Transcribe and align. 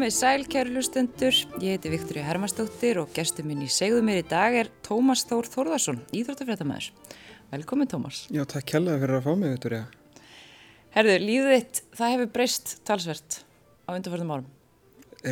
Komið 0.00 0.14
sæl, 0.16 0.44
kæru 0.48 0.70
hlustendur. 0.72 1.36
Ég 1.60 1.74
heiti 1.74 1.90
Viktoria 1.92 2.22
Hermastóttir 2.24 3.02
og 3.02 3.10
gestur 3.12 3.44
minn 3.44 3.60
í 3.60 3.66
segðu 3.68 3.98
mér 4.00 4.22
í 4.22 4.24
dag 4.30 4.54
er 4.56 4.70
Tómas 4.80 5.26
Þór 5.28 5.44
Þórðarsson, 5.52 5.98
íþróttafréttamaður. 6.16 6.86
Velkomin, 7.50 7.90
Tómas. 7.92 8.22
Já, 8.32 8.40
takk 8.48 8.64
kærlega 8.72 9.02
fyrir 9.02 9.18
að 9.18 9.28
fá 9.28 9.36
mig, 9.36 9.52
Viktoria. 9.58 9.82
Herðu, 10.96 11.18
lífið 11.26 11.52
þitt, 11.52 11.82
það 12.00 12.14
hefur 12.14 12.32
breyst 12.38 12.74
talsvert 12.88 13.38
á 13.84 13.90
undarförðum 13.98 14.34
árum. 14.38 14.50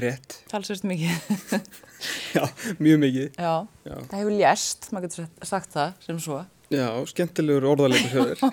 Rétt. 0.04 0.40
Talsvert 0.52 0.84
mikið. 0.92 1.34
Já, 2.36 2.44
mjög 2.76 3.04
mikið. 3.08 3.26
Já, 3.40 3.54
Já. 3.88 3.96
það 3.96 4.16
hefur 4.20 4.38
lést, 4.44 4.92
maður 4.92 5.08
getur 5.08 5.52
sagt- 5.56 5.76
það 5.80 6.08
sem 6.10 6.24
svo. 6.28 6.42
Já, 6.68 6.90
skemmtilegur 7.08 7.72
orðalegur 7.72 8.36
sjöður. 8.36 8.48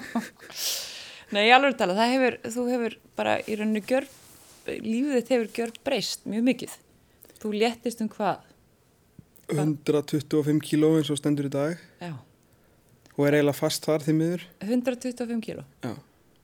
Nei, 1.35 1.49
alveg 1.51 1.75
tala, 1.75 1.99
það 1.99 2.15
hefur, 2.15 2.43
þú 2.55 2.71
hefur 2.71 3.01
bara 3.19 3.41
í 3.43 3.59
rauninu 3.59 3.83
gjör, 3.83 4.07
lífið 4.65 5.15
þitt 5.19 5.31
hefur 5.33 5.49
gjör 5.59 5.73
breyst 5.85 6.27
mjög 6.29 6.45
mikið. 6.49 6.75
Þú 7.41 7.51
léttist 7.55 8.01
um 8.03 8.09
hvað? 8.11 8.43
125 9.53 10.61
kíló 10.65 10.95
eins 10.97 11.11
og 11.13 11.19
stendur 11.19 11.45
í 11.45 11.51
dag 11.53 11.75
Já, 12.01 12.15
og 13.13 13.27
er 13.27 13.37
eiginlega 13.37 13.57
fast 13.59 13.85
þar 13.85 14.05
því 14.05 14.15
miður. 14.17 14.45
125 14.65 15.43
kíló. 15.45 15.65
Já. 15.85 15.93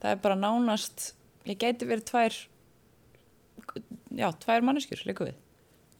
Það 0.01 0.13
er 0.13 0.19
bara 0.21 0.37
nánast, 0.37 1.11
ég 1.49 1.57
gæti 1.61 1.87
verið 1.89 2.05
tvær, 2.09 2.37
já, 4.17 4.27
tvær 4.43 4.65
manneskjur, 4.65 5.01
líka 5.09 5.27
við. 5.29 5.39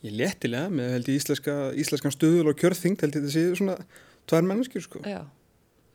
Ég 0.05 0.15
léttilega 0.17 0.69
með 0.73 0.95
held 0.95 1.09
ég 1.11 1.19
íslenska, 1.21 1.55
íslenskan 1.77 2.13
stuðul 2.15 2.49
og 2.49 2.57
kjörþyngd 2.57 3.03
held 3.03 3.17
ég 3.17 3.25
þetta 3.25 3.33
séu 3.35 3.57
svona 3.59 3.75
tvær 4.29 4.47
menneskjur 4.49 4.85
sko. 4.85 5.01
Já, 5.05 5.21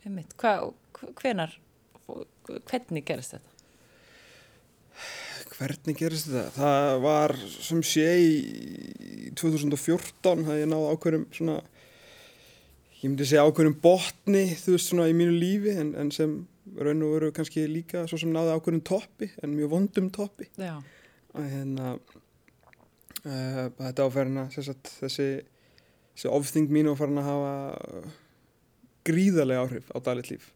einmitt. 0.07 0.35
Hva, 0.39 0.71
hvenar, 1.23 1.57
hvernig 2.71 3.07
gerist 3.07 3.35
þetta? 3.35 3.55
Hvernig 5.57 5.97
gerist 5.97 6.29
þetta? 6.29 6.51
Það 6.59 6.99
var 7.07 7.33
sem 7.49 7.81
sé 7.87 8.11
í 8.21 9.31
2014 9.39 10.45
að 10.45 10.61
ég 10.61 10.69
náði 10.69 10.91
ákveðum 10.93 11.25
svona, 11.33 11.57
ég 13.01 13.07
myndi 13.07 13.29
segja 13.29 13.47
ákveðum 13.47 13.79
botni 13.81 14.45
þú 14.61 14.75
veist 14.75 14.91
svona 14.91 15.09
í 15.09 15.17
mínu 15.17 15.37
lífi 15.41 15.73
en, 15.81 15.95
en 15.97 16.13
sem 16.13 16.37
raun 16.77 17.05
og 17.07 17.15
veru 17.15 17.33
kannski 17.35 17.65
líka 17.71 18.05
svo 18.11 18.19
sem 18.21 18.33
náði 18.35 18.57
ákveðum 18.57 18.85
toppi 18.85 19.31
en 19.41 19.55
mjög 19.57 19.73
vondum 19.73 20.11
toppi. 20.13 20.49
Já, 20.61 20.77
að 21.37 21.49
hérna 21.55 21.95
uh, 21.97 23.63
þetta 23.79 24.09
áferðina 24.11 24.47
sagt, 24.53 24.93
þessi, 25.01 25.31
þessi 26.17 26.33
ofþing 26.33 26.69
mín 26.75 26.91
áferðina 26.93 27.25
að 27.25 27.31
hafa 27.31 27.55
uh, 28.03 28.11
gríðarlega 29.09 29.65
áhrif 29.65 29.89
á 29.95 29.99
dagleitt 30.03 30.35
líf 30.35 30.51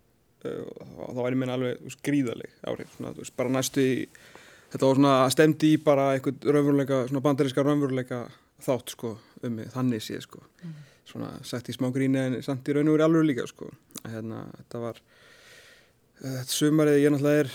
uh, 0.45 0.67
og 1.07 1.17
þá 1.17 1.23
ég 1.25 1.41
meina 1.41 1.57
alveg 1.57 1.81
þú 1.81 1.89
veist, 1.89 2.05
gríðarleg 2.11 2.61
áhrif 2.69 2.93
svona, 2.99 3.15
veist, 3.17 3.37
bara 3.39 3.55
næstu 3.57 3.87
í 3.87 3.97
þetta 4.71 4.87
var 4.87 5.01
svona 5.01 5.17
stemdi 5.35 5.75
í 5.75 5.81
bara 5.83 6.13
eitthvað 6.15 6.47
raunveruleika, 6.47 7.03
svona 7.09 7.25
bandaríska 7.25 7.65
raunveruleika 7.67 8.23
þátt 8.65 8.95
sko 8.95 9.15
um 9.43 9.57
mig, 9.57 9.71
þannig 9.75 10.05
séð 10.05 10.25
sko. 10.27 10.43
Svona 11.09 11.33
sagt 11.47 11.71
í 11.73 11.75
smá 11.75 11.89
gríni 11.95 12.21
en 12.21 12.39
samt 12.45 12.69
í 12.69 12.77
raun 12.77 12.91
og 12.91 12.99
veru 12.99 13.07
alveg 13.09 13.31
líka 13.31 13.47
sko. 13.51 13.71
Hérna 14.05 14.45
þetta 14.59 14.83
var 14.85 15.01
uh, 15.01 16.35
þetta 16.41 16.55
sumarið 16.55 17.01
ég 17.01 17.15
náttúrulega 17.15 17.45
er 17.47 17.55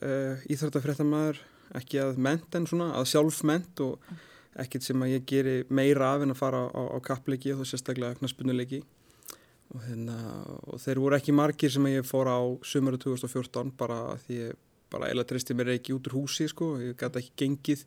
uh, 0.00 0.46
íþróttafréttamaður 0.54 1.42
ekki 1.76 2.00
að 2.02 2.20
ment 2.22 2.56
en 2.56 2.66
svona, 2.68 2.92
að 2.98 3.10
sjálfment 3.12 3.82
og 3.84 4.14
ekkert 4.56 4.86
sem 4.86 5.02
að 5.04 5.16
ég 5.16 5.26
geri 5.28 5.56
meira 5.68 6.14
af 6.14 6.24
en 6.24 6.32
að 6.32 6.40
fara 6.40 6.62
á, 6.72 6.82
á 6.96 6.98
kappleiki 7.04 7.52
og 7.52 7.60
þá 7.60 7.72
sérstaklega 7.72 8.18
knaspunuleiki 8.20 8.80
og, 9.74 9.80
hérna, 9.84 10.16
og 10.70 10.80
þeir 10.80 11.00
voru 11.02 11.18
ekki 11.18 11.34
margir 11.36 11.72
sem 11.74 11.88
að 11.88 11.98
ég 11.98 12.08
fór 12.08 12.30
á 12.30 12.40
sumaru 12.64 13.00
2014 13.02 13.74
bara 13.76 13.98
því 14.24 14.38
ég 14.44 14.62
bara 14.96 15.12
eila 15.12 15.24
tristi 15.28 15.56
mér 15.56 15.76
ekki 15.76 15.94
út 15.96 16.10
úr 16.10 16.18
húsi 16.22 16.48
sko, 16.50 16.74
ég 16.82 16.96
gæti 16.98 17.22
ekki 17.22 17.36
gengið 17.44 17.86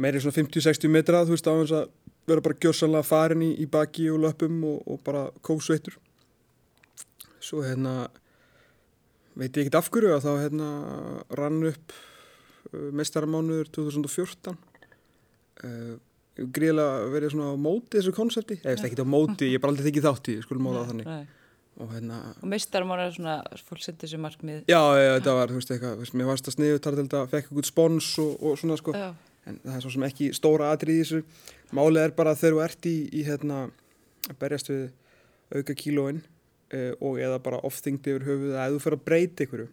meiri 0.00 0.22
svona 0.22 0.38
50-60 0.40 0.90
metra 0.90 1.22
þú 1.26 1.36
veist 1.36 1.50
á 1.50 1.54
þess 1.54 1.76
að 1.78 1.92
vera 2.24 2.44
bara 2.44 2.58
gjössanlega 2.62 3.06
farin 3.06 3.44
í, 3.44 3.52
í 3.60 3.66
baki 3.70 4.08
og 4.12 4.22
löpum 4.24 4.62
og, 4.70 4.80
og 4.88 5.00
bara 5.06 5.26
kósveitur 5.44 5.98
svo 7.44 7.62
hérna 7.64 8.08
veit 9.34 9.52
ég 9.52 9.64
ekkert 9.66 9.80
af 9.82 9.90
hverju 9.92 10.14
að 10.14 10.26
þá 10.26 10.32
hérna 10.44 10.70
rann 11.38 11.60
upp 11.68 11.94
uh, 11.94 12.90
mestaramánuður 12.96 13.70
2014 13.76 14.54
uh, 14.54 15.94
gríðilega 16.34 17.10
verið 17.12 17.34
svona 17.34 17.54
á 17.54 17.56
móti 17.58 17.98
þessu 17.98 18.14
konsepti, 18.14 18.58
veist 18.64 18.86
ekki 18.86 19.02
á 19.02 19.06
móti 19.06 19.52
ég 19.52 19.58
er 19.58 19.62
bara 19.62 19.74
aldrei 19.74 19.90
þykið 19.90 20.06
þátt 20.08 20.30
í, 20.32 20.38
skulum 20.42 20.66
móta 20.66 20.80
það 20.80 20.92
þannig. 20.92 21.34
Og 21.80 21.92
hérna, 21.94 22.18
Og 22.42 22.48
mistarum 22.52 22.92
ára 22.94 23.06
svona, 23.14 23.36
fólk 23.68 23.82
setur 23.82 24.08
sér 24.10 24.20
markmið. 24.22 24.64
já, 24.70 24.80
já, 25.00 25.10
þetta 25.18 25.34
var, 25.38 25.48
þú 25.52 25.60
veist 25.60 25.70
eitthvað 25.74 25.96
veist, 26.02 26.14
mér 26.14 26.30
varst 26.30 26.48
að 26.50 26.56
sniðu 26.58 26.78
þar 26.78 26.98
til 26.98 27.04
þetta, 27.04 27.22
fekk 27.32 27.48
eitthvað 27.48 27.70
spons 27.70 28.10
og, 28.22 28.34
og 28.42 28.58
svona 28.60 28.76
sko, 28.80 28.94
Já, 28.94 29.08
en 29.46 29.58
það 29.64 29.76
er 29.78 29.84
svo 29.86 29.94
sem 29.96 30.06
ekki 30.08 30.28
stóra 30.36 30.70
atrið 30.72 30.94
í 30.94 31.02
þessu. 31.02 31.22
Málið 31.74 32.02
er 32.04 32.14
bara 32.16 32.34
þegar 32.38 32.54
þú 32.54 32.62
ert 32.64 32.86
í, 32.86 32.94
í 33.12 33.24
hérna, 33.26 33.58
að 34.30 34.38
berjast 34.40 34.70
við 34.70 34.84
auka 35.54 35.74
kílóin 35.76 36.22
uh, 36.74 36.92
og 37.00 37.18
eða 37.20 37.38
bara 37.44 37.60
ofþyngdi 37.66 38.14
yfir 38.14 38.24
höfuð 38.28 38.54
að 38.58 38.76
þú 38.76 38.82
fyrir 38.86 38.98
að 38.98 39.04
breyta 39.08 39.44
ykkur 39.44 39.66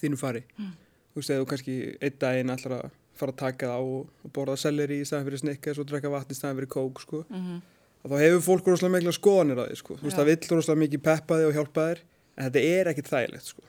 þínu 0.00 0.18
fari 0.18 0.42
þú 0.56 1.20
veist, 1.20 1.30
eða 1.30 1.42
þú 1.42 1.48
kannski 1.52 1.74
einn 2.00 2.16
daginn 2.22 2.54
að 2.54 2.64
fara 3.14 3.30
að 3.30 3.38
taka 3.38 3.68
það 3.70 3.76
á 3.78 3.82
og, 3.84 4.08
og 4.24 4.32
borða 4.34 4.56
selleri 4.58 4.96
í 5.02 5.04
staðan 5.06 5.28
fyrir 5.28 5.42
snikka 5.44 5.74
og 5.78 5.86
drekka 5.90 6.10
vatn 6.10 6.34
í 6.34 6.38
staðan 6.38 6.56
fyrir 6.58 6.72
kók 6.72 7.02
sko. 7.04 7.20
mhm, 7.28 7.60
og 8.04 8.12
þá 8.12 8.16
hefur 8.20 8.42
fólk 8.44 8.66
rosalega 8.68 8.98
mikla 8.98 9.14
skoðanir 9.16 9.60
að 9.62 9.70
því 9.70 9.78
sko. 9.80 9.96
þú 9.96 10.06
veist, 10.06 10.18
það 10.18 10.30
vill 10.30 10.50
rosalega 10.50 10.82
mikið 10.82 11.02
peppa 11.06 11.38
þig 11.40 11.48
og 11.48 11.58
hjálpa 11.58 11.86
þér 11.88 12.02
en 12.34 12.46
þetta 12.46 12.62
er 12.74 12.90
ekkit 12.92 13.10
þægilegt 13.10 13.48
sko. 13.48 13.66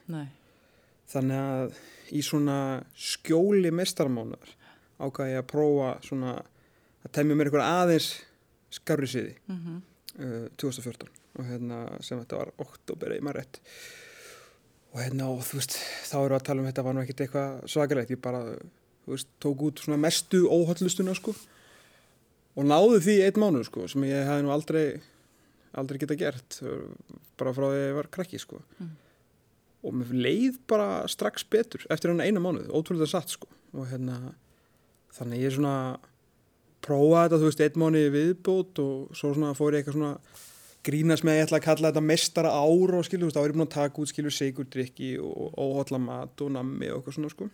Þannig 1.15 1.41
að 1.45 1.77
í 2.11 2.21
svona 2.25 2.59
skjóli 2.99 3.71
mestarmánar 3.73 4.55
ákvað 4.99 5.31
ég 5.31 5.41
að 5.41 5.49
prófa 5.51 5.91
svona 6.05 6.33
að 7.05 7.11
temja 7.15 7.37
mér 7.37 7.49
eitthvað 7.49 7.69
aðeins 7.81 8.09
skarri 8.75 9.07
siði. 9.07 9.35
Mhm. 9.51 9.83
uh, 10.19 10.47
2014 10.57 11.11
og 11.35 11.47
hérna 11.49 11.79
sem 12.03 12.19
þetta 12.19 12.39
var 12.39 12.51
oktober 12.63 13.15
eða 13.15 13.27
maður 13.27 13.41
rétt. 13.41 13.59
Og 14.95 15.01
hérna 15.03 15.27
og 15.31 15.43
þú 15.43 15.59
veist 15.59 15.75
þá 16.07 16.17
við 16.23 16.35
að 16.37 16.45
tala 16.47 16.61
um 16.61 16.69
þetta 16.69 16.83
var 16.85 16.95
nú 16.95 17.03
ekkert 17.03 17.23
eitthvað 17.25 17.65
svakalegt. 17.71 18.11
Ég 18.15 18.21
bara 18.23 18.43
þú 19.05 19.15
veist 19.15 19.27
tók 19.43 19.65
út 19.67 19.83
svona 19.83 19.99
mestu 19.99 20.45
óhaldlustuna 20.47 21.15
sko 21.15 21.35
og 22.55 22.67
náðu 22.67 23.01
því 23.03 23.17
einn 23.25 23.41
mánuð 23.41 23.67
sko 23.69 23.87
sem 23.91 24.07
ég 24.07 24.27
hefði 24.27 24.45
nú 24.45 24.53
aldrei 24.55 24.85
aldrei 25.75 25.99
geta 26.01 26.17
gert 26.19 26.59
bara 27.39 27.53
frá 27.55 27.67
því 27.67 27.79
að 27.79 27.87
ég 27.89 27.97
var 27.97 28.11
krakki 28.13 28.39
sko. 28.39 28.61
Mm. 28.79 28.93
og 29.85 29.93
mér 29.99 30.13
leið 30.17 30.55
bara 30.65 31.05
strax 31.11 31.43
betur 31.45 31.83
eftir 31.93 32.09
hann 32.09 32.23
eina 32.23 32.41
mánuð, 32.41 32.71
ótrúlega 32.73 33.11
satt 33.11 33.35
sko. 33.35 33.45
Og 33.75 33.85
hérna 33.91 34.33
þannig 35.13 35.43
ég 35.43 35.53
svona 35.53 35.75
prófa 36.85 37.25
þetta, 37.25 37.39
þú 37.41 37.49
veist, 37.49 37.61
einn 37.65 37.81
mánuði 37.81 38.13
viðbót 38.13 38.81
og 38.81 39.17
svo 39.17 39.33
svona 39.35 39.53
fór 39.57 39.75
ég 39.75 39.83
eitthvað 39.83 39.97
svona 39.99 40.41
grínast 40.85 41.25
með 41.25 41.33
að 41.33 41.37
ég 41.37 41.47
ætla 41.47 41.59
að 41.59 41.65
kalla 41.65 41.91
þetta 41.91 42.05
mestara 42.05 42.53
ár 42.53 42.95
og 42.95 42.99
veist, 43.01 43.13
þá 43.13 43.39
er 43.41 43.47
ég 43.47 43.55
búin 43.55 43.65
að 43.65 43.75
taka 43.75 44.01
út 44.01 44.11
skilur 44.11 44.35
sigurdrykki 44.35 45.11
og 45.21 45.55
óhotla 45.57 46.01
mat 46.01 46.43
og 46.45 46.51
nammi 46.55 46.89
og 46.91 46.99
eitthvað 46.99 47.17
svona 47.19 47.33
sko. 47.33 47.49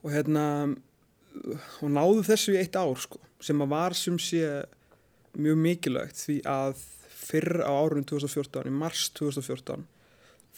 Og 0.00 0.14
hérna 0.14 0.44
og 1.80 1.90
náðu 1.94 2.24
þessu 2.26 2.54
í 2.56 2.60
eitt 2.60 2.76
ár 2.78 2.96
sko 3.00 3.20
sem 3.40 3.60
að 3.62 3.70
var 3.72 3.94
sem 3.96 4.18
sé 4.20 4.42
mjög 5.38 5.60
mikilvægt 5.62 6.18
því 6.24 6.40
að 6.50 6.80
fyrr 7.30 7.62
á 7.62 7.70
árunum 7.70 8.04
2014, 8.10 8.66
í 8.66 8.74
mars 8.74 9.06
2014 9.14 9.84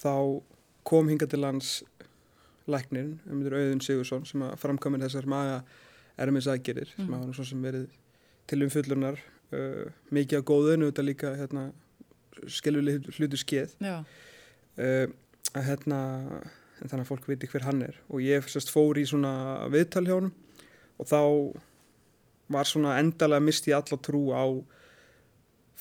þá 0.02 0.14
kom 0.88 1.10
hinga 1.12 1.28
til 1.30 1.42
lands 1.44 1.82
læknirinn, 2.70 3.18
um 3.28 3.42
þetta 3.42 3.58
Auðun 3.58 3.82
Sigursson 3.84 4.24
sem 4.26 4.42
að 4.46 4.56
framkomin 4.62 5.02
þessar 5.04 5.26
maga 5.30 5.60
ermis 6.22 6.46
aðgerir 6.50 6.88
sem 6.94 7.04
Mm. 7.06 7.14
hafa 7.14 7.26
nú 7.28 7.34
svo 7.36 7.44
sem 7.44 7.62
verið 7.62 7.86
til 8.46 8.62
umfullunar 8.64 9.18
uh, 9.52 9.86
mikið 10.10 10.40
á 10.40 10.48
góðun 10.48 10.84
og 10.86 10.92
þetta 10.92 11.04
líka 11.06 11.34
hérna, 11.36 11.64
skelvileg 12.46 13.06
hlutu 13.18 13.36
skeið 13.40 13.74
uh, 14.78 15.06
að 15.52 15.66
hérna 15.68 15.98
þannig 16.82 17.02
að 17.04 17.08
fólk 17.10 17.28
viti 17.28 17.46
hver 17.46 17.62
hann 17.68 17.82
er. 17.82 17.98
Og 18.10 18.22
ég 18.24 18.46
sérst 18.50 18.72
fór 18.72 18.98
í 18.98 19.04
svona 19.06 19.68
viðtal 19.70 20.06
hjá 20.06 20.16
honum 20.16 20.32
og 21.02 21.10
þá 21.10 21.20
var 22.52 22.68
svona 22.68 22.98
endalega 23.00 23.42
misti 23.42 23.72
ég 23.72 23.80
alla 23.80 23.98
trú 24.02 24.22
á 24.34 24.44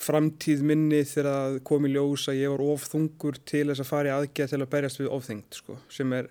framtíð 0.02 0.62
minni 0.66 1.02
þegar 1.06 1.28
það 1.30 1.58
kom 1.68 1.86
í 1.86 1.92
ljós 1.94 2.28
að 2.32 2.40
ég 2.40 2.54
var 2.54 2.64
ofþungur 2.74 3.38
til 3.46 3.66
þess 3.70 3.84
að 3.84 3.90
fara 3.90 4.10
í 4.10 4.14
aðgerð 4.16 4.54
til 4.54 4.60
að 4.64 4.72
berjast 4.72 5.00
við 5.02 5.12
ofþyngd 5.14 5.58
sko, 5.58 5.76
sem 5.92 6.14
er 6.16 6.30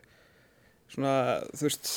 svona, 0.92 1.14
þú 1.56 1.68
veist 1.68 1.92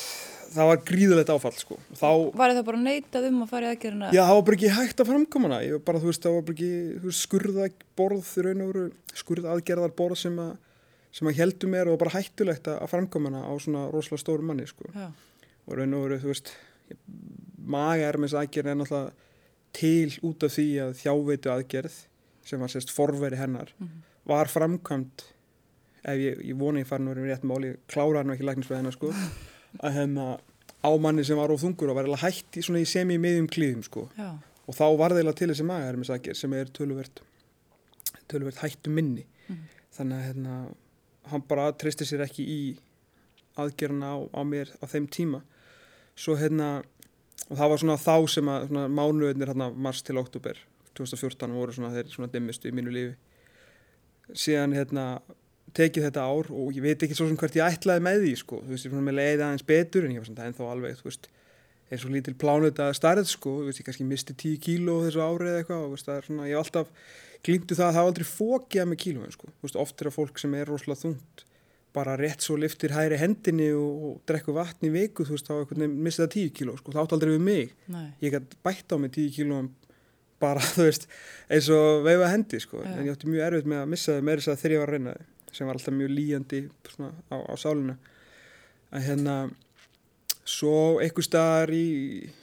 það 0.55 0.69
var 0.71 0.83
gríðulegt 0.87 1.33
áfall 1.35 1.55
sko. 1.57 1.79
Þá, 1.99 2.11
var 2.37 2.55
það 2.55 2.67
bara 2.69 2.83
neitað 2.85 3.27
um 3.31 3.41
að 3.43 3.55
fara 3.55 3.67
í 3.67 3.73
aðgerðina? 3.73 4.13
já, 4.15 4.21
það 4.23 4.37
var 4.37 4.45
bara 4.49 4.59
ekki 4.59 4.75
hægt 4.77 5.03
að 5.03 5.11
framkoma 5.11 5.51
hana 5.51 5.63
ég 5.65 5.75
var 5.79 5.83
bara, 5.89 6.03
þú 6.03 6.11
veist, 6.11 6.23
það 6.27 6.37
var 6.37 6.47
bara 6.51 6.57
ekki 6.59 7.15
skurðaborð 7.23 8.31
raun 8.47 8.63
og 8.63 8.71
veru 8.71 8.85
skurðaðgerðar 9.23 9.97
borð 9.99 10.21
sem 10.23 10.39
að 10.45 10.55
sem 11.15 11.31
að 11.31 11.37
heldur 11.39 11.71
mér 11.71 11.91
og 11.93 11.99
bara 12.03 12.15
hættulegt 12.17 12.71
að 12.71 12.81
að 12.83 12.91
framkoma 12.91 13.31
hana 13.31 13.43
á 13.47 13.53
svona 13.63 13.85
rosalega 13.91 14.23
stóru 14.23 14.47
manni 14.47 14.67
sko. 14.67 14.89
Já, 14.95 15.11
og 15.65 15.77
raun 15.79 15.99
og 15.99 16.07
veru, 16.09 16.23
þú 16.23 16.33
veist 16.33 16.55
maga 17.65 18.09
er 18.11 18.19
með 18.21 18.29
þess 18.33 18.41
aðgerð 18.43 18.71
er 18.73 18.79
náttúrulega 18.81 19.13
til 19.75 20.19
út 20.29 20.45
af 20.47 20.53
því 20.55 20.67
að 20.85 20.93
þjáveitu 21.01 21.53
aðgerð 21.55 21.95
sem 22.45 22.61
var 22.61 22.69
sérst 22.73 22.93
forveri 22.95 23.37
hennar 23.41 23.73
Mhm. 23.81 24.03
var 24.27 24.47
framkvæmt 24.53 25.25
ef 26.05 26.19
ég, 26.21 26.39
ég 26.45 26.57
vona 26.61 26.81
ég 26.81 26.87
farin 26.87 27.09
að 27.09 27.15
vera 27.17 27.35
rétt 27.35 27.45
máli 27.49 27.77
klára 27.89 28.19
hann 28.23 28.31
ekki 28.35 28.45
læknisfræðina 28.45 28.93
sko 28.97 29.13
að 29.83 29.95
hérna 29.97 30.27
á 30.85 30.91
manni 31.01 31.25
sem 31.25 31.37
var 31.37 31.51
of 31.51 31.61
þungur 31.63 31.91
og 31.91 31.97
var 31.97 32.05
eiginlega 32.05 32.29
hætt 32.29 32.59
í 32.61 32.63
svona 32.63 32.83
í 32.85 32.89
semi-miðjum 32.89 33.49
klíðum 33.49 33.83
sko 33.85 34.09
já, 34.19 34.29
og 34.69 34.75
þá 34.77 34.85
var 34.99 35.11
það 35.11 35.19
eiginlega 35.23 35.39
til 35.41 35.49
þessi 35.55 35.65
magahermisakir 35.71 36.37
sem 36.37 36.53
er 36.53 36.67
töluvert 36.77 37.21
töluvert 38.29 38.61
hættu 38.63 38.91
minni 38.91 39.25
Mhm. 39.49 39.65
þannig 39.97 40.17
að 40.21 40.27
hérna, 40.29 40.75
hann 41.31 41.43
bara 41.49 41.73
treysti 41.73 42.05
sér 42.05 42.23
ekki 42.29 42.45
í 42.47 42.77
aðgerna 43.57 44.13
á, 44.13 44.19
á 44.35 44.41
mér 44.45 44.69
á 44.83 44.85
þeim 44.87 45.09
tíma 45.09 45.43
svo 46.19 46.37
hérna 46.39 46.77
og 47.51 47.59
það 47.59 47.71
var 47.73 47.83
svona 47.83 48.01
þá 48.01 48.17
sem 48.33 48.51
að 48.51 48.67
svona, 48.71 48.89
mánuðinir 48.89 49.53
hérna 49.53 49.71
mars 49.75 50.03
til 50.07 50.19
oktober 50.21 50.59
2014 50.95 51.57
voru 51.59 51.75
svona 51.75 51.93
þeir 51.95 52.13
svona 52.13 52.31
dimmistu 52.33 52.71
í 52.71 52.75
mínu 52.75 52.93
lífi. 52.95 53.15
Síðan 54.31 54.77
hérna 54.77 55.07
tekið 55.75 56.07
þetta 56.07 56.25
ár 56.25 56.51
og 56.55 56.75
ég 56.77 56.85
veit 56.85 57.03
ekki 57.03 57.17
svo 57.19 57.27
sem 57.29 57.39
hvert 57.39 57.57
ég 57.59 57.67
ætlaði 57.67 58.05
með 58.07 58.21
því 58.23 58.35
sko, 58.41 58.61
þú 58.63 58.75
veist, 58.75 58.87
ég 58.87 58.95
fann 58.95 59.09
með 59.09 59.19
leiði 59.19 59.43
aðeins 59.43 59.67
betur 59.67 60.07
en 60.07 60.15
ég 60.15 60.23
var 60.23 60.29
svona 60.29 60.47
ennþá 60.49 60.69
alveg, 60.71 61.01
þú 61.01 61.09
veist 61.09 61.29
er 61.91 62.01
svo 62.01 62.13
lítil 62.13 62.35
plánut 62.39 62.79
að 62.81 62.93
starð 62.97 63.27
sko, 63.29 63.57
þú 63.59 63.69
veist, 63.69 63.81
ég 63.83 63.89
kannski 63.89 64.07
misti 64.09 64.37
10 64.39 64.61
kíló 64.65 65.01
þessu 65.05 65.25
ári 65.25 65.51
eða 65.51 65.65
eitthvað 65.65 65.83
og 65.83 65.97
veist, 65.97 66.07
það 66.07 66.21
er 66.21 66.29
svona, 66.29 66.47
ég 66.49 66.55
hef 66.55 66.63
alltaf 66.63 67.11
glýmdu 67.45 67.77
það 67.77 67.89
að 67.89 67.91
það 67.91 67.99
hafa 67.99 68.13
aldrei 68.13 68.29
fókjað 68.31 68.89
með 68.91 69.01
kílóin 69.03 69.35
sko, 69.35 69.51
þú 69.51 69.67
veist, 69.67 69.81
oft 69.83 70.01
er 70.01 70.11
að 70.11 70.17
fólk 70.17 70.41
sem 70.41 70.57
er 70.61 70.71
rosalega 70.71 71.03
þungt 71.03 71.45
bara 71.95 72.17
rétt 72.19 72.43
svo 72.43 72.57
liftir 72.59 72.91
hæri 72.91 73.17
hendinni 73.21 73.69
og, 73.77 74.05
og 74.09 74.15
drekku 74.27 74.53
vatn 74.57 74.89
í 74.89 74.91
viku, 74.95 75.23
þú 75.29 75.37
veist, 75.37 75.47
þá 75.47 75.55
einhvern 75.61 75.85
veginn 75.85 76.01
missið 76.03 76.25
það 76.25 76.33
10 76.35 76.53
kíló 76.59 76.77
sko, 76.81 76.93
það 76.95 77.03
átt 77.05 77.13
aldrei 77.17 77.33
við 77.37 77.45
mig 77.47 77.75
nei, 77.95 78.07
ég 78.25 78.35
gæti 78.35 78.59
bætt 78.67 78.95
á 78.95 78.97
mig 78.99 79.13
10 79.15 79.29
kílóum 79.37 79.69
bara, 80.43 80.61
þú 80.75 80.89
veist, 80.89 81.07
eins 81.55 81.69
og 81.73 82.03
veifa 82.07 82.33
hendi, 82.33 82.59
sko, 82.65 82.83
Já. 82.83 82.91
en 82.97 83.07
ég 83.07 83.15
átti 83.15 83.31
mjög 83.31 83.47
erfitt 83.47 83.69
með 83.71 83.83
að 83.85 83.93
missa 83.95 84.17
þau 84.19 84.25
með 84.27 84.41
þess 84.43 84.53
að 84.55 84.63
þegar 84.65 84.75
ég 84.75 84.83
var 84.85 84.93
að 84.93 84.99
reyna 84.99 85.15
þau 85.21 85.55
sem 85.55 85.69
var 85.71 85.79
alltaf 85.79 85.95
mjög 86.01 86.11
líjandi 86.19 86.61
svona, 86.91 87.11
á, 87.31 87.37
á 87.47 87.55
sálina 87.63 87.95
að 88.95 89.07
hérna 89.09 89.37
svo 90.45 90.75
einhver 91.01 91.25
staðar 91.25 91.71
í, 91.79 91.85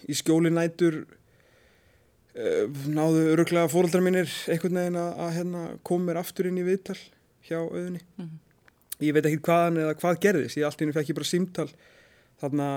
í 0.10 0.16
skjóli 0.18 0.50
nætur 0.56 1.02
uh, 1.04 2.80
náðu 2.88 3.26
öruglega 3.36 3.68
fóröldrar 3.72 4.04
mínir 4.06 4.32
einhvern 4.50 4.80
veginn 4.80 4.98
að, 5.02 5.12
að 5.28 5.36
hérna, 5.38 5.66
koma 5.86 6.08
mér 6.10 6.22
aftur 6.24 6.48
inn 6.50 6.62
í 6.62 6.66
viðtal 6.72 6.98
hjá 7.50 7.60
auðunni 7.60 8.02
Mhm. 8.16 8.40
Ég 9.02 9.16
veit 9.16 9.26
ekki 9.30 9.42
hvaðan 9.48 9.80
eða 9.86 9.96
hvað 10.02 10.20
gerðist 10.26 10.60
ég 10.60 10.68
allt 10.68 10.82
í 10.82 10.86
henni 10.86 10.96
fekk 10.98 11.12
ég 11.12 11.18
bara 11.18 11.30
símtal 11.32 11.68
þarna 12.42 12.68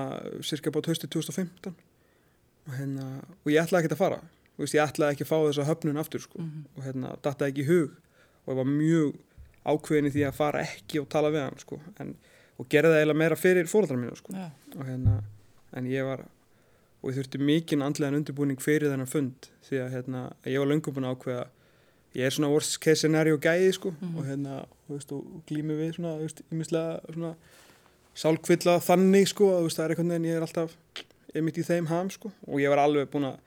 cirka 0.44 0.72
bát 0.74 0.88
höstu 0.90 1.10
2015 1.10 1.72
og, 1.72 2.72
hérna, 2.78 3.08
og 3.44 3.52
ég 3.52 3.62
ætlaði 3.62 3.84
ekki 3.84 3.96
að 3.96 4.02
fara 4.02 4.20
veist, 4.58 4.76
ég 4.76 4.84
ætlaði 4.84 5.16
ekki 5.16 5.26
að 5.26 5.30
fá 5.30 5.36
þessa 5.38 5.68
höfnun 5.68 6.00
aftur 6.00 6.24
sko. 6.24 6.40
mhm, 6.40 6.66
og 6.76 6.86
hérna, 6.86 7.16
dattaði 7.24 7.54
ekki 7.54 7.64
í 7.64 7.70
hug 7.70 7.96
og 8.44 8.52
ég 8.52 8.60
var 8.60 8.70
mjög 8.70 9.16
ákveðin 9.64 10.10
í 10.10 10.14
því 10.14 10.24
að 10.28 10.38
fara 10.38 10.62
ekki 10.64 11.00
og 11.00 11.10
tala 11.12 11.32
við 11.34 11.46
hann 11.46 11.60
sko. 11.62 11.80
en, 11.98 12.14
og 12.60 12.68
gerði 12.70 12.92
það 12.92 13.00
eiginlega 13.00 13.22
meira 13.24 13.40
fyrir 13.40 13.70
fóröldrar 13.70 14.00
mínu 14.00 14.16
sko. 14.20 14.36
já, 14.36 14.48
og 14.76 14.86
hérna, 14.88 15.18
en 15.74 15.90
ég 15.90 16.06
var 16.06 16.24
og 17.04 17.10
ég 17.10 17.18
þurfti 17.18 17.40
mikinn 17.42 17.84
andlegan 17.84 18.16
undirbúning 18.20 18.60
fyrir 18.62 18.92
þennan 18.92 19.10
fund 19.10 19.50
því 19.66 19.82
að 19.84 19.92
hérna, 19.98 20.22
ég 20.48 20.62
var 20.62 20.70
löngum 20.70 20.96
búin 20.96 21.10
ákveða 21.10 21.48
ég 22.14 22.24
er 22.28 22.30
svona 22.34 22.50
worst 22.52 22.78
case 22.80 23.00
scenario 23.02 23.36
gæði 23.38 23.72
sko, 23.74 23.90
Mhm. 24.00 24.16
og 24.18 24.24
hérna, 24.26 24.66
þú 24.88 24.94
veist, 24.98 25.12
og 25.12 25.42
glými 25.48 25.74
við 25.78 25.94
svona, 25.96 26.16
þú 26.18 26.22
veist, 26.28 26.42
ímislega 26.52 27.12
svona 27.14 27.34
sálkvilla 28.14 28.78
þannig 28.80 29.28
sko, 29.28 29.44
að, 29.50 29.60
þú 29.60 29.64
veist, 29.68 29.78
það 29.78 29.84
er 29.84 29.94
einhvern 29.94 30.12
veginn, 30.14 30.28
ég 30.30 30.36
er 30.36 30.46
alltaf 30.46 30.76
einmitt 31.34 31.58
í 31.58 31.64
þeim 31.66 31.86
ham 31.90 32.10
sko, 32.10 32.30
og 32.46 32.60
ég 32.62 32.68
var 32.70 32.78
alveg 32.84 33.08
búin 33.10 33.26
að 33.32 33.38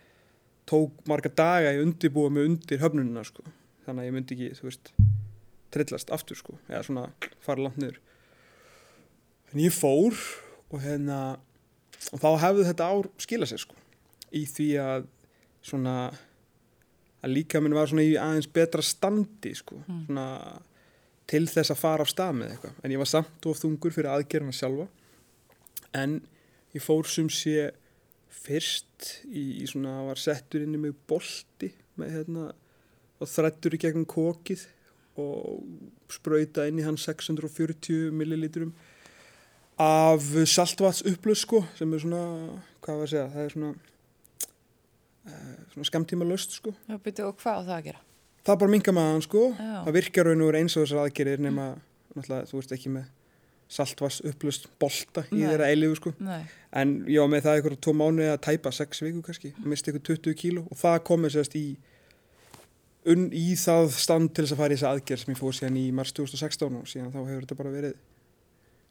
tók 0.67 0.91
marga 1.07 1.29
daga 1.29 1.71
í 1.71 1.79
undirbúa 1.85 2.29
mig 2.31 2.43
undir 2.49 2.79
höfnununa 2.79 3.23
sko, 3.25 3.43
þannig 3.85 4.03
að 4.03 4.07
ég 4.09 4.13
myndi 4.17 4.35
ekki, 4.35 4.49
þú 4.59 4.63
veist 4.67 4.91
trillast 5.71 6.09
aftur 6.11 6.35
sko, 6.35 6.57
eða 6.69 6.83
svona 6.83 7.09
fara 7.39 7.61
langt 7.63 7.77
niður. 7.77 7.97
En 9.53 9.59
ég 9.63 9.71
fór 9.71 10.13
og 10.71 10.81
hérna 10.83 11.37
og 12.11 12.19
þá 12.19 12.29
hefði 12.43 12.65
þetta 12.67 12.87
ár 12.91 13.07
skila 13.17 13.45
sér 13.47 13.59
sko. 13.63 13.75
Í 14.35 14.43
því 14.45 14.67
að 14.83 15.05
svona 15.63 15.93
að 17.23 17.33
líka 17.33 17.61
minn 17.61 17.75
var 17.75 17.89
svona 17.89 18.05
í 18.05 18.15
aðeins 18.19 18.49
betra 18.53 18.83
standi 18.85 19.53
sko. 19.57 19.81
Mm. 19.87 20.03
svona 20.07 20.27
til 21.27 21.43
þess 21.51 21.73
að 21.73 21.81
fara 21.81 22.05
á 22.05 22.07
stað 22.07 22.37
með 22.39 22.53
eitthvað. 22.53 22.77
En 22.83 22.93
ég 22.93 23.01
var 23.01 23.09
samt 23.11 23.49
of 23.49 23.59
þungur 23.59 23.95
fyrir 23.95 24.13
aðgerðina 24.13 24.55
sjálfa. 24.55 24.87
En 25.97 26.21
ég 26.75 26.83
fór 26.83 27.09
sem 27.11 27.27
sé 27.31 27.71
fyrst 28.47 29.09
í, 29.27 29.63
í 29.63 29.65
svona 29.67 29.99
var 30.07 30.21
settur 30.21 30.63
inn 30.63 30.75
í 30.77 30.81
mig 30.81 30.95
bolti 31.09 31.73
með 31.99 32.13
hérna 32.15 32.47
og 33.17 33.31
þrættur 33.31 33.75
í 33.75 33.81
gegnum 33.81 34.07
kokið 34.07 34.63
og 35.17 35.65
sprauta 36.13 36.67
inn 36.69 36.79
í 36.79 36.85
hann 36.85 36.99
640 37.01 38.13
millilitrum 38.15 38.75
af 39.81 40.25
saltvats 40.49 41.03
upplös 41.09 41.43
sko 41.45 41.63
sem 41.77 41.91
er 41.93 42.03
svona, 42.03 42.21
hvað 42.85 43.01
var 43.01 43.07
að 43.07 43.13
segja, 43.13 43.27
það 43.33 43.43
er 43.43 43.55
svona 43.55 43.71
svona 45.74 45.89
skamtíma 45.89 46.27
löst 46.27 46.57
sko 46.57 46.74
já, 46.88 46.97
byrju, 46.97 47.27
og 47.29 47.41
hvað 47.41 47.59
á 47.59 47.62
það 47.68 47.75
að 47.77 47.85
gera? 47.89 48.01
það 48.47 48.53
er 48.53 48.62
bara 48.63 48.74
minga 48.74 48.95
maðan 48.95 49.25
sko 49.25 49.44
Já. 49.51 49.75
það 49.85 49.94
virkar 49.97 50.29
raun 50.29 50.41
og 50.41 50.51
verið 50.51 50.63
eins 50.63 50.77
og 50.77 50.85
þessar 50.85 51.03
aðgerir 51.03 51.44
nema 51.44 51.68
náttúrulega 52.15 52.50
þú 52.50 52.59
veist 52.62 52.75
ekki 52.77 52.94
með 52.95 53.13
saltvats 53.68 54.21
upplöst 54.24 54.69
bolta 54.79 55.25
í 55.27 55.41
Nei. 55.41 55.50
þeirra 55.50 55.69
eilifu 55.74 56.00
sko 56.00 56.13
Nei, 56.24 56.41
en 56.71 56.94
var 57.03 57.31
með 57.33 57.47
það 57.50 57.62
ykkur 57.62 57.77
tvo 57.83 57.94
mánuði 58.00 58.29
að 58.31 58.43
tæpa 58.48 58.72
sex 58.72 59.03
viku 59.03 59.24
kannski, 59.25 59.51
misti 59.67 59.91
ykkur 59.91 60.05
20 60.15 60.38
kíló 60.39 60.63
og 60.72 60.79
það 60.79 61.01
komið 61.10 61.36
sérst 61.36 61.57
í 61.60 61.65
unn 63.07 63.27
í 63.36 63.50
það 63.60 63.89
stand 64.00 64.31
til 64.36 64.46
þess 64.46 64.55
að 64.55 64.62
fara 64.62 64.75
í 64.75 64.77
þessa 64.77 64.93
aðgerð 64.93 65.24
sem 65.24 65.34
ég 65.34 65.41
fór 65.41 65.57
síðan 65.57 65.81
í 65.81 65.86
mars 65.96 66.15
2016 66.15 66.79
og 66.79 66.88
síðan 66.91 67.12
þá 67.12 67.19
hefur 67.19 67.43
þetta 67.43 67.60
bara 67.60 67.75
verið 67.75 68.00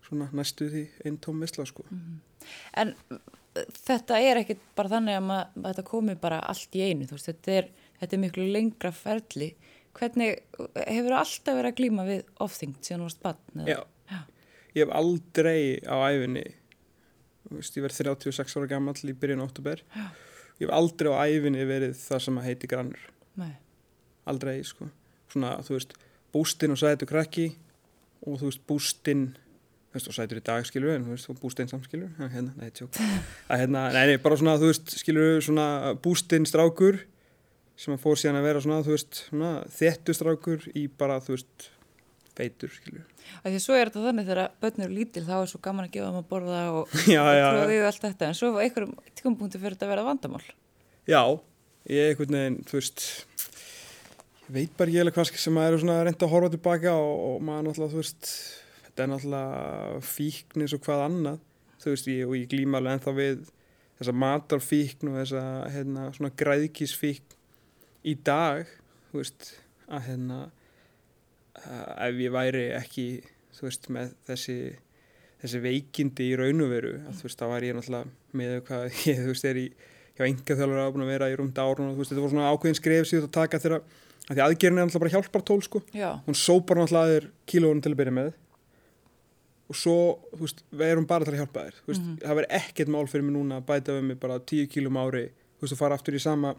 svona 0.07 0.29
næstu 0.37 0.69
því 0.71 0.85
einn 1.05 1.19
tóm 1.25 1.41
visla 1.43 1.67
sko. 1.67 1.85
en 2.79 2.93
uh, 3.13 3.19
þetta 3.87 4.19
er 4.23 4.41
ekkit 4.43 4.61
bara 4.79 4.93
þannig 4.97 5.17
að, 5.19 5.25
ma- 5.29 5.47
að 5.57 5.67
þetta 5.71 5.85
komi 5.89 6.15
bara 6.21 6.39
allt 6.51 6.77
í 6.79 6.85
einu, 6.91 7.07
veist, 7.11 7.29
þetta 7.31 7.55
er, 7.61 7.69
þetta 8.03 8.17
er 8.19 8.23
miklu 8.27 8.47
lengra 8.53 8.93
ferli. 8.95 9.51
Hvernig, 9.97 10.43
hefur 10.85 11.15
alltaf 11.17 11.57
verið 11.57 11.71
að 11.73 11.79
glíma 11.79 12.05
við 12.09 12.25
ofþyngd 12.45 12.83
síðan 12.85 13.01
þú 13.05 13.09
varst 13.09 13.23
bann? 13.25 13.67
Já. 13.71 13.79
Ég 14.77 14.83
hef 14.85 14.93
aldrei 14.93 15.61
á 15.89 15.97
æfinni, 16.13 16.43
veist, 17.49 17.77
ég 17.79 17.87
verð 17.87 17.97
36 18.03 18.57
ára 18.61 18.69
gammal 18.75 18.97
í 19.09 19.15
byrjun 19.17 19.45
óttúber, 19.47 19.81
ég 20.61 20.67
hef 20.67 20.75
aldrei 20.77 21.09
á 21.09 21.17
æfinni 21.33 21.65
verið 21.69 21.95
það 21.97 22.21
sem 22.27 22.41
að 22.43 22.49
heiti 22.51 22.69
grannur, 22.69 23.07
Nei, 23.41 23.55
aldrei 24.29 24.59
sko. 24.69 24.91
Svona, 25.33 25.55
þú 25.65 25.79
veist, 25.79 25.97
bústinn 26.37 26.75
og 26.77 26.81
sætu 26.83 27.09
krakki 27.09 27.47
og 28.27 28.37
þú 28.43 28.51
veist, 28.51 28.63
bústinn 28.69 29.25
og 30.05 30.17
sætur 30.17 30.41
í 30.41 30.45
dag 30.45 30.67
skilur 30.69 30.95
en 30.95 31.07
bústinn 31.41 31.71
samskilur 31.71 32.13
hérna, 32.21 32.53
nei, 32.61 32.71
að 32.71 33.63
hérna, 33.63 33.87
nei, 33.95 34.03
nei, 34.13 34.17
bara 34.23 34.39
svona, 34.39 34.59
þú 34.61 34.71
veist, 34.71 34.97
skilur 35.01 35.41
svona 35.45 35.95
bústinn 36.05 36.49
strákur 36.49 37.01
sem 37.77 37.97
að 37.97 38.05
fór 38.05 38.21
síðan 38.21 38.41
að 38.41 38.49
vera 38.51 38.63
svona, 38.65 38.85
þú 38.85 38.95
veist 38.95 39.23
svona 39.27 39.53
þettu 39.79 40.17
strákur 40.17 40.69
í 40.77 40.87
bara, 40.89 41.19
þú 41.25 41.37
veist 41.37 41.69
feitur, 42.37 42.73
skilur 42.73 43.05
af 43.43 43.49
því 43.49 43.57
að 43.57 43.65
svo 43.65 43.77
er 43.77 43.91
þetta 43.91 44.05
þannig 44.05 44.29
þegar 44.29 44.53
börn 44.63 44.85
eru 44.87 44.97
lítil 44.97 45.25
þá 45.27 45.35
er 45.39 45.51
svo 45.51 45.61
gaman 45.65 45.89
að 45.89 45.95
gefa 45.97 46.11
þeim 46.11 46.21
að 46.21 46.29
borða 46.31 46.61
og, 46.77 46.97
já, 47.15 47.23
og 47.23 47.73
allt 47.89 48.05
þetta, 48.05 48.29
en 48.29 48.39
svo 48.39 48.53
á 48.55 48.63
einhverjum 48.63 48.95
tíkumpunktu 49.19 49.61
fyrir 49.63 49.77
þetta 49.77 49.89
að 49.89 49.95
vera 49.95 50.07
vandamál. 50.07 50.45
já 51.09 51.23
ég 51.91 52.13
einhvern 52.13 52.39
veginn, 52.39 52.61
þú 52.69 52.79
veist 52.81 53.07
ég 54.47 54.55
veit 54.57 54.77
bara 54.79 54.91
ekki 54.93 55.03
eða 55.03 55.17
hvað 55.17 55.33
sem 55.43 55.57
maður 55.57 55.77
er 55.77 55.83
svona 55.83 55.99
að 56.01 56.07
reynda 56.09 56.27
að 56.27 56.35
horfa 56.35 56.53
tilbaka 56.55 56.95
og, 57.01 57.17
og 57.31 57.43
maður 57.47 57.69
náttúrulega, 57.69 57.95
þú 57.95 58.03
veist 58.03 58.31
þetta 58.97 59.05
er 59.05 59.13
náttúrulega 59.13 60.01
fíkn 60.09 60.65
eins 60.65 60.73
og 60.73 60.83
hvað 60.87 61.03
annað. 61.05 61.41
Þú 61.83 61.93
veist, 61.93 62.07
ég, 62.09 62.23
og 62.25 62.37
ég 62.39 62.49
glíma 62.49 62.81
alveg 62.81 62.97
ennþá 62.97 63.13
við 63.19 63.43
þessa 63.99 64.15
matarfíkn 64.17 65.11
og 65.11 65.19
þessa 65.21 65.43
hérna, 65.75 66.07
svona 66.17 66.33
græðkísfíkn 66.41 67.37
í 68.09 68.15
dag, 68.25 68.71
þú 69.11 69.21
veist 69.21 69.51
að 69.87 70.09
hérna 70.09 70.39
að 71.67 72.09
ef 72.09 72.23
ég 72.25 72.35
væri 72.35 72.65
ekki 72.77 73.07
þú 73.57 73.69
veist, 73.69 73.89
með 73.93 74.17
þessi 74.29 74.57
þessi 75.43 75.61
veikindi 75.61 76.31
í 76.31 76.39
raun 76.41 76.65
og 76.65 76.73
veru 76.73 76.95
að 77.03 77.21
þú 77.21 77.29
veist, 77.29 77.41
þá 77.41 77.47
væri 77.53 77.71
ég 77.71 77.77
náttúrulega 77.77 78.41
með 78.41 78.57
hvað 78.71 78.87
ég, 79.11 79.21
þú 79.21 79.29
veist, 79.35 79.47
er 79.53 79.61
í 79.61 79.67
hjá 80.17 80.25
enga 80.31 80.57
þjálfur 80.57 80.81
að 80.81 80.91
búin 80.95 81.05
að 81.05 81.13
vera 81.13 81.31
í 81.31 81.37
rúmda 81.37 81.69
árun 81.69 81.91
og 81.91 81.95
þú 81.97 82.03
veist, 82.03 82.13
þetta 82.13 82.25
voru 82.25 82.35
svona 82.35 82.51
ákveðin 82.55 82.81
skref 82.81 83.09
síðan 83.11 83.29
að 83.29 83.37
taka 83.37 83.61
þeirra 83.61 83.81
að 84.27 84.33
því 84.33 84.45
aðgerðin 84.47 84.81
er 84.81 84.89
náttúrulega 84.89 85.03
bara 85.05 85.15
hjálpartól 85.15 85.59
sko. 85.63 85.83
Já, 85.95 86.09
hún 86.27 86.39
sópar 86.41 86.81
náttúrulega 86.81 87.07
að 87.07 87.13
þér 87.15 87.27
kílóðun 87.53 87.83
til 87.85 87.93
að 87.93 87.99
byrja 88.01 88.17
með 88.17 88.31
og 89.69 89.75
svo, 89.77 89.97
þú 90.37 90.41
veist, 90.45 90.63
við 90.73 90.93
erum 90.93 91.07
bara 91.11 91.25
til 91.27 91.35
að 91.35 91.41
hjálpa 91.43 91.65
þér. 91.67 91.77
Þú 91.83 91.91
veist, 91.93 92.03
Mhm. 92.05 92.17
það 92.23 92.37
verður 92.39 92.57
ekkert 92.61 92.89
mál 92.95 93.07
fyrir 93.11 93.25
mig 93.25 93.35
núna 93.37 93.59
að 93.61 93.67
bæta 93.67 93.93
við 93.97 94.03
mig 94.05 94.21
bara 94.21 94.39
10 94.39 94.67
kílum 94.71 94.97
ári. 95.03 95.25
Þú 95.59 95.61
veist, 95.67 95.73
og 95.73 95.79
fara 95.79 95.95
aftur 95.99 96.15
í 96.15 96.21
sama 96.21 96.55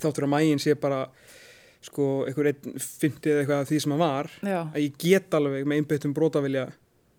þáttur 0.00 0.24
að 0.26 0.32
mægin 0.34 0.58
sé 0.60 0.74
bara 0.80 1.08
sko, 1.82 2.24
einhver 2.26 2.46
einn 2.52 2.78
50 2.78 3.30
eða 3.30 3.44
eitthvað 3.44 3.60
af 3.60 3.68
því 3.68 3.80
sem 3.82 3.92
að 3.92 3.98
var. 3.98 4.30
Já. 4.42 4.60
að 4.74 4.80
ég 4.84 4.98
get 4.98 5.30
alveg 5.30 5.64
með 5.66 5.78
einbyttum 5.84 6.14
brótavilja 6.14 6.72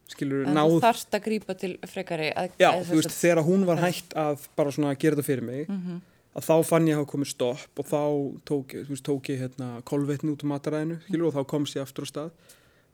skilur 0.08 0.46
En 0.48 0.54
náð 0.54 0.70
þú 0.76 0.82
þarft 0.82 1.16
að 1.18 1.24
grípa 1.26 1.58
til 1.58 1.78
frekari 1.90 2.32
að, 2.36 2.52
já, 2.60 2.70
að, 2.72 2.84
þú 2.86 2.98
veist, 3.00 3.16
þegar 3.22 3.44
hún 3.48 3.66
var 3.66 3.78
hægt 3.82 4.14
að 4.16 4.48
bara 4.56 4.70
svona 4.72 4.96
gera 4.98 5.16
þetta 5.16 5.26
fyrir 5.26 5.42
mig 5.44 5.68
mm 5.70 6.02
að 6.36 6.44
þá 6.44 6.66
fann 6.68 6.86
ég 6.86 6.98
að 6.98 7.00
hafa 7.00 7.12
komið 7.14 7.30
stopp 7.32 7.80
og 7.80 7.86
þá 7.88 8.02
tók, 8.44 8.74
þú 8.76 8.90
veist, 8.92 9.04
tók 9.08 9.24
ég 9.32 9.40
hérna 9.40 9.82
kolvetni 9.88 10.34
út 10.36 10.44
um 10.44 10.50
mataræðinu 10.52 10.98
skilur, 11.08 11.28
og 11.30 11.34
þá 11.34 11.48
komst 11.48 11.76
ég 11.78 11.82
aftur 11.86 12.04
á 12.04 12.08
stað 12.12 12.32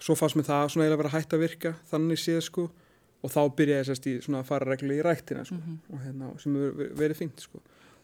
svo 0.02 0.16
fannst 0.18 0.36
mér 0.40 0.48
það 0.50 0.70
svona 0.74 0.86
eiginlega 0.88 1.04
vera 1.04 1.14
hægt 1.16 1.34
að 1.38 1.44
virka 1.46 1.74
þannig 1.92 2.20
séð 2.22 2.42
sko 2.48 2.70
og 3.22 3.30
þá 3.30 3.42
byrja 3.56 3.82
ég 3.82 3.86
sérst 3.92 4.08
í 4.10 4.14
svona 4.26 4.40
að 4.42 4.48
fara 4.50 4.66
reglu 4.72 4.96
í 4.98 5.04
ræktina 5.06 5.44
sko, 5.46 5.56
Mhm. 5.56 5.76
og 5.94 6.00
hérna, 6.06 6.32
sem 6.42 6.56
hefur 6.56 6.96
verið 6.98 7.18
fínt 7.22 7.40
sko. 7.46 7.60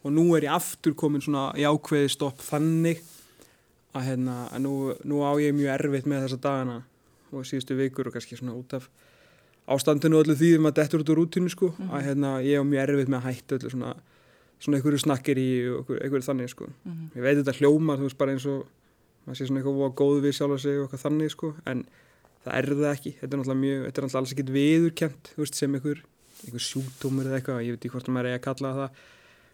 og 0.06 0.12
nú 0.14 0.38
er 0.38 0.42
ég 0.46 0.54
aftur 0.54 0.94
komin 0.94 1.22
svona 1.22 1.52
í 1.58 1.66
ákveði 1.66 2.10
stopp 2.14 2.38
þannig 2.38 3.00
að, 3.96 4.04
hérna, 4.06 4.36
að 4.54 4.62
nú, 4.62 4.94
nú 5.04 5.22
á 5.26 5.34
ég 5.42 5.54
mjög 5.58 5.74
erfitt 5.74 6.06
með 6.06 6.28
þessa 6.28 6.40
dagana 6.40 6.84
og 7.34 7.44
síðustu 7.44 7.76
vikur 7.76 8.08
og 8.08 8.14
kannski 8.14 8.38
svona 8.38 8.54
út 8.56 8.74
af 8.78 8.88
ástandinu 9.68 10.22
öllu 10.22 10.36
því 10.38 10.52
að 10.56 10.62
maður 10.64 10.76
dettur 10.78 11.02
út 11.04 11.10
úr 11.12 11.18
rútinu 11.26 11.50
sko, 11.50 11.74
Mhm. 11.78 11.90
að 11.90 12.04
hérna, 12.06 12.30
ég 12.46 12.62
á 12.62 12.64
mjög 12.64 12.88
erfitt 12.88 13.10
með 13.10 13.20
að 13.22 13.28
hætta 13.34 13.58
öllu 13.58 13.70
svona, 13.74 13.96
svona 14.62 14.78
einhverju 14.78 15.02
snakkir 15.02 15.38
í 15.38 15.50
og 15.80 15.88
einhverju, 15.90 16.28
þannig 16.30 16.50
sko. 16.50 16.70
Mhm. 16.86 17.10
ég 17.16 17.22
veit 17.22 17.38
þetta 17.44 17.58
hljómar, 17.58 17.98
þú 17.98 18.04
veist, 18.08 18.18
bara 18.18 18.32
eins 18.32 18.46
og 18.46 18.66
maður 19.28 19.40
sé 19.40 19.48
svona 19.50 19.62
eitthvað 19.62 19.96
góð 20.00 20.20
við 20.24 20.36
sjálf 20.38 20.62
sig 20.64 20.78
og 20.78 20.86
eitthvað 20.88 21.04
þannig 21.04 21.34
sko, 21.34 21.50
en 21.68 21.84
það 22.46 22.54
er 22.58 22.70
það 22.72 22.92
ekki. 22.94 23.14
Þetta 23.20 23.28
er 23.28 23.42
náttúrulega 23.42 23.62
mjög, 23.64 23.82
þetta 23.88 24.02
er 24.02 24.06
náttúrulega 24.08 24.22
alls 24.24 24.36
ekkit 24.36 24.52
viðurkent 24.56 25.32
þú 25.34 25.44
veist, 25.44 25.60
sem 25.60 25.78
einhver, 25.78 26.04
einhver 26.46 26.66
sjúkdómur 26.68 27.28
eða 27.28 27.40
eitthvað, 27.42 27.64
ég 27.66 27.76
veit 27.76 27.82
ekki 27.82 27.94
hvort 27.96 28.12
maður 28.16 28.30
er 28.32 28.38
að 28.40 28.46
kalla 28.48 28.74
það. 28.78 29.02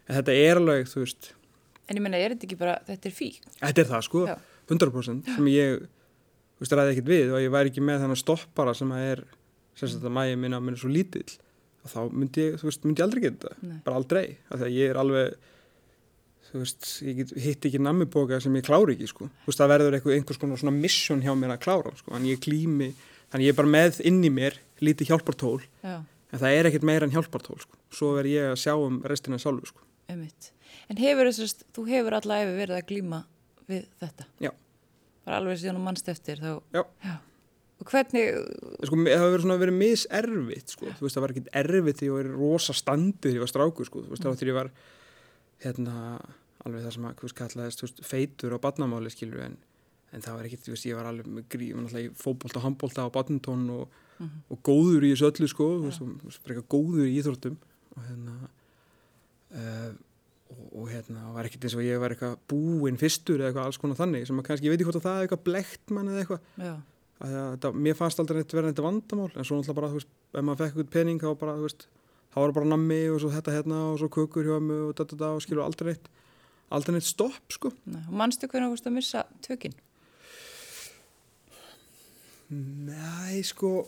En 0.04 0.18
þetta 0.20 0.36
er 0.44 0.60
alveg, 0.60 0.90
þú 0.92 1.02
veist. 1.04 1.30
En 1.84 1.98
ég 1.98 2.04
meina, 2.04 2.20
er 2.20 2.34
þetta 2.34 2.48
ekki 2.48 2.60
bara, 2.60 2.76
þetta 2.86 3.10
er 3.10 3.16
fík? 3.16 3.40
þetta 3.60 3.82
er 3.82 3.90
það 3.90 4.04
sko, 4.08 4.26
Já. 4.30 4.36
100% 4.70 5.32
sem 5.34 5.48
ég, 5.52 5.88
þú 6.54 6.64
veist, 6.64 6.76
ræði 6.78 6.94
ekkit 6.94 7.10
við 7.10 7.32
og 7.34 7.42
ég 7.44 7.52
væri 7.52 7.72
ekki 7.72 7.84
með 7.84 8.04
þennan 8.04 8.20
stoppara 8.20 8.76
sem 8.78 8.94
að 8.94 9.08
er 9.10 9.24
sem 9.74 9.90
sagt 9.90 10.06
að 10.06 10.14
mæja 10.14 10.38
minna 10.38 10.60
minn 10.62 10.76
er 10.76 10.80
svo 10.80 10.92
lítill. 10.92 11.26
Og 11.84 11.90
þá 11.92 11.98
myndi 12.14 12.46
ég, 12.46 12.54
þú 12.60 12.70
veist, 12.70 12.86
myndi 12.86 13.02
ég 13.02 13.08
aldrei 13.08 13.24
geta 13.26 13.50
bara 13.84 13.98
aldrei, 13.98 14.24
af 14.48 14.60
því 14.60 14.68
að 14.68 14.76
ég 14.78 14.92
er 14.94 15.00
alveg 15.02 15.34
þú 16.54 16.60
veist, 16.62 16.88
ég 17.02 17.16
get, 17.18 17.32
hitt 17.42 17.66
ekki 17.66 17.80
nammiboka 17.82 18.38
sem 18.42 18.54
ég 18.54 18.64
klári 18.66 18.94
ekki, 18.94 19.08
sko. 19.10 19.26
Þú 19.42 19.50
veist, 19.50 19.58
það 19.58 19.72
verður 19.72 19.96
eitthvað, 19.96 20.16
einhvers 20.20 20.38
konar 20.38 20.60
svona 20.60 20.74
mission 20.76 21.22
hjá 21.24 21.32
mér 21.34 21.54
að 21.56 21.64
klára 21.64 21.92
sko, 21.98 22.14
en 22.14 22.28
ég 22.28 22.42
klími 22.44 22.92
þannig 23.32 23.48
ég 23.48 23.54
er 23.54 23.58
bara 23.58 23.72
með 23.74 23.98
inn 24.06 24.20
í 24.22 24.30
mér 24.30 24.60
lítið 24.84 25.10
hjálpartól 25.10 25.64
Já, 25.82 25.96
en 26.04 26.42
það 26.44 26.54
er 26.60 26.70
ekkert 26.70 26.86
meira 26.86 27.08
en 27.08 27.14
hjálpartól, 27.16 27.58
sko. 27.58 27.80
Svo 27.90 28.12
verð 28.20 28.36
ég 28.36 28.52
að 28.52 28.60
sjá 28.62 28.74
um 28.78 29.02
restina 29.10 29.40
sjálfu, 29.42 29.72
sko. 29.72 29.82
Einmitt. 30.14 30.52
En 30.92 31.02
hefur 31.02 31.32
þessast, 31.32 31.66
þú 31.74 31.88
hefur 31.90 32.18
allavega 32.20 32.54
verið 32.54 32.78
að 32.78 32.88
glíma 32.92 33.22
við 33.70 33.86
þetta? 33.98 34.30
Já. 34.46 34.52
Bara 35.26 35.42
alveg 35.42 35.58
síðan 35.58 35.80
og 35.80 35.86
mannst 35.88 36.10
eftir, 36.12 36.38
þá... 36.38 36.60
Já. 36.76 37.14
Og 37.82 37.90
hvernig, 37.90 38.34
sko, 38.86 38.98
það 39.02 39.14
hefur 39.16 39.32
verið 39.32 39.46
svona 39.48 39.60
verið 39.64 39.78
miservitt, 39.80 40.74
sko. 40.76 40.90
Þú 40.94 41.06
veist, 41.08 41.16
það 41.16 41.24
var 41.24 41.34
ekkert 41.34 41.54
erfitt 41.64 42.02
ég 42.04 42.14
var 42.14 42.28
rosa 42.38 42.76
standið 42.76 43.38
ég 43.38 43.42
var 43.42 43.50
strákur, 43.50 43.88
sko, 43.88 44.04
þú 44.04 44.14
veist, 44.14 44.26
þá 44.26 44.46
ég 44.46 44.58
var 44.58 44.70
hérna, 45.64 45.96
alveg 46.64 46.84
það 46.86 46.94
sem 46.96 47.06
að, 47.10 47.20
veist, 47.24 47.36
kallaðist, 47.38 47.82
veist, 47.84 48.02
feitur 48.08 48.56
á 48.56 48.58
badnamáli, 48.64 49.10
skilur, 49.12 49.42
en, 49.44 49.56
en 50.14 50.24
það 50.24 50.38
var 50.38 50.48
ekkert, 50.48 50.68
veist, 50.72 50.86
ég 50.88 50.96
var 50.98 51.10
alveg 51.10 51.26
með 51.28 51.46
gríf, 51.52 51.74
náttúrulega 51.76 52.08
í 52.08 52.14
fótbolta, 52.22 52.62
handbolta 52.64 53.06
og 53.08 53.12
badminton 53.18 53.68
og, 53.80 54.00
Mhm. 54.14 54.42
og 54.54 54.58
góður 54.62 55.02
í 55.02 55.08
þessu 55.10 55.26
öllu, 55.26 55.48
sko, 55.50 55.64
og, 55.88 56.34
frekar 56.46 56.62
góður 56.70 57.08
í 57.10 57.16
íþróttum. 57.18 57.56
Og 57.96 58.02
hérna 58.06 58.34
uh, 59.54 59.92
og, 60.54 60.64
og 60.82 60.88
hérna, 60.92 61.24
var 61.34 61.48
ekkert 61.48 61.64
eins 61.66 61.74
og 61.78 61.82
ég 61.82 61.98
var 62.02 62.14
eitthvað 62.14 62.36
búinn 62.50 62.98
fyrstur 63.00 63.40
eða 63.40 63.50
eitthvað 63.50 63.68
alls 63.70 63.78
konar 63.82 63.98
þannig 63.98 64.26
sem 64.28 64.38
að 64.38 64.46
kannski, 64.48 64.68
ég 64.68 64.74
veit 64.74 64.80
ekki 64.80 64.88
hvort 64.90 65.00
að 65.00 65.06
það 65.08 65.18
er 65.20 65.26
eitthvað 65.26 65.44
blekt 65.48 65.94
mann 65.94 66.10
eða 66.12 66.22
eitthvað. 66.24 66.48
Já, 66.62 66.74
að 67.24 67.34
það, 67.34 67.46
þetta, 67.56 67.72
mér 67.86 67.98
fannst 67.98 68.22
aldrei 68.22 68.38
neitt 68.40 68.54
vera 68.58 68.70
neitt 68.70 68.82
vandamál 68.86 69.30
en 69.34 69.46
svo 69.48 69.58
náttúrulega 69.58 69.78
bara, 69.80 69.90
þú 69.92 69.98
veist, 70.00 70.12
ef 70.34 70.44
maður 70.46 70.60
fekk 70.62 70.70
eitthvað 70.74 70.90
pening 70.94 71.22
þá 71.24 71.28
bara, 71.42 71.56
þú 71.58 71.66
veist, 71.68 71.86
þá 72.34 72.38
var 72.44 72.54
bara 72.58 72.70
nammi 72.74 73.00
og 73.14 73.20
svo 73.22 73.30
þetta 73.34 73.54
hérna 73.56 73.80
og 73.92 73.98
svo 74.02 74.10
kökur 74.14 74.46
hjá 74.50 74.56
mig 74.62 74.82
og 74.88 74.94
da 75.00 75.06
da 75.24 75.32
og 75.38 75.42
skilur 75.44 75.64
aldrei 75.66 75.92
neitt 75.94 76.08
aldrei 76.72 76.96
neitt 76.96 77.08
stopp, 77.08 77.52
sko. 77.52 77.72
Mannstu 78.08 78.48
hvernig 78.48 78.70
þú 78.70 78.76
veist 78.76 78.88
að 78.88 78.96
missa 78.96 79.24
tökinn? 79.44 79.76
Nei, 82.54 83.42
sko 83.46 83.86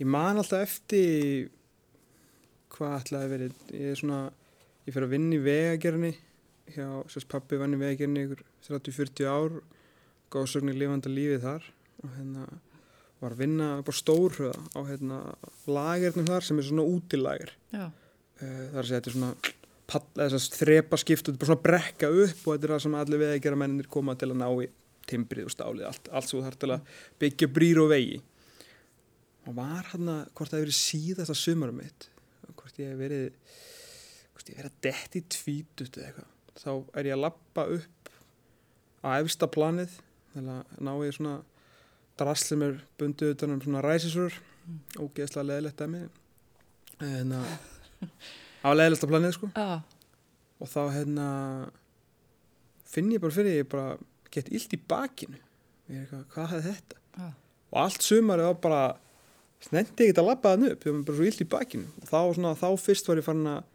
ég 0.00 0.08
man 0.08 0.40
alltaf 0.40 0.64
eftir 0.64 1.50
hvað 2.76 2.98
ætlaði 3.00 3.24
að 3.26 3.32
verið 3.32 3.74
ég 3.76 3.92
er 3.92 4.00
svona, 4.00 4.20
ég 4.84 4.92
fyrir 4.92 5.08
að 5.08 5.14
vinna 5.14 5.36
í 5.36 5.42
vegagerni 5.44 6.12
hjá, 6.74 6.88
sérst 7.12 7.30
pappi 7.30 7.58
vann 7.60 7.76
í 7.76 7.80
vegagerni 7.80 8.26
ykkur 8.26 8.42
30-40 8.66 9.30
ár 9.30 9.58
góðsögn 10.34 10.72
í 10.72 10.76
lifanda 10.76 11.12
lífið 11.12 11.44
þar 11.46 11.68
og 12.02 12.16
hérna 12.16 12.46
var 13.22 13.32
að 13.32 13.42
vinna 13.44 13.68
upp 13.80 13.88
á 13.88 13.94
stórhöða 13.96 14.64
á 14.76 14.80
hérna 14.90 15.20
lagernum 15.70 16.26
þar 16.28 16.44
sem 16.44 16.58
er 16.60 16.66
svona 16.66 16.84
útilager. 16.84 17.54
Já, 17.72 17.86
uh, 17.88 18.64
að 18.76 18.82
segja 18.82 18.98
þetta 18.98 19.12
er 19.12 19.16
svona 19.16 19.30
þrepa 19.86 20.98
skipt 20.98 21.28
og 21.28 21.34
þetta 21.34 21.36
er 21.36 21.42
bara 21.42 21.50
svona 21.52 21.66
brekka 21.66 22.10
upp 22.10 22.40
og 22.42 22.56
þetta 22.56 22.66
er 22.66 22.74
það 22.74 22.82
sem 22.86 22.98
allir 23.00 23.22
vegagerra 23.22 23.60
mennir 23.62 23.90
koma 23.92 24.16
til 24.18 24.32
að 24.32 24.40
ná 24.42 24.48
í 24.64 24.70
timbrið 25.06 25.46
og 25.46 25.54
stálið, 25.54 25.86
allt, 25.86 26.08
allt 26.10 26.30
svo 26.32 26.42
þar 26.42 26.56
til 26.58 26.72
að 26.74 26.96
byggja 27.22 27.48
brýr 27.54 27.78
og 27.84 27.92
vegi. 27.92 28.16
Og 29.46 29.54
var 29.54 29.86
hann 29.92 30.10
að 30.10 30.22
hvort 30.34 30.50
það 30.50 30.58
hefur 30.58 30.66
verið 30.66 30.78
síðasta 30.80 31.36
sumarum 31.38 31.78
mitt 31.78 32.08
hvort 32.66 32.80
ég 32.80 32.92
hef 32.92 32.98
verið 33.00 33.26
hvort 34.34 34.48
ég 34.50 34.56
hef 34.56 34.62
verið 34.62 34.72
að 34.72 34.80
detti 34.86 35.22
tvítut 35.32 35.98
eða 36.00 36.08
eitthvað 36.08 36.32
þá 36.56 36.98
er 36.98 37.08
ég 37.08 37.16
að 37.16 37.22
lappa 37.22 37.66
upp 37.76 38.10
á 39.06 39.08
efsta 39.20 39.48
planið 39.52 39.98
til 40.32 40.44
að 40.50 40.74
ná 40.82 40.92
ég 41.04 41.16
svona 41.16 41.36
drasl 42.20 42.50
sem 42.50 42.64
er 42.66 42.78
bundið 43.00 43.34
utan 43.36 43.54
um 43.54 43.62
svona 43.62 43.84
ræsisur 43.84 44.36
ógeðslega 44.98 45.48
leðilegt 45.50 45.84
að 45.84 45.92
mig 45.94 47.04
en 47.06 47.36
að 47.36 47.50
á 48.62 48.68
leðilegsta 48.72 49.08
planið 49.10 49.34
sko. 49.36 49.50
Já, 49.56 49.80
og 50.60 50.70
þá 50.72 50.82
hérna 50.94 51.26
finn 52.88 53.12
ég 53.12 53.22
bara 53.22 53.36
fyrir 53.36 53.60
ég 53.60 53.70
bara 53.70 53.96
gett 54.32 54.52
illt 54.52 54.76
í 54.76 54.80
bakinu. 54.88 55.40
Ég 55.90 56.00
er 56.00 56.04
eitthvað, 56.04 56.24
hvað 56.34 56.52
hefði 56.54 56.74
þetta? 56.76 57.00
Já, 57.16 57.28
og 57.70 57.80
allt 57.82 58.06
sumarið 58.06 58.50
var 58.50 58.60
bara 58.66 58.82
snendi 59.66 60.06
ekki 60.06 60.20
að 60.20 60.28
labba 60.28 60.52
þann 60.54 60.68
upp 60.70 60.84
ég 60.86 60.94
var 60.96 61.06
bara 61.08 61.18
svo 61.18 61.30
illt 61.30 61.42
í 61.42 61.48
bakinu. 61.56 61.88
Og 62.02 62.10
þá, 62.10 62.18
svona, 62.38 62.54
þá 62.58 62.68
fyrst 62.82 63.10
var 63.10 63.20
ég 63.20 63.26
farin 63.26 63.50
að 63.52 63.72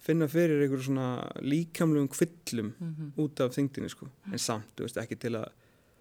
finna 0.00 0.30
fyrir 0.32 0.62
einhverju 0.64 0.86
svona 0.86 1.08
líkamlegum 1.44 2.08
kvillum 2.08 2.70
mhm, 2.72 3.10
út 3.20 3.42
af 3.44 3.52
þingdini 3.56 3.90
sko. 3.92 4.08
En 4.30 4.40
samt, 4.40 4.72
þú 4.78 4.86
veist, 4.86 5.00
ekki 5.02 5.18
til 5.20 5.34
að 5.36 5.50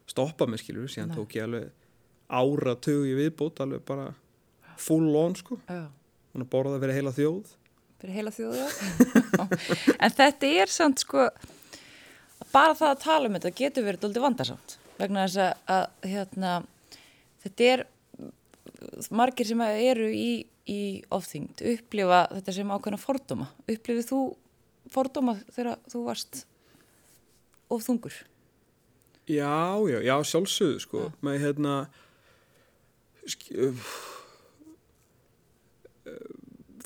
stoppa 0.10 0.48
mig 0.50 0.62
skilur, 0.64 0.88
síðan 0.90 1.12
Nei. 1.12 1.18
tók 1.20 1.36
ég 1.36 1.46
alveg 1.46 1.68
ára 2.30 2.76
tögu 2.80 3.10
í 3.10 3.18
viðbót 3.18 3.60
alveg 3.66 3.84
bara 3.86 4.08
full 4.80 5.10
on 5.20 5.36
sko. 5.36 5.60
Já. 5.68 5.90
og 6.30 6.46
borða 6.48 6.80
fyrir 6.80 6.96
heila 7.00 7.12
þjóð 7.12 7.56
Fyrir 8.00 8.16
heila 8.16 8.32
þjóðu, 8.32 8.66
En 10.04 10.14
þetta 10.16 10.50
er 10.64 10.72
samt 10.72 11.02
sko, 11.04 11.26
bara 12.54 12.76
það 12.80 12.94
að 12.94 13.02
tala 13.04 13.28
um 13.30 13.36
þetta 13.36 13.52
getur 13.60 13.88
verið 13.88 14.06
doldið 14.06 14.24
vandarsamt. 14.28 14.78
Vegna 15.00 15.26
þess 15.28 15.42
að, 15.44 15.66
að 15.76 16.08
hérna, 16.14 16.54
þetta 17.44 17.68
er 17.74 17.84
margir 19.16 19.48
sem 19.50 19.62
eru 19.68 20.08
í, 20.16 20.30
í 20.72 20.80
ofþyngd, 21.16 21.64
upplifa 21.76 22.22
þetta 22.38 22.56
sem 22.56 22.72
ákveðna 22.76 23.00
fordóma. 23.04 23.50
Upplifið 23.68 24.08
þú 24.14 24.22
fordóma 24.96 25.36
þegar 25.52 25.76
þú 25.92 26.04
varst 26.08 26.44
ofþungur? 27.70 28.16
Já, 29.30 29.52
já, 29.92 30.00
já, 30.08 30.16
sjálfsögðu 30.26 30.80
sko, 30.82 31.02
Já. 31.06 31.18
með 31.28 31.36
hérna 31.44 31.74
sk- 33.30 33.52
uh, 33.68 33.90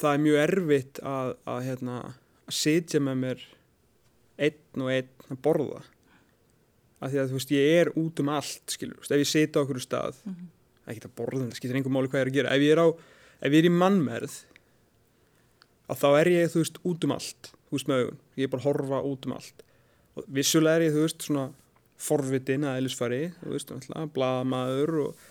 það 0.03 0.13
er 0.17 0.21
mjög 0.27 0.39
erfitt 0.43 0.99
að, 1.07 1.31
að 1.47 1.59
hérna 1.69 1.97
að 2.03 2.55
sitja 2.59 2.99
með 3.03 3.19
mér 3.23 3.43
einn 4.43 4.83
og 4.83 4.91
einn 4.93 5.09
að 5.31 5.41
borða. 5.45 5.81
Af 7.03 7.11
því 7.11 7.19
að 7.23 7.31
þú 7.33 7.37
veist, 7.39 7.51
ég 7.55 7.79
er 7.81 7.91
út 7.99 8.19
um 8.23 8.29
allt 8.31 8.73
skilur, 8.75 8.99
veist, 9.01 9.11
ef 9.15 9.23
ég 9.23 9.29
sita 9.29 9.59
á 9.59 9.63
okkur 9.63 9.79
stað 9.83 10.19
Mhm. 10.27 10.47
ekki 10.87 11.07
að 11.07 11.15
borða, 11.19 11.41
það 11.47 11.57
skiptir 11.59 11.77
einhver 11.79 11.93
máli 11.95 12.09
hvað 12.11 12.19
ég 12.19 12.25
er 12.25 12.31
að 12.31 12.37
gera. 12.37 12.53
Ef 12.55 12.61
ég 12.63 12.71
er 12.75 12.81
á, 12.83 12.87
ef 13.43 13.51
ég 13.51 13.59
er 13.63 13.67
í 13.69 13.73
mannmerð 13.79 14.37
að 15.91 15.99
þá 15.99 16.07
er 16.21 16.29
ég, 16.31 16.51
þú 16.53 16.61
veist, 16.63 16.79
út 16.87 17.03
um 17.07 17.13
allt 17.17 17.51
þú 17.67 17.77
veist, 17.77 17.87
með 17.89 18.01
augun, 18.03 18.17
ég 18.37 18.43
er 18.47 18.51
bara 18.53 18.61
að 18.63 18.67
horfa 18.69 18.99
út 19.09 19.25
um 19.27 19.33
allt. 19.37 19.63
Og 20.15 20.25
vissulega 20.29 20.75
er 20.79 20.85
ég, 20.87 20.93
þú 20.93 21.03
veist, 21.07 21.23
svona 21.27 21.45
forvitin 22.03 22.65
að 22.67 22.79
eðlisfari, 22.81 23.21
þú 23.41 23.53
veist, 23.55 23.71
blaðamaður 24.13 24.93
og, 25.07 25.23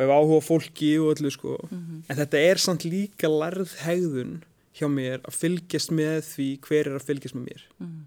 og 0.00 0.06
ef 0.06 0.12
áhuga 0.16 0.38
á 0.40 0.48
fólki 0.48 0.90
og 1.00 1.10
öllu, 1.12 1.30
sko. 1.30 1.56
Mhm. 1.70 2.04
En 2.08 2.16
þetta 2.16 2.38
er 2.40 2.56
samt 2.56 2.86
líka 2.88 3.28
lærð 3.28 3.74
hegðun 3.84 4.38
hjá 4.74 4.88
mér 4.88 5.20
að 5.28 5.36
fylgjast 5.36 5.90
með 5.92 6.22
því 6.24 6.46
hver 6.64 6.86
er 6.88 6.96
að 6.96 7.04
fylgjast 7.04 7.36
með 7.36 7.44
mér. 7.50 7.62
Mhm. 7.80 8.00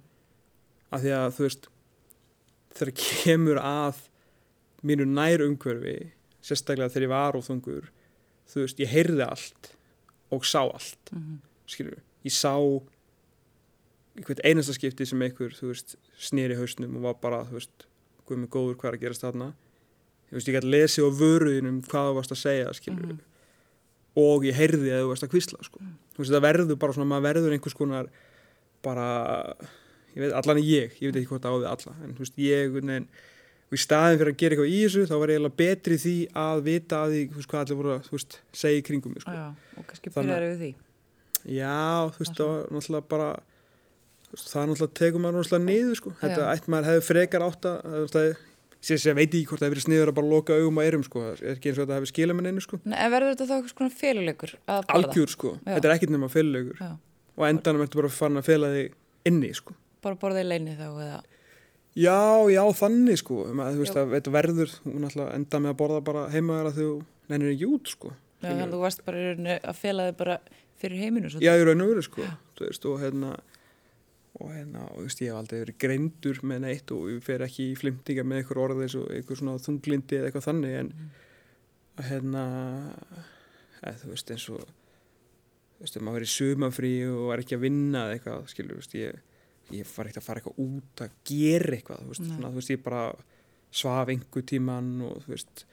Af 0.92 1.02
því 1.04 1.12
að, 1.20 1.30
þú 1.38 1.46
veist, 1.46 1.68
þegar 2.74 2.94
kemur 2.98 3.60
að 3.62 3.96
mínu 4.84 5.06
nær 5.06 5.46
umhverfi, 5.46 6.12
sérstaklega 6.42 6.90
þegar 6.90 7.06
ég 7.06 7.14
var 7.14 7.38
óþungur, 7.38 7.86
þú 8.50 8.66
veist, 8.66 8.80
ég 8.82 8.90
heyrði 8.90 9.28
allt 9.30 9.72
og 10.32 10.42
sá 10.44 10.62
allt 10.66 11.14
Mhm. 11.14 11.38
skilur 11.68 12.02
ég 12.26 12.32
sá 12.34 12.58
einhvern 14.18 14.44
einasta 14.46 14.74
skipti 14.74 15.06
sem 15.08 15.22
einhver, 15.22 15.54
þú 15.54 15.70
veist, 15.72 15.96
snýri 16.20 16.56
hausnum 16.58 16.96
og 16.98 17.02
var 17.02 17.14
bara, 17.22 17.44
þú 17.46 17.54
veist, 17.60 17.86
góður 18.28 18.76
hvað 18.76 18.90
er 18.94 18.98
að 18.98 19.02
gerast 19.02 19.22
þarna 19.22 19.54
þú 20.34 20.40
veist, 20.40 20.50
ég 20.50 20.56
gæti 20.58 20.72
lesið 20.74 21.06
á 21.06 21.10
vöruðinum 21.22 21.78
hvað 21.86 22.10
þú 22.10 22.16
varst 22.18 22.34
að 22.34 22.42
segja, 22.42 22.74
skilur 22.74 23.06
Mhm. 23.14 23.20
og 24.18 24.44
ég 24.50 24.54
heyrði 24.58 24.90
að 24.94 25.04
þú 25.04 25.10
varst 25.14 25.24
að 25.28 25.32
kvísla, 25.34 25.60
sko 25.64 25.78
Mhm. 25.80 25.94
þú 26.16 26.18
veist, 26.24 26.32
það 26.34 26.46
verður 26.50 26.80
bara 26.80 26.94
svona, 26.94 27.10
maður 27.14 27.28
verður 27.30 27.54
einhvers 27.58 27.78
konar 27.78 28.08
bara, 28.84 29.08
ég 30.16 30.20
veit, 30.26 30.34
allan 30.34 30.58
er 30.58 30.64
ég 30.64 30.92
ég 31.00 31.12
veit 31.14 31.16
ekki 31.22 31.30
hvort 31.32 31.42
það 31.46 31.54
á 31.54 31.60
við 31.62 31.70
alla, 31.72 31.96
en 32.04 32.14
þú 32.14 32.20
veist, 32.26 32.36
ég, 32.38 32.84
nein, 32.84 33.08
og 33.72 33.78
í 33.78 33.82
staðin 33.82 34.20
fyrir 34.20 34.34
að 34.34 34.38
gera 34.38 34.56
eitthvað 34.56 34.74
í 34.74 34.80
þessu 34.86 35.06
þá 35.08 35.16
var 35.20 35.28
ég 35.28 35.38
eiginlega 35.40 35.58
betri 35.64 35.96
því 35.98 36.16
að 36.36 36.64
vita 36.64 36.96
að 37.06 37.10
því 37.14 37.22
þú 37.30 37.36
veist, 37.40 37.48
hvað 37.50 37.62
allir 37.64 37.78
voru 37.80 37.94
að 37.98 38.04
þú 38.08 38.12
veist, 38.18 38.40
segja 38.54 38.78
í 38.82 38.84
kringum 38.84 39.14
mig, 39.14 39.22
sko. 39.24 39.32
Já, 39.32 39.48
og 39.78 39.88
kannski 39.88 40.10
byrjar 40.14 40.44
við 40.50 40.60
því. 40.64 40.76
Já, 41.44 42.12
þú 42.14 42.20
veist, 42.20 42.36
það 42.38 42.90
var 42.94 43.02
bara 43.02 43.40
það 44.34 44.68
náttúrulega 44.70 44.94
tegur 44.98 45.22
maður 45.22 45.38
náttúrulega 45.42 45.66
niður, 45.68 45.96
sko. 46.00 46.10
Þetta 46.22 46.42
Já. 46.42 46.54
ætti 46.54 46.70
maður 46.74 46.90
hefði 46.90 47.04
frekar 47.10 47.42
átt 47.46 47.66
að, 47.70 48.38
að 48.84 48.88
sér 48.90 49.00
sér 49.00 49.16
veit 49.16 49.34
ég 49.34 49.48
hvort 49.48 49.62
það 49.62 49.70
hefði 49.70 49.76
verið 49.78 49.86
sniður 49.88 50.12
að 50.12 50.18
bara 50.18 50.30
loka 50.34 50.58
augum 50.60 50.80
og 50.80 50.88
erum, 50.88 51.04
sko. 51.08 51.22
Það 51.24 51.44
er 51.44 51.54
ekki 51.54 51.70
eins 51.70 51.78
og 51.78 51.86
þetta 51.86 51.98
hefði 52.00 52.10
skilað 52.12 52.38
með 52.38 52.48
neinu, 52.50 52.64
sko. 52.64 52.80
Nei, 52.84 52.98
en 53.00 53.14
verður 53.14 53.32
þetta 53.34 53.48
þá 53.48 53.54
eitthvað 53.56 53.76
svona 53.78 53.92
að 53.94 54.00
borða? 54.02 54.98
Algjör, 54.98 55.32
sko. 55.32 55.54
Já. 55.56 55.70
Þetta 55.70 55.90
er 55.90 55.94
ekkit 55.96 56.14
nema 56.14 56.30
félulegur. 56.34 56.82
Og 57.34 57.46
endanum 57.48 57.86
ertu 57.86 58.02
bara 58.02 58.12
farin 58.12 58.42
að 58.42 58.50
fela 58.50 58.72
þig 58.74 58.98
inni, 59.30 59.54
sko. 59.56 59.78
bara 60.04 60.20
borða 60.20 60.44
í 60.44 60.50
leini 60.50 60.76
þá 60.76 60.88
eða... 60.90 61.22
Já, 61.94 62.18
já, 62.50 62.64
þannig, 62.76 63.22
sko. 63.22 63.40
Maður, 63.54 63.78
þú 63.78 63.86
veist, 63.86 63.98
að 64.02 64.14
þetta 64.18 64.34
verður, 64.34 64.76
þú 64.82 64.94
náttúrulega 64.98 65.38
enda 65.38 65.64
með 65.64 65.74
að 65.74 65.80
borða 65.80 66.04
bara 66.10 66.26
heima 66.34 66.60
þér 66.60 66.70
að 66.70 66.80
þú 66.80 66.90
nennir 67.32 67.54
ekki 67.54 67.70
út, 67.70 67.92
sko. 67.94 68.14
Já, 68.42 68.48
þannig 68.50 68.66
að 68.66 68.74
þú 68.74 68.80
varst 68.84 69.04
bara 69.08 69.58
að 69.62 69.80
fela 69.80 70.08
þig 70.10 70.18
bara 70.20 70.38
fyrir 70.82 71.04
heiminu. 71.06 71.32
Já, 71.38 71.52
ég 71.54 71.66
raun 71.70 71.86
og 71.86 71.92
veru, 71.94 72.04
sko. 72.04 72.26
Þú 72.58 72.68
veist, 72.68 72.88
og 72.90 73.04
hérna, 73.04 73.36
og 74.42 74.50
hérna, 74.50 74.88
og 74.90 75.02
þú 75.02 75.08
veist, 75.08 75.20
ég 75.22 75.30
hef 75.30 75.40
aldrei 75.40 75.60
verið 75.62 75.80
greindur 75.84 76.40
með 76.50 76.64
neitt 76.64 76.94
og 76.96 77.10
ég 77.12 77.26
fer 77.26 77.44
ekki 77.46 77.68
í 77.70 77.76
flimtinga 77.78 78.24
með 78.26 78.40
einhver 78.42 78.62
orð 78.64 78.82
eins 78.86 78.96
og 78.98 79.12
einhver 79.14 79.40
svona 79.40 79.62
þunglindi 79.62 80.18
eða 80.18 80.30
eitthvað 80.30 80.48
þannig, 80.48 80.78
en 80.80 80.94
að 82.02 82.08
hérna, 82.10 82.46
eða, 83.84 84.00
þú 84.02 84.10
veist, 84.10 84.34
eins 84.34 84.48
og, 84.56 84.64
þú 85.76 85.86
veist, 85.86 86.00
maður 86.02 86.18
verið 86.20 86.34
sumafrí 86.34 86.94
og 87.12 87.22
var 87.30 87.44
ekki 87.44 87.60
að 87.60 87.66
vinna 87.68 88.08
eða 88.08 88.18
eitthvað, 88.18 88.50
skilur, 88.56 88.82
veist, 88.82 88.98
ég, 88.98 89.22
ég 89.78 89.94
var 89.94 90.10
ekkert 90.10 90.24
að 90.24 90.28
fara 90.30 90.42
eitthvað 90.42 90.64
út 90.66 91.06
að 91.06 91.20
gera 91.30 91.78
eitthvað, 91.78 92.02
þú 92.02 92.16
veist, 92.16 92.26
svona, 92.32 92.50
þú 92.50 92.62
veist, 92.62 92.74
ég 92.74 92.84
bara 92.90 93.06
svaf 93.84 94.14
einhver 94.14 94.50
tíman 94.50 94.92
og, 95.06 95.22
þú 95.28 95.36
veist, 95.36 95.66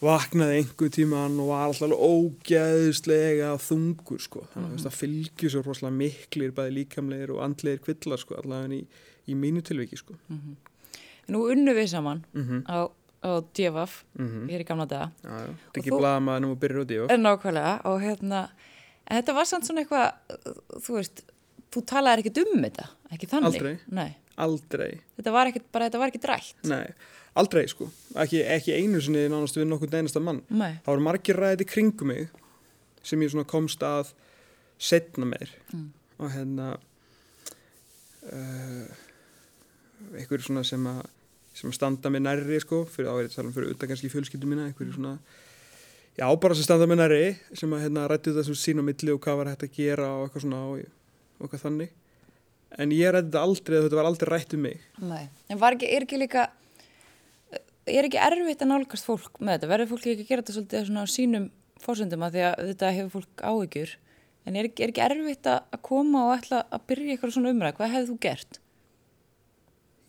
vaknaði 0.00 0.60
einhver 0.60 0.90
tíman 0.92 1.36
og 1.42 1.50
var 1.50 1.66
alltaf 1.66 1.86
alveg 1.86 2.00
ógeðslega 2.00 3.50
þungur 3.60 4.22
sko. 4.22 4.46
þannig 4.54 4.70
að 4.70 4.72
mm 4.72 4.84
það 4.84 4.98
fylgjur 5.00 5.52
svo 5.52 5.62
rosalega 5.66 5.96
miklir 5.96 6.54
bæði 6.56 6.74
líkamlegir 6.78 7.32
og 7.34 7.42
andlegir 7.44 7.82
kvillar 7.84 8.18
sko, 8.18 8.34
allavega 8.40 8.74
í, 8.74 8.86
í 9.28 9.34
mínu 9.34 9.62
tilviki 9.62 9.96
sko. 9.96 10.16
Mhm. 10.28 10.56
Nú 11.30 11.44
unnu 11.52 11.74
við 11.74 11.86
saman 11.86 12.24
mm 12.32 12.42
-hmm. 12.42 12.62
á, 12.66 12.90
á 13.22 13.30
DFF, 13.54 14.04
Mm 14.18 14.48
hér 14.48 14.60
í 14.60 14.66
gamla 14.66 14.86
daga. 14.86 15.10
Og 15.24 15.30
er 15.30 15.80
ekki 15.80 15.90
blaða 15.90 16.20
maður 16.20 16.40
nú 16.40 16.52
að 16.54 16.60
byrja 16.60 16.84
í 16.94 16.98
og 17.00 17.10
En 17.10 17.22
nákvæmlega, 17.22 17.80
og 17.84 18.00
hérna, 18.00 18.48
þetta 19.10 19.34
var 19.34 19.44
samt 19.44 19.66
svona 19.66 19.80
eitthvað, 19.80 20.12
þú 20.80 20.92
veist, 20.94 21.22
þú 21.70 21.84
talaði 21.84 22.18
ekkert 22.18 22.38
um 22.38 22.62
þetta, 22.62 22.86
ekki 23.12 23.26
þannig. 23.26 23.54
Aldrei. 23.54 23.78
Nei, 23.88 24.16
aldrei, 24.44 24.92
þetta 25.18 25.34
var 25.34 25.50
ekkert, 25.50 25.68
bara 25.74 25.88
þetta 25.88 26.02
var 26.02 26.12
ekkert 26.12 26.28
rætt. 26.32 26.60
nei, 26.70 26.86
aldrei 27.40 27.66
sko. 27.70 27.90
Ekki, 28.24 28.42
ekki 28.56 28.76
einu 28.76 29.02
sinni 29.04 29.28
nánast 29.30 29.58
við 29.58 29.68
nokkuð 29.70 29.98
einasta 30.00 30.22
mann. 30.24 30.42
Nei, 30.48 30.80
það 30.84 30.92
voru 30.94 31.06
margir 31.06 31.40
ræði 31.40 31.68
kringum 31.68 32.12
mig 32.12 32.28
sem 33.06 33.22
ég 33.22 33.32
svona 33.32 33.48
komst 33.48 33.82
að 33.86 34.12
setna 34.80 35.28
meir. 35.28 35.52
Mm. 35.74 35.88
og 36.20 36.32
hérna 36.34 36.72
uh, 38.28 38.88
einhverju 40.16 40.48
svona 40.48 40.64
sem 40.66 40.84
að 40.90 41.00
sem 41.56 41.70
að 41.70 41.76
standa 41.76 42.10
með 42.12 42.24
nærri 42.26 42.58
sko 42.62 42.82
fyrir 42.88 43.10
áverið 43.10 43.34
tala 43.34 43.50
um 43.50 43.54
fyrir 43.54 43.72
utan 43.74 43.90
kannski 43.90 44.10
fjölskyldu 44.12 44.48
mína 44.48 44.68
einhverju 44.68 44.96
svona 44.96 45.16
já 46.18 46.26
bara 46.40 46.56
sem 46.56 46.66
standa 46.66 46.86
með 46.88 47.02
nærri 47.02 47.24
sem 47.58 47.72
að 47.74 47.86
hérna 47.86 48.06
rættu 48.10 48.34
þessu 48.36 48.56
sín 48.58 48.80
á 48.80 48.84
milli 48.86 49.14
og 49.14 49.20
hvað 49.24 49.40
var 49.40 49.50
hægt 49.52 49.66
að 49.66 49.74
gera 49.76 50.12
og 50.16 50.26
eitthvað 50.26 50.46
svona 50.46 50.60
og, 50.68 50.84
og 51.40 51.46
eitthvað 51.46 51.64
þannig 51.66 51.96
en 52.78 52.90
ég 52.94 53.10
rætti 53.12 53.30
þetta 53.30 53.42
aldrei 53.42 53.80
þetta 53.82 53.98
var 54.00 54.08
aldrei 54.10 54.30
rætt 54.30 54.54
um 54.54 54.62
mig 54.66 54.80
nei. 55.02 55.28
En 55.48 55.58
var 55.58 55.74
ekki, 55.76 55.88
er 55.96 56.06
ekki 56.06 56.18
líka, 56.20 56.48
er 57.90 58.06
ekki 58.08 58.20
erfitt 58.22 58.62
að 58.62 58.70
nálgast 58.72 59.04
fólk 59.08 59.40
með 59.40 59.56
þetta? 59.58 59.70
Verður 59.74 59.90
fólk 59.94 60.06
ekki 60.06 60.24
að 60.26 60.30
gera 60.30 60.42
þetta 60.44 60.56
svolítið 60.58 60.86
svona 60.90 61.04
á 61.04 61.14
sínum 61.16 61.50
fórsöndum 61.80 62.22
að 62.26 62.36
því 62.36 62.42
að 62.50 62.64
þetta 62.70 62.92
hefur 62.98 63.12
fólk 63.20 63.44
áhyggjur? 63.50 63.94
En 64.48 64.56
er, 64.56 64.68
ekki- 64.70 64.84
er 64.86 64.92
ekki 64.94 65.04
erfitt 65.04 65.46
að 65.50 65.60
að 65.76 65.82
koma 65.82 66.26
og 66.28 66.34
ætla 66.38 66.62
að 66.72 66.84
byrja 66.88 67.14
eitthvað 67.16 67.34
svona 67.36 67.52
umræð? 67.54 67.76
Hvað 67.80 67.94
hefði 67.96 68.10
þú 68.12 68.18
gert? 68.26 68.60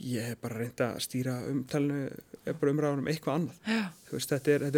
ég 0.02 0.32
hef 0.32 0.40
bara 0.42 0.58
reynd 0.58 0.82
að 0.82 0.96
stýra 1.06 1.34
umtalinu 1.46 2.08
eða 2.42 2.56
bara 2.58 2.72
umræðanum 2.74 3.10
eitthvað 3.12 3.36
annað 3.38 3.58
veist, 4.10 4.32
þetta 4.32 4.50
er, 4.56 4.64
er 4.66 4.72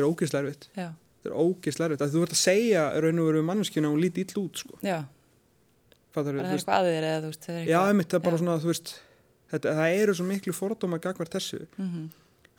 já, 0.75 0.89
þetta 0.91 1.29
er 1.29 1.37
ógeðslega 1.39 1.87
erfitt 1.87 2.03
að 2.03 2.11
þú 2.17 2.23
ert 2.25 2.33
að 2.35 2.41
segja 2.41 2.81
raun 3.05 3.21
og 3.23 3.29
veru 3.29 3.43
manneskjuna 3.47 3.87
og 3.87 3.95
hún 3.95 4.03
líti 4.03 4.25
ill 4.25 4.41
út 4.43 4.59
sko. 4.59 4.79
Já. 6.13 6.21
Fattar, 6.21 6.33
Bara 6.33 6.47
það 6.47 6.53
er 6.53 6.57
eitthvað 6.57 6.79
að 6.79 6.89
þér 6.93 7.07
eða 7.09 7.21
þú 7.23 7.29
veist, 7.31 7.41
það 7.47 7.55
er 7.55 7.63
já, 7.65 7.77
eitthvað. 7.79 7.89
einmitt, 7.89 8.07
það 8.09 8.19
er 8.19 8.23
bara 8.23 8.37
Já. 8.37 8.41
svona 8.43 8.57
þú 8.63 8.69
veist, 8.71 8.91
þetta, 9.51 9.73
það 9.79 9.95
eru 10.03 10.13
svo 10.13 10.25
miklu 10.29 10.53
fordóma 10.53 10.99
gagvart 11.01 11.31
þessu 11.33 11.67
Mhm. 11.77 12.09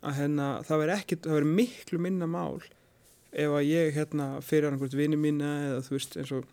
að 0.05 0.15
hérna, 0.19 0.49
það 0.67 0.79
veri 0.83 0.93
ekki, 0.99 1.17
það 1.17 1.33
veri 1.39 1.53
miklu 1.55 1.99
minna 1.99 2.27
mál 2.27 2.61
ef 3.33 3.49
að 3.51 3.65
ég 3.67 3.95
hérna 3.95 4.27
fyrir 4.43 4.71
einhvert 4.71 4.93
vini 4.95 5.17
mína 5.17 5.53
eða 5.71 5.81
þú 5.87 5.91
veist 5.97 6.17
eins 6.17 6.33
og 6.33 6.45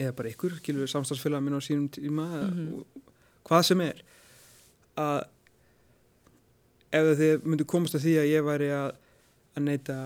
eða 0.00 0.12
bara 0.16 0.28
ykkur, 0.28 0.56
skilur 0.58 0.88
samstagsfélag 0.90 1.42
minn 1.42 1.54
á 1.54 1.60
sínum 1.62 1.88
tíma 1.88 2.24
eða 2.34 2.50
Mhm. 2.50 2.84
hvað 3.44 3.64
sem 3.64 3.80
er 3.80 4.02
að 4.96 5.24
ef 6.92 7.16
þið 7.18 7.42
myndu 7.44 7.64
komast 7.66 7.94
að 7.94 8.04
því 8.06 8.12
að 8.22 8.28
ég 8.32 8.44
væri 8.46 8.68
að, 8.74 8.92
að 9.56 9.62
neyta 9.68 9.96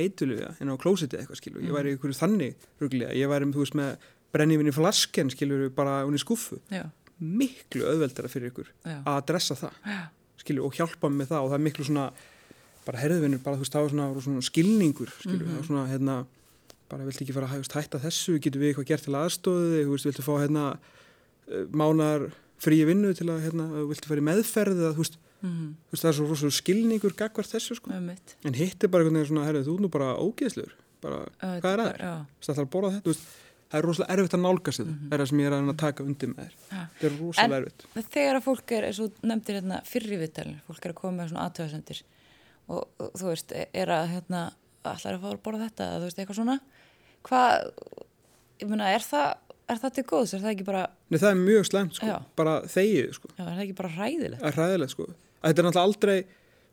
eitulöfja 0.00 0.54
inn 0.60 0.70
á 0.72 0.76
klósiti 0.80 1.18
eitthvað 1.18 1.36
skilur, 1.40 1.62
ég 1.62 1.74
væri 1.76 1.96
ykkur 1.96 2.14
þannig 2.16 2.54
ruglega, 2.80 3.12
ég 3.14 3.28
væri 3.28 3.50
þú 3.52 3.60
veist 3.64 3.76
með 3.76 3.96
brennivinn 4.34 4.70
í 4.70 4.74
flasken 4.74 5.30
skilur 5.32 5.68
bara 5.74 6.00
hún 6.04 6.16
í 6.18 6.22
skuffu, 6.22 6.60
Já, 6.72 6.84
miklu 7.20 7.84
auðveldara 7.90 8.30
fyrir 8.32 8.50
ykkur 8.50 8.68
já, 8.70 8.98
að 9.04 9.16
adressa 9.16 9.56
það 9.58 9.80
skilur, 10.40 10.66
og 10.68 10.76
hjálpa 10.78 11.10
með 11.12 11.32
það 11.34 11.46
og 11.46 11.50
það 11.52 11.58
er 11.58 11.64
miklu 11.66 11.86
svona 11.86 12.04
bara 12.86 13.00
herðvinur, 13.02 13.40
bara 13.44 13.58
þú 13.58 13.64
veist, 13.64 13.74
það 13.74 13.86
var 13.86 13.92
svona, 13.94 14.22
svona 14.24 14.44
skilningur, 14.46 15.10
skilur, 15.20 15.46
það 15.46 15.58
var 15.58 15.66
svona 15.68 15.86
hérna, 15.90 16.14
bara 16.90 17.06
viltu 17.06 17.24
ekki 17.26 17.34
fara 17.36 17.48
að 17.50 17.56
hægast 17.58 17.76
hætta 17.76 18.00
þessu 18.02 18.38
getur 18.42 18.62
við 18.62 18.72
eitthvað 18.72 18.88
gert 18.88 19.06
til 19.06 19.16
aðstóði 19.20 19.82
þú 19.84 19.92
veist, 19.94 20.08
viltu 20.08 20.24
fá 20.26 20.32
hérna 20.40 20.64
eh, 20.74 21.66
mánar 21.76 22.30
fríi 22.60 22.86
vinnu 22.88 23.12
til 23.16 23.28
að 23.30 23.44
hérna, 23.46 23.68
viltu 23.90 24.10
fara 24.10 24.24
í 24.24 24.26
meðferð 24.30 24.80
eða 24.80 24.94
þú 24.96 25.04
veist, 25.04 25.20
mhm, 25.44 25.68
þú 25.84 25.94
veist 25.94 26.06
það 26.06 26.10
er 26.10 26.18
svo 26.18 26.28
rosalega 26.30 26.58
skilningur 26.58 27.16
gagvart 27.20 27.52
þessu 27.52 27.76
sko, 27.78 27.92
með 27.92 28.08
mitt. 28.08 28.34
en 28.48 28.58
hitt 28.58 28.80
er 28.80 28.92
bara 28.92 29.04
einhvern 29.04 29.20
veginn 29.20 29.30
svona, 29.34 29.46
herrið, 29.50 29.68
þú 29.68 29.76
ert 29.76 29.84
nú 29.84 29.92
bara 29.92 30.10
ógeðslegur 30.24 30.74
bara, 31.04 31.20
hvað 31.40 31.70
er 31.70 31.84
það? 31.84 32.26
Það 32.40 32.52
ætlar 32.54 32.66
að 32.66 32.72
borða 32.74 32.92
þetta, 32.96 33.04
þú 33.06 33.14
veist, 33.14 33.30
það 33.70 33.78
er 33.78 33.86
rosalega 33.86 34.14
erfitt 34.16 34.34
að 34.36 34.42
nálgast 34.44 34.80
þetta, 34.82 34.90
Mhm. 34.94 35.08
það 35.08 35.14
er 35.14 35.20
það 35.24 35.28
sem 35.30 35.38
ég 35.40 35.46
er 35.46 35.56
að 35.60 35.76
taka 35.78 36.02
undir 36.04 36.28
með 36.28 36.36
þér, 36.40 36.54
já. 36.70 36.86
þetta 37.00 37.06
er 37.10 37.18
rosalega 37.20 37.60
erfitt 37.60 38.10
Þegar 38.14 38.36
að 38.40 38.44
fólk 38.48 38.72
er, 38.76 38.84
eins 38.90 39.00
og 39.00 39.12
nefndir 39.22 39.60
hérna 39.60 39.80
fyrri 39.86 40.16
viðtalin, 40.20 40.60
fólk 40.68 40.84
er 40.84 40.90
að 40.92 40.98
koma 41.00 41.22
með 41.22 41.28
svona 41.30 41.44
aðtöðasendir 41.50 42.02
og, 42.68 42.88
og 42.98 43.12
þú 43.18 43.26
veist, 43.30 43.52
er 43.74 43.86
að 43.94 44.08
hérna, 44.14 44.42
allar 44.84 45.14
að 45.14 45.20
fá 45.20 45.28
að 45.30 45.42
borða 45.44 45.68
þetta, 45.68 45.86
eða 45.90 46.00
þú 46.00 46.08
veist, 46.10 46.18
eitthvað 46.18 46.38
svona. 46.40 46.58
Hvað, 47.22 47.70
ég 48.60 48.68
meina, 48.70 48.90
er 48.94 49.04
það, 49.04 49.30
er 49.70 49.80
það 49.82 49.94
til 49.96 50.04
góðs? 50.10 50.34
Er 50.36 50.40
það 50.44 50.52
ekki 50.54 50.66
bara, 50.68 50.82
Nei, 51.10 51.18
það 51.20 51.30
er 51.30 51.40
mjög 51.40 51.64
slæmt, 51.70 51.94
sko, 51.98 52.06
Já. 52.10 52.18
bara 52.36 52.54
þegið, 52.70 53.08
sko 53.16 53.28
já, 53.36 53.42
er 53.44 53.50
það 53.56 53.64
ekki 53.66 53.76
bara 53.80 53.90
hræðilegt? 53.96 54.40
Það 54.40 54.50
er 54.50 54.58
hræðilegt 54.60 54.94
sko. 54.94 55.06
Þetta 55.40 55.58
er 55.62 55.66
náttúrulega 55.68 55.88
aldrei, 55.88 56.18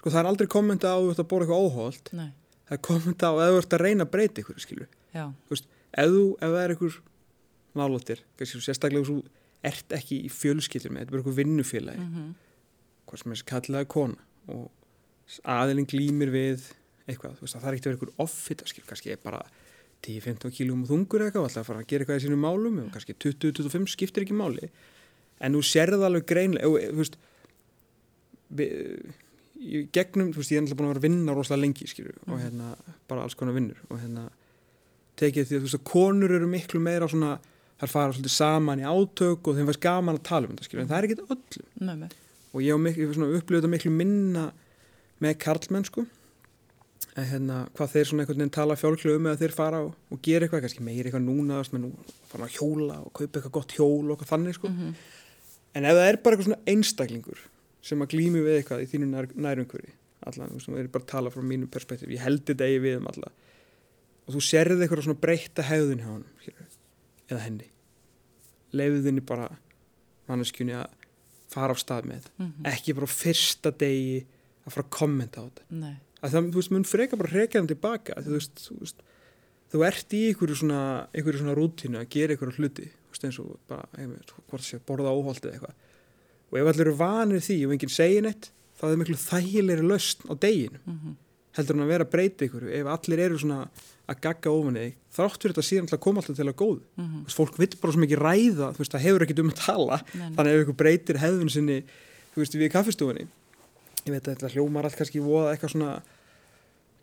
sko 0.01 0.09
það 0.13 0.19
er 0.23 0.29
aldrei 0.31 0.47
kommenta 0.47 0.87
á 0.87 0.95
að 0.97 1.03
þú 1.05 1.11
ert 1.13 1.23
að 1.23 1.29
bóra 1.33 1.45
eitthvað 1.47 1.65
óholt. 1.67 2.13
Nei, 2.13 2.29
Það 2.67 2.75
er 2.77 2.81
kommenta 2.83 3.27
á 3.27 3.33
að 3.37 3.51
þú 3.53 3.57
ert 3.61 3.73
að 3.77 3.83
reyna 3.85 4.03
að 4.03 4.11
breyta 4.11 4.41
ykkur, 4.43 4.57
skilur. 4.59 4.87
já, 5.15 5.25
Þú 5.47 5.53
veist, 5.55 5.67
ef 5.93 6.11
þú, 6.13 6.23
ef 6.41 6.55
það 6.55 6.63
er 6.63 6.97
nálatir, 7.77 8.23
kannski 8.39 8.63
sérstaklega 8.65 9.05
þú 9.05 9.19
ert 9.67 9.93
ekki 9.97 10.23
í 10.25 10.31
fjölskyldum 10.33 10.97
þetta 10.97 11.07
er 11.07 11.13
bara 11.13 11.23
ykkur 11.23 11.37
vinnufélagi, 11.37 12.03
mhm, 12.03 12.33
hvað 13.07 13.21
sem 13.21 13.35
er 13.35 13.43
kallaði 13.51 13.89
kona 13.93 14.17
og 14.47 14.71
aðilinn 15.43 15.89
glýmir 15.89 16.31
við 16.33 16.67
eitthvað, 17.07 17.37
þú 17.37 17.45
veist, 17.45 17.55
að 17.55 17.63
það 17.63 17.69
er 17.69 17.77
ekkert 17.77 17.89
að 17.89 18.01
vera 18.01 18.23
offita, 18.25 18.67
skilur, 18.67 18.87
kannski 18.89 19.13
er 19.13 19.21
bara 19.23 19.41
10-15 20.05 20.53
kílum 20.55 20.83
þungur 20.87 21.23
eitthvað, 21.25 21.43
og 21.43 21.49
alltaf 21.49 21.63
að 21.63 21.69
fara 21.69 21.83
að 21.83 21.89
gera 21.91 22.03
eitthvað 22.03 22.19
í 22.19 22.25
sínum 22.25 22.43
málum 22.43 22.81
og 22.83 22.91
kannski 22.93 23.15
20-25 23.17 23.93
skiptir 23.93 24.25
ekki 24.25 24.37
máli. 24.37 24.69
En 25.43 25.55
þú 25.55 25.63
sérð 25.65 26.03
alveg 26.07 26.27
greinlega 26.29 26.69
og, 26.69 26.77
þú 26.81 26.99
veist 27.01 27.17
gegnum, 29.95 30.31
þú 30.33 30.41
veist, 30.41 30.51
ég 30.53 30.59
er 30.59 30.65
náttúrulega 30.65 30.79
búin 30.79 30.87
að 30.87 30.93
vera 30.93 31.01
að 31.01 31.07
vinna 31.07 31.35
rosalega 31.35 31.63
lengi, 31.63 31.87
skilur, 31.89 32.19
og 32.27 32.41
hérna 32.41 32.73
bara 33.09 33.23
alls 33.25 33.37
konar 33.39 33.57
vinnur 33.57 33.79
og 33.89 34.01
hérna 34.01 34.27
tekið 35.17 35.47
því 35.49 35.55
að 35.57 35.61
þú 35.63 35.67
veist 35.67 35.79
að 35.79 35.85
konur 35.91 36.33
eru 36.37 36.47
miklu 36.51 36.79
meira 36.83 37.07
svona, 37.11 37.31
þær 37.81 37.91
fara 37.93 38.13
svolítið 38.15 38.35
saman 38.35 38.81
í 38.83 38.85
átök 38.89 39.47
og 39.51 39.57
þeim 39.57 39.67
fannst 39.69 39.83
gaman 39.83 40.17
að 40.19 40.23
tala 40.29 40.47
um 40.49 40.53
þetta, 40.55 40.67
skilur, 40.69 40.83
en 40.83 40.91
það 40.91 40.97
er 40.97 41.07
ekkert 41.07 41.25
öllum 41.35 41.99
mig. 42.03 42.15
og 42.53 42.61
ég 42.65 42.79
miklu, 42.81 43.03
ég 43.07 43.17
svona 43.17 43.37
upplifað 43.37 43.61
þetta 43.65 43.73
miklu 43.75 43.91
minna 43.97 44.45
með 45.21 45.37
karlmenn 45.43 45.85
sko 45.89 46.05
að 47.17 47.29
hérna, 47.31 47.57
hvað 47.73 47.91
þeir 47.95 48.05
svona 48.09 48.23
einhvern 48.23 48.37
veginn 48.43 48.53
tala 48.53 48.75
fjálklu 48.77 49.15
um 49.17 49.27
eða 49.31 49.39
þeir 49.41 49.53
fara 49.57 49.79
og, 49.87 49.93
og 50.13 50.19
gera 50.25 50.45
eitthvað 50.45 50.63
kannski 50.67 50.83
meir 50.85 51.07
eitthvað 51.09 51.23
núna, 51.25 51.61
nú 51.81 51.89
fara 52.29 52.45
að 52.45 52.57
hjóla 52.59 52.99
og 53.01 53.13
kaupa 53.17 53.39
eitthvað 53.39 53.55
gott 53.57 53.73
hjól 53.77 54.11
og 54.13 54.25
þannig 54.29 54.57
sko 54.57 54.69
Mhm. 54.69 54.91
en 55.77 55.85
ef 55.85 55.95
það 55.97 56.09
er 56.11 56.17
bara 56.21 56.35
eitthvað 56.35 56.49
svona 56.51 56.65
einstaklingur 56.73 57.39
sem 57.81 58.01
að 58.01 58.11
glými 58.13 58.41
við 58.45 58.59
eitthvað 58.61 58.83
í 58.85 58.89
þínu 58.91 59.07
nær, 59.09 59.27
nærumhverfi 59.33 59.93
allan, 60.27 60.49
þú 60.49 60.57
veist, 60.57 60.69
það 60.69 60.79
er 60.83 60.87
bara 60.93 61.03
að 61.05 61.11
tala 61.13 61.29
frá 61.33 61.41
mínu 61.45 61.67
perspektíf, 61.73 62.09
ég 62.13 62.19
held 62.21 62.45
þetta 62.45 62.65
eigi 62.69 62.79
við 62.85 62.97
um 63.01 63.07
alla 63.07 63.31
og 64.27 64.35
þú 64.35 64.43
sérði 64.43 64.83
eitthvað 64.83 65.05
svona 65.07 65.23
breyta 65.23 65.63
hegðun 65.63 66.03
hjá 66.03 66.09
hann 66.11 66.25
eða 67.27 67.41
henni. 67.43 67.69
Leiðinni 68.75 69.23
bara 69.23 69.47
manneskjunni 70.27 70.75
að 70.75 70.91
fara 71.51 71.75
á 71.75 71.77
stað 71.79 72.09
með. 72.11 72.27
Mhm. 72.37 72.65
ekki 72.67 72.95
bara 72.95 73.07
fyrsta 73.07 73.71
degi 73.71 74.25
að 74.67 74.73
fara 74.73 74.85
að 74.85 74.95
kommenta 74.97 75.39
á 75.39 75.47
þetta. 75.47 75.63
Nei, 75.71 75.95
að 76.21 76.31
það, 76.33 76.49
þú 76.51 76.59
veist, 76.59 76.71
mun 76.75 76.83
freka 76.83 77.19
bara 77.19 77.31
reka 77.31 77.59
hann 77.59 77.69
tilbaka 77.71 78.17
þú 78.25 78.33
veist, 78.35 78.55
þú 78.67 78.79
veist 78.81 79.03
þú 79.71 79.83
ert 79.87 80.13
í 80.15 80.21
einhverju 80.31 80.55
svona, 80.61 80.81
einhverju 81.15 81.41
svona 81.41 81.55
rútínu 81.55 81.99
að 81.99 82.09
gera 82.09 82.35
einhverju 82.35 82.57
hluti 82.59 82.87
þú 82.91 83.11
veist, 83.13 83.23
eins 83.27 83.39
og 83.39 83.53
bara, 83.67 83.87
einmitt, 83.97 84.33
hvort 84.49 84.63
sé, 84.63 84.79
borða 84.79 85.15
óholtið 85.15 85.53
eitthvað. 85.53 85.75
Og 86.51 86.59
ef 86.59 86.67
allir 86.71 86.87
eru 86.87 86.95
vanir 86.99 87.43
því 87.43 87.57
og 87.67 87.73
enginn 87.75 87.91
segir 87.91 88.23
neitt, 88.23 88.51
þá 88.77 88.83
er 88.83 88.91
það 88.91 89.01
miklu 89.01 89.17
þægilegri 89.23 89.87
löst 89.87 90.27
á 90.27 90.33
deginu 90.35 90.79
mhm, 90.83 91.15
heldur 91.57 91.77
hann 91.77 91.85
að 91.85 91.93
vera 91.93 92.07
að 92.07 92.13
breyta 92.15 92.45
einhverju 92.45 92.73
ef 92.79 92.89
allir 92.93 93.23
eru 93.27 93.39
svona 93.41 93.61
að 94.07 94.21
gagga 94.23 94.53
þig 94.77 94.97
þrátt 95.17 95.41
fyrir 95.41 95.55
þetta 95.55 95.67
síðan 95.67 95.89
til 95.89 95.97
að 95.97 96.03
koma 96.05 96.21
alltaf 96.21 96.37
til 96.37 96.47
að 96.47 96.59
góð 96.61 96.77
þú 96.95 97.23
veist, 97.25 97.37
fólk 97.37 97.57
vill 97.59 97.71
bara 97.81 97.93
svo 97.95 98.03
mikið 98.03 98.21
ræða 98.23 98.69
veist, 98.77 98.93
það 98.93 99.05
hefur 99.07 99.25
ekkert 99.25 99.41
um 99.43 99.49
að 99.51 99.63
tala. 99.63 99.97
Nei, 100.13 100.27
þannig 100.37 100.53
ef 100.53 100.61
ykkur 100.63 100.77
breytir 100.83 101.19
hefðun 101.21 101.51
sinni 101.51 101.79
veist, 102.37 102.55
við 102.55 102.69
í 102.69 102.73
kaffistofunni 102.75 103.25
ég 104.07 104.13
veit 104.13 104.21
að 104.23 104.37
þetta 104.37 104.53
hljómar 104.53 104.87
allt 104.87 104.99
kannski 104.99 105.23
voða 105.23 105.51
eitthvað 105.51 105.73
svona 105.73 105.95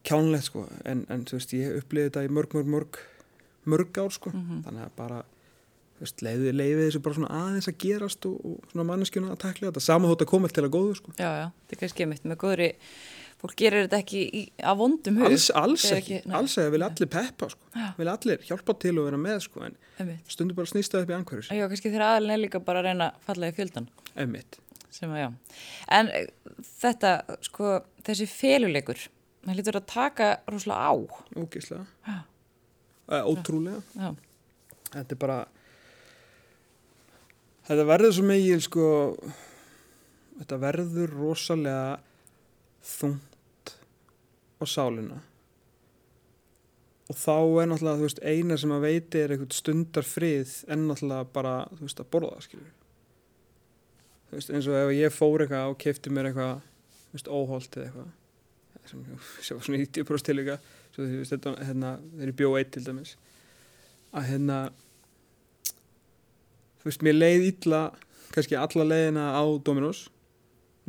kjánlegt 0.04 0.48
sko. 0.48 0.64
En, 0.88 1.04
en 1.12 1.26
veist, 1.28 1.52
ég 1.56 1.80
upplifði 1.80 2.08
þetta 2.08 2.24
í 2.24 2.32
mörg, 2.32 2.56
mörg, 2.56 2.70
mörg 2.72 3.02
mörg 3.64 3.98
ár 3.98 4.12
sko. 4.12 4.32
Mhm, 4.32 4.62
þannig 4.66 4.84
að 4.84 4.94
bara, 4.98 5.20
leiði, 6.20 6.52
leiði 6.52 6.86
þessu 6.88 7.02
bara 7.04 7.18
svona 7.18 7.40
aðeins 7.40 7.68
að 7.70 7.78
gerast 7.84 8.26
og, 8.28 8.38
og 8.44 8.72
svona 8.72 8.86
manneskjuna 8.90 9.32
að 9.32 9.42
takla 9.46 9.70
þetta, 9.70 9.84
sama 9.84 10.10
þótt 10.10 10.24
að 10.26 10.32
koma 10.32 10.50
til 10.52 10.64
að 10.64 10.74
góðu 10.76 10.96
sko. 11.00 11.14
Já, 11.18 11.30
já, 11.40 11.46
þetta 11.64 11.76
er 11.76 11.82
kannski 11.82 12.08
með 12.10 12.38
góðri, 12.42 12.70
fólk 13.44 13.54
gerir 13.60 13.84
þetta 13.84 13.98
ekki 14.00 14.20
í, 14.24 14.42
af 14.64 14.78
vondum 14.80 15.18
hug, 15.20 15.26
alls, 15.28 15.50
alls 15.60 15.82
ekki, 15.92 16.18
ekki- 16.22 16.32
alls 16.38 16.54
ekki, 16.56 16.72
vil 16.72 16.84
allir 16.86 17.10
peppa 17.12 17.48
sko. 17.52 17.66
Vil 17.98 18.08
allir 18.08 18.44
hjálpa 18.48 18.74
til 18.80 18.94
og 19.02 19.08
vera 19.10 19.18
með 19.20 19.40
sko 19.44 19.66
stundur 20.32 20.56
bara 20.56 20.70
snýsta 20.70 21.02
upp 21.04 21.12
í 21.12 21.16
angverðis 21.18 21.50
já, 21.52 21.66
kannski 21.68 21.90
þegar 21.92 22.06
aðalinn 22.08 22.34
er 22.38 22.40
líka 22.46 22.60
bara 22.64 22.80
að 22.80 22.88
reyna 22.88 23.10
að 23.12 23.26
falla 23.28 23.50
í 23.52 23.56
fjöldan, 23.58 23.88
að 25.12 25.20
já, 25.20 25.28
en 25.98 26.08
eh, 26.14 26.28
þetta, 26.80 27.12
sko, 27.44 27.74
þessi 28.06 28.26
feluleikur, 28.32 29.04
það 29.44 29.58
lítur 29.60 29.78
að 29.80 29.86
taka 29.92 30.30
rosalega 30.48 30.88
á, 30.88 30.92
uh, 33.12 33.22
ótrúlega. 33.28 33.82
Já, 33.98 34.14
þetta 34.94 35.16
er 35.18 35.20
bara 35.26 35.38
þetta 37.68 37.86
verður 37.92 38.16
svo 38.16 38.24
mikið 38.28 38.64
sko 38.66 38.88
þetta 40.40 40.58
verður 40.64 41.14
rosalega 41.20 42.00
þungt 42.84 43.30
á 44.64 44.66
sálina. 44.68 45.20
Og 47.12 47.18
þá 47.20 47.36
er 47.60 47.68
náttúrulega 47.68 48.00
þú 48.00 48.08
veist 48.08 48.22
eina 48.24 48.56
sem 48.56 48.72
að 48.72 48.86
veiti 48.88 49.20
er 49.20 49.34
einhvern 49.34 49.52
stundar 49.52 50.08
frið 50.08 50.56
en 50.72 50.86
náttúrulega 50.88 51.28
bara 51.36 51.54
þú 51.74 51.84
veist 51.84 52.00
að 52.00 52.10
borða 52.16 52.40
skilur 52.46 52.72
þú 54.34 54.38
veist 54.38 54.50
eins 54.50 54.68
og 54.70 54.78
ef 54.80 54.92
ég 54.96 55.12
fór 55.14 55.44
eitthvað 55.44 55.72
og 55.72 55.80
kefti 55.84 56.12
mér 56.12 56.30
eitthvað 56.30 56.54
þú 56.64 57.18
veist 57.18 57.28
óholt 57.30 57.76
eða 57.78 57.90
eitthvað 57.90 58.88
sem 58.90 59.04
sem 59.44 59.58
var 59.58 59.66
svona 59.68 59.82
90% 59.82 60.26
til 60.30 60.46
svo 60.94 61.04
þú 61.04 61.20
veist 61.20 61.34
þetta 61.34 61.52
hérna 61.60 61.92
þegar 62.14 62.32
ég 62.32 62.38
bjó 62.40 62.50
eitt 62.58 62.72
til 62.74 62.84
dæmis 62.86 63.14
að 64.14 64.26
hérna 64.30 64.58
þú 66.80 66.90
veist, 66.90 67.06
mér 67.06 67.16
leið 67.18 67.46
illa 67.50 67.84
kannski 68.34 68.58
alla 68.58 68.88
leiðina 68.88 69.30
á 69.34 69.44
Dominos 69.66 70.06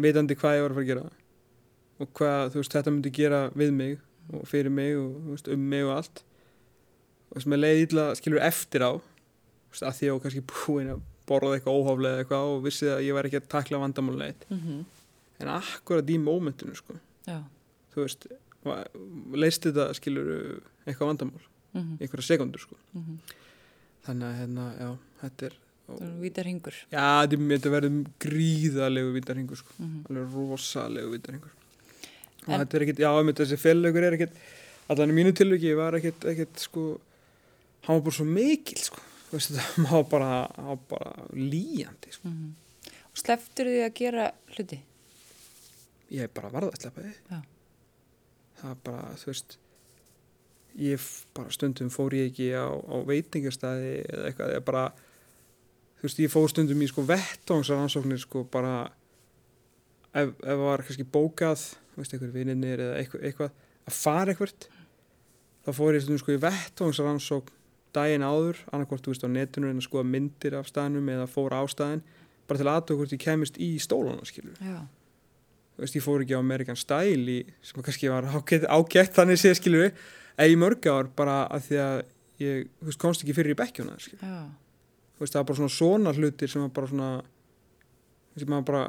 vitandi 0.02 0.38
hvað 0.38 0.58
ég 0.58 0.66
var 0.66 0.74
að 0.74 0.80
fara 0.80 0.86
að 0.86 0.92
gera 0.92 1.06
og 2.02 2.12
hvað, 2.18 2.56
veist, 2.58 2.74
þetta 2.76 2.92
myndi 2.94 3.12
gera 3.16 3.42
við 3.56 3.74
mig 3.76 3.98
og 4.34 4.46
fyrir 4.50 4.74
mig 4.74 4.96
og 5.00 5.30
veist, 5.32 5.50
um 5.54 5.66
mig 5.72 5.86
og 5.86 5.94
allt. 6.00 6.24
Og 7.30 7.38
veist, 7.40 7.50
mér 7.52 7.62
leið 7.62 7.82
illa, 7.88 8.06
skilur, 8.20 8.42
eftir 8.44 8.86
á. 8.86 8.92
Veist, 9.72 9.84
að 9.86 9.98
því 10.00 10.08
ég 10.10 10.16
var 10.18 10.24
kannski 10.26 10.46
búin 10.52 10.94
að 10.96 11.04
borða 11.30 11.56
eitthvað 11.58 11.80
óhóflega 11.82 12.22
eitthvað 12.24 12.52
og 12.54 12.64
vissi 12.68 12.90
að 12.92 13.04
ég 13.08 13.18
var 13.18 13.28
ekki 13.30 13.42
að 13.42 13.50
takla 13.56 13.82
vandamálneitt 13.82 14.46
mhm, 14.54 14.84
en 15.42 15.52
akkurat 15.56 16.12
í 16.14 16.20
mómentinu, 16.22 16.76
sko. 16.78 17.00
Já, 17.26 17.40
þú 17.96 18.04
veist, 18.06 18.28
leist 19.34 19.66
þetta, 19.66 19.90
skilur, 19.98 20.30
eitthvað 20.86 21.12
vandamál? 21.14 21.44
Mhm, 21.76 21.98
í 21.98 22.06
einhverja 22.06 22.30
sekundur, 22.30 22.62
sko. 22.62 22.78
Mhm, 22.96 23.18
þannig 24.06 24.28
að, 24.30 24.38
hérna, 24.44 24.68
já, 24.80 24.90
þetta 25.24 25.50
er 25.50 25.58
það 25.86 26.06
er 26.06 26.14
vítar 26.22 26.48
hingur, 26.50 26.78
Já, 26.94 27.04
þetta, 27.30 27.72
verður 27.74 27.98
gríðalegu 28.24 29.12
vitarhingur 29.18 29.60
sko, 29.60 29.76
mhm, 29.78 30.00
alveg 30.10 30.40
rosalegu 30.54 31.12
vitarhingur 31.14 31.52
og 31.52 31.60
En- 31.60 31.65
þetta 32.46 32.78
er 32.78 32.86
ekkit, 32.86 33.02
já, 33.06 33.10
einmitt, 33.12 33.42
þessi 33.42 33.58
fellaugur 33.62 34.06
er 34.06 34.18
ekkit 34.18 34.38
allan 34.94 35.14
í 35.14 35.18
mínu 35.18 35.34
tilviki 35.38 35.74
var 35.78 35.98
ekkit, 35.98 36.28
ekkit 36.32 36.62
sko, 36.62 36.86
hann 37.88 37.98
var 37.98 38.06
bara 38.06 38.18
svo 38.20 38.28
mikil 38.30 38.82
sko, 38.86 39.02
þú 39.30 39.38
veist 39.40 39.52
þetta, 39.54 39.66
hann 39.74 39.90
var 39.94 40.08
bara, 40.14 40.32
hann 40.60 40.72
var 40.74 40.82
bara 40.94 41.28
líjandi 41.34 42.14
sko, 42.16 42.30
mhm, 42.32 42.54
og 43.10 43.22
sleftur 43.24 43.72
því 43.72 43.84
að 43.86 43.94
gera 44.02 44.30
hluti, 44.56 44.82
ég 46.16 46.34
bara 46.38 46.54
varða 46.54 46.74
að 46.76 46.82
sleppa 46.84 47.06
því. 47.06 47.14
Já. 47.34 47.40
það 48.62 48.74
er 48.76 48.82
bara, 48.90 49.08
þú 49.22 49.32
veist 49.32 49.58
ég 50.76 51.10
bara 51.36 51.54
stundum 51.56 51.90
fór 51.94 52.14
ég 52.18 52.30
ekki 52.30 52.52
á, 52.52 52.68
á 52.68 52.96
veitingastæði 53.08 53.92
eða 54.04 54.30
eitthvað, 54.30 54.54
eða 54.58 54.66
bara 54.68 54.86
þú 55.96 56.08
veist, 56.08 56.22
ég 56.22 56.34
fór 56.34 56.50
stundum 56.52 56.84
í 56.84 56.90
sko 56.92 57.06
vettvangsaransóknir 57.08 58.22
sko 58.22 58.44
bara 58.52 58.74
ef, 60.16 60.32
ef 60.40 60.64
var 60.64 60.84
kannski 60.86 61.06
bókað 61.08 61.68
þú 61.94 62.02
veist, 62.02 62.16
einhver 62.16 62.34
vininir 62.34 62.84
eða 62.84 62.98
eitthvað, 63.02 63.54
að 63.86 64.00
fara 64.00 64.34
eitthvað 64.34 64.68
þá 65.66 65.72
fór 65.80 65.98
ég 65.98 66.10
sko 66.22 66.36
í 66.36 66.42
vettvangsaransókn 66.44 67.54
daginn 67.96 68.26
áður, 68.28 68.60
veist, 68.76 69.24
á 69.24 69.30
netinu 69.32 69.72
en 69.72 69.80
að 69.80 69.88
skoða 69.88 70.10
myndir 70.10 70.58
af 70.60 70.68
staðnum 70.68 71.08
eða 71.14 71.30
fór 71.32 71.56
á 71.56 71.64
staðin 71.72 72.04
bara 72.46 72.60
til 72.62 72.70
aðtöku 72.70 73.02
hvort 73.02 73.16
ég 73.16 73.24
kemist 73.24 73.58
í 73.62 73.72
stólana, 73.82 74.26
skilur 74.28 74.60
veist, 75.80 75.96
ég 75.96 76.04
fór 76.04 76.24
ekki 76.24 76.36
á 76.36 76.44
American 76.44 76.78
Style 76.80 77.32
í, 77.32 77.40
sem 77.64 77.82
kannski 77.86 78.12
var 78.12 78.28
ágætt, 78.28 78.68
ágætt 78.68 79.16
þannig 79.16 79.42
séð 79.42 79.58
skilur 79.62 79.88
eða 80.36 80.52
í 80.52 80.60
mörg 80.60 80.92
ár 80.92 81.10
bara 81.16 81.46
að 81.48 81.70
því 81.70 81.80
að 81.86 81.96
ég, 82.44 82.68
veist, 82.84 83.02
komst 83.02 83.24
ekki 83.24 83.38
fyrir 83.38 83.56
í 83.56 83.60
veist, 85.16 85.32
það 85.32 85.40
var 85.40 85.48
bara 85.50 85.60
svona 85.62 85.76
svona 85.78 86.14
hlutir 86.16 86.52
sem 86.52 86.64
var 86.66 86.76
bara 86.76 86.92
svona 86.92 87.10
sem 88.36 88.52
maður 88.52 88.68
bara 88.68 88.86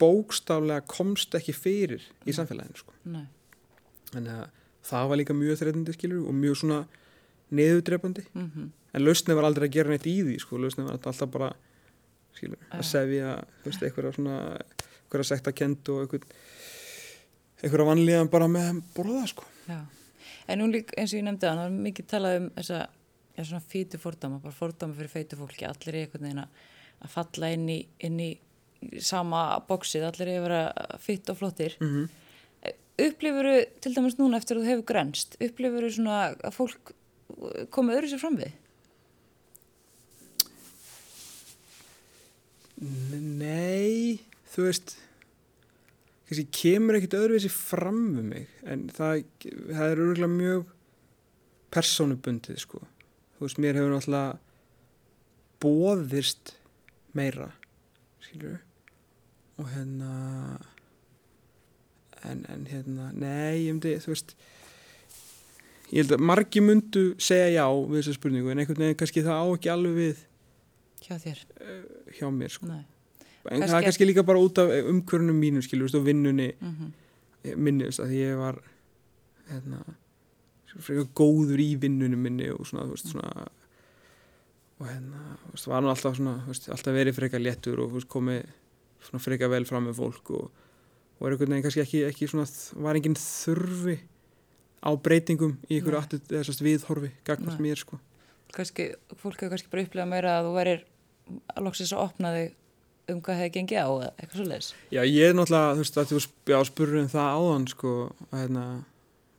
bókstaflega 0.00 0.82
komst 0.90 1.34
ekki 1.38 1.54
fyrir 1.54 2.02
í 2.24 2.30
Mm. 2.32 2.36
samfélaginu, 2.38 2.76
sko, 2.76 2.92
nei, 3.04 3.26
en 4.16 4.26
að 4.26 4.48
það 4.84 5.08
var 5.08 5.16
líka 5.20 5.34
mjög 5.34 5.60
þreitandi, 5.60 5.94
skilur 5.94 6.28
og 6.28 6.34
mjög 6.34 6.56
svona 6.60 6.86
neðudrepandi, 7.54 8.24
mhm, 8.34 8.70
en 8.94 9.02
lausnið 9.04 9.34
var 9.38 9.44
aldrei 9.44 9.68
að 9.68 9.72
gera 9.76 9.88
neitt 9.90 10.06
í 10.06 10.16
því, 10.22 10.40
sko, 10.40 10.58
lausnið 10.58 10.84
var 10.88 10.98
alltaf 10.98 11.30
bara 11.30 11.52
skilur, 12.34 12.58
að 12.72 12.82
sefja, 12.84 13.44
þú 13.62 13.70
veist, 13.70 13.82
eitthvað 13.82 14.14
svona 14.14 14.38
eitthvað 15.04 15.24
sekta 15.30 15.52
kend 15.54 15.88
og 15.88 16.02
eitthvað 16.02 16.24
eitthvað 17.62 17.88
vanlíðan 17.88 18.30
bara 18.30 18.48
með 18.50 18.82
borða, 18.94 19.26
sko. 19.28 19.44
en 20.48 20.58
nú 20.58 20.66
líka 20.68 20.92
eins 20.98 21.12
og 21.14 21.20
ég 21.20 21.24
nefndi 21.24 21.46
að 21.48 21.56
það 21.56 21.62
var 21.62 21.70
mikið 21.70 22.06
talað 22.06 22.36
um 22.40 22.50
þessa, 22.58 23.60
fýtu 23.70 23.98
fordama, 23.98 24.38
bara 24.42 24.52
fordama 24.54 24.94
fyrir 24.94 25.08
feitu 25.10 25.36
fólki, 25.36 25.64
allir 25.66 25.94
í 25.94 26.02
einhvern 26.04 26.26
veginn 26.26 26.42
að 26.44 26.48
að 27.04 27.10
falla 27.10 27.48
inn 27.52 27.68
í, 27.68 27.78
inn 28.00 28.20
í 28.20 28.30
sama 29.00 29.44
bóksið, 29.68 30.08
allir 30.08 30.32
að 30.34 30.44
vera 30.48 30.98
fýtt 31.02 31.30
og 31.30 31.38
flottir. 31.38 31.76
Mm 31.80 31.90
-hmm. 31.94 32.08
Upplifuru 33.04 33.64
til 33.80 33.94
dæmis 33.94 34.18
núna 34.18 34.36
eftir 34.36 34.56
að 34.56 34.62
þú 34.62 34.70
hefur 34.70 34.84
grenst, 34.84 35.36
upplifuru 35.40 35.90
svona 35.90 36.34
að 36.44 36.52
fólk 36.54 36.92
komið 37.70 37.96
öðru 37.96 38.10
sér 38.10 38.20
fram 38.20 38.36
við? 38.36 38.52
Nei, 43.22 44.20
þú 44.52 44.62
veist 44.68 44.96
kannski 46.24 46.46
kemur 46.50 46.98
ekkit 46.98 47.16
öðruvísi 47.18 47.50
fram 47.52 48.16
við 48.16 48.26
mig 48.30 48.46
en 48.66 48.88
það, 48.94 49.24
það 49.44 49.90
er 49.90 50.02
örgulega 50.04 50.30
mjög 50.32 50.70
persónubundið 51.74 52.60
sko 52.62 52.80
þú 53.36 53.46
veist, 53.46 53.60
mér 53.60 53.78
hefur 53.78 53.92
náttúrulega 53.92 54.38
bóðist 55.64 56.54
meira 57.16 57.50
skilur 58.24 58.58
og 59.60 59.68
hérna 59.70 60.10
en, 62.24 62.44
en 62.48 62.66
hérna 62.70 63.10
nei, 63.12 63.66
ég 63.66 63.74
myndi, 63.76 63.96
þú 64.02 64.12
veist 64.14 64.34
ég 65.92 66.00
held 66.02 66.14
að 66.16 66.24
margi 66.30 66.62
myndu 66.64 67.04
segja 67.22 67.50
já 67.60 67.66
við 67.68 68.00
þessa 68.00 68.16
spurningu 68.18 68.50
en 68.54 68.62
einhvern 68.62 68.82
veginn 68.86 68.98
kannski 69.02 69.24
það 69.26 69.42
á 69.44 69.46
ekki 69.54 69.72
alveg 69.74 69.98
við 70.00 70.22
Hjá 71.04 71.18
þér? 71.20 71.40
hjá 72.16 72.28
mér 72.32 72.52
sko 72.54 72.66
Nei. 72.70 72.80
en 72.80 73.60
Kannski 73.60 73.68
það 73.70 73.78
er 73.82 73.88
kannski 73.90 74.06
líka 74.08 74.24
bara 74.26 74.40
út 74.40 74.58
af 74.62 74.72
umkvörnum 74.88 75.36
mínu 75.36 75.60
skilur, 75.66 75.84
veist, 75.88 75.98
og 76.00 76.06
vinnunni 76.08 76.52
Mm 76.60 76.92
minni, 77.60 77.84
veist, 77.84 78.00
að 78.00 78.14
ég 78.16 78.38
var 78.40 78.56
hérna 79.50 79.82
frekar 80.80 81.10
góður 81.12 81.60
í 81.60 81.74
vinnunum 81.76 82.22
minni 82.24 82.46
og 82.54 82.64
svona, 82.64 82.86
þú 82.88 82.94
veist, 82.94 83.10
svona 83.12 83.44
og 84.80 84.86
hérna, 84.88 85.34
þú 85.42 85.50
veist, 85.52 85.68
var 85.68 85.84
nú 85.84 85.90
alltaf 85.92 86.16
svona 86.16 86.32
þú 86.46 86.54
veist, 86.54 86.70
alltaf 86.72 86.96
verið 86.96 87.18
frekar 87.18 87.42
léttur 87.44 87.82
og 87.84 87.92
þú 87.92 87.98
veist, 88.00 88.08
komið 88.14 88.40
svona 89.04 89.22
frekar 89.22 89.52
vel 89.52 89.64
fram 89.68 89.88
með 89.88 90.00
fólk 90.00 90.32
og, 90.34 90.48
og 91.18 91.28
er 91.28 91.34
einhvern 91.34 91.54
veginn 91.54 91.66
kannski 91.66 91.84
ekki, 91.84 92.02
ekki 92.08 92.30
svona, 92.30 92.48
var 92.86 92.98
enginn 92.98 93.18
þurfi 93.20 93.98
á 94.84 94.90
breytingum 95.00 95.56
í 95.68 95.78
einhverju 95.78 96.00
aftur 96.00 96.24
þessast 96.28 96.64
viðhorfi 96.64 97.12
gagnast 97.26 97.60
Nei. 97.60 97.70
mér, 97.70 97.80
sko 97.80 98.00
Kannski, 98.54 98.92
fólk 99.18 99.40
hefur 99.40 99.56
kannski 99.56 99.70
bara 99.72 99.82
upplegað 99.82 100.10
meira 100.12 100.34
að 100.38 100.46
þú 100.46 100.50
verir 100.54 100.82
að 101.50 101.64
loksins 101.66 101.92
að 101.94 102.02
opna 102.04 102.30
þig 102.34 102.52
um 103.10 103.20
hvað 103.24 103.40
hefði 103.40 103.52
gengið 103.56 103.80
á 103.80 103.88
eða 103.88 104.10
eitthvað 104.12 104.38
svo 104.38 104.46
leiðis. 104.48 104.68
Já, 104.94 105.00
ég 105.02 105.28
er 105.28 105.34
náttúrulega, 105.36 105.72
þú 105.74 105.82
veist, 105.82 105.98
að 105.98 106.10
þú 106.10 106.20
já, 106.52 106.58
spurur 106.68 107.00
um 107.00 107.08
það 107.12 107.38
áðan, 107.38 107.66
sko, 107.72 107.94
að 108.30 108.38
hérna, 108.38 108.64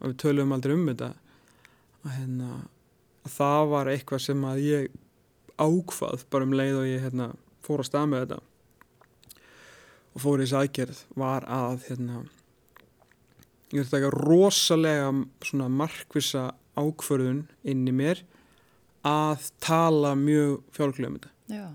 að 0.02 0.12
við 0.12 0.18
töluðum 0.26 0.56
aldrei 0.58 0.74
um 0.76 0.84
þetta, 0.92 1.10
að 2.04 2.18
hérna, 2.20 2.50
að 3.26 3.38
það 3.38 3.72
var 3.72 3.92
eitthvað 3.94 4.24
sem 4.26 4.46
að 4.52 4.62
ég 4.66 5.00
ákvað 5.56 6.28
bara 6.36 6.50
um 6.50 6.58
leið 6.60 6.82
og 6.82 6.90
ég, 6.90 7.06
hérna, 7.06 7.30
fór 7.66 7.82
að 7.82 7.90
stað 7.90 8.12
með 8.12 8.26
þetta 8.26 8.42
og 10.16 10.22
fór 10.24 10.40
í 10.42 10.46
þessu 10.46 10.58
aðgerð 10.62 11.00
var 11.20 11.46
að, 11.52 11.82
hérna, 11.90 12.22
ég 13.74 13.82
verði 13.82 13.88
að 13.90 13.96
taka 13.98 14.12
rosalega 14.16 15.10
svona 15.44 15.68
markvisa 15.72 16.46
ákvörðun 16.80 17.42
inn 17.68 17.84
í 17.88 17.94
mér 17.96 18.22
að 19.06 19.50
tala 19.64 20.14
mjög 20.18 20.62
fjálglega 20.76 21.12
um 21.12 21.18
þetta. 21.20 21.32
Já, 21.52 21.66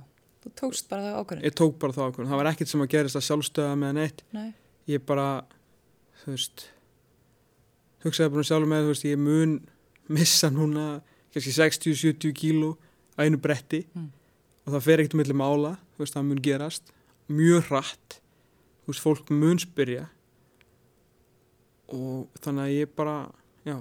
þú 0.45 0.53
tókst 0.63 0.89
bara 0.91 1.05
það 1.07 1.19
ákvörðin. 1.21 1.45
Ég 1.47 1.57
tók 1.61 1.77
bara 1.83 1.97
það 1.97 2.09
ákvörðun. 2.11 2.31
Það 2.33 2.41
var 2.43 2.51
ekkert 2.51 2.73
sem 2.73 2.85
að 2.85 2.91
gerist 2.97 3.19
að 3.21 3.27
sjálfstöða 3.29 3.77
með 3.85 3.97
neitt. 4.01 4.25
Nei, 4.37 4.49
Ég 4.91 5.05
bara, 5.07 5.27
þú 6.25 6.33
veist, 6.35 6.65
hugsaði 8.03 8.33
bara 8.33 8.43
um 8.43 8.49
sjálfur 8.49 8.71
með, 8.73 8.87
þú 8.89 8.95
veist, 8.95 9.05
ég 9.07 9.21
mun 9.21 9.53
missa 10.11 10.49
núna 10.51 10.87
kannski 11.31 11.53
60-70 11.55 12.33
kíló 12.35 12.73
á 13.15 13.23
einu 13.23 13.39
bretti 13.39 13.85
Mm. 13.95 14.09
og 14.67 14.73
það 14.75 14.83
fer 14.89 14.99
ekkert 15.05 15.15
um 15.15 15.21
milli 15.23 15.37
mála, 15.37 15.77
þú 15.95 16.03
veist, 16.03 16.15
það 16.17 16.27
mun 16.31 16.43
gerast 16.43 16.91
mjög 17.31 17.69
hratt, 17.71 18.20
veist, 18.93 19.05
fólk 19.05 19.31
mun 19.35 19.59
spyrja. 19.63 20.07
Og 21.91 22.29
þannig 22.45 22.63
að 22.69 22.75
ég 22.77 22.93
bara, 22.99 23.17
já, 23.67 23.77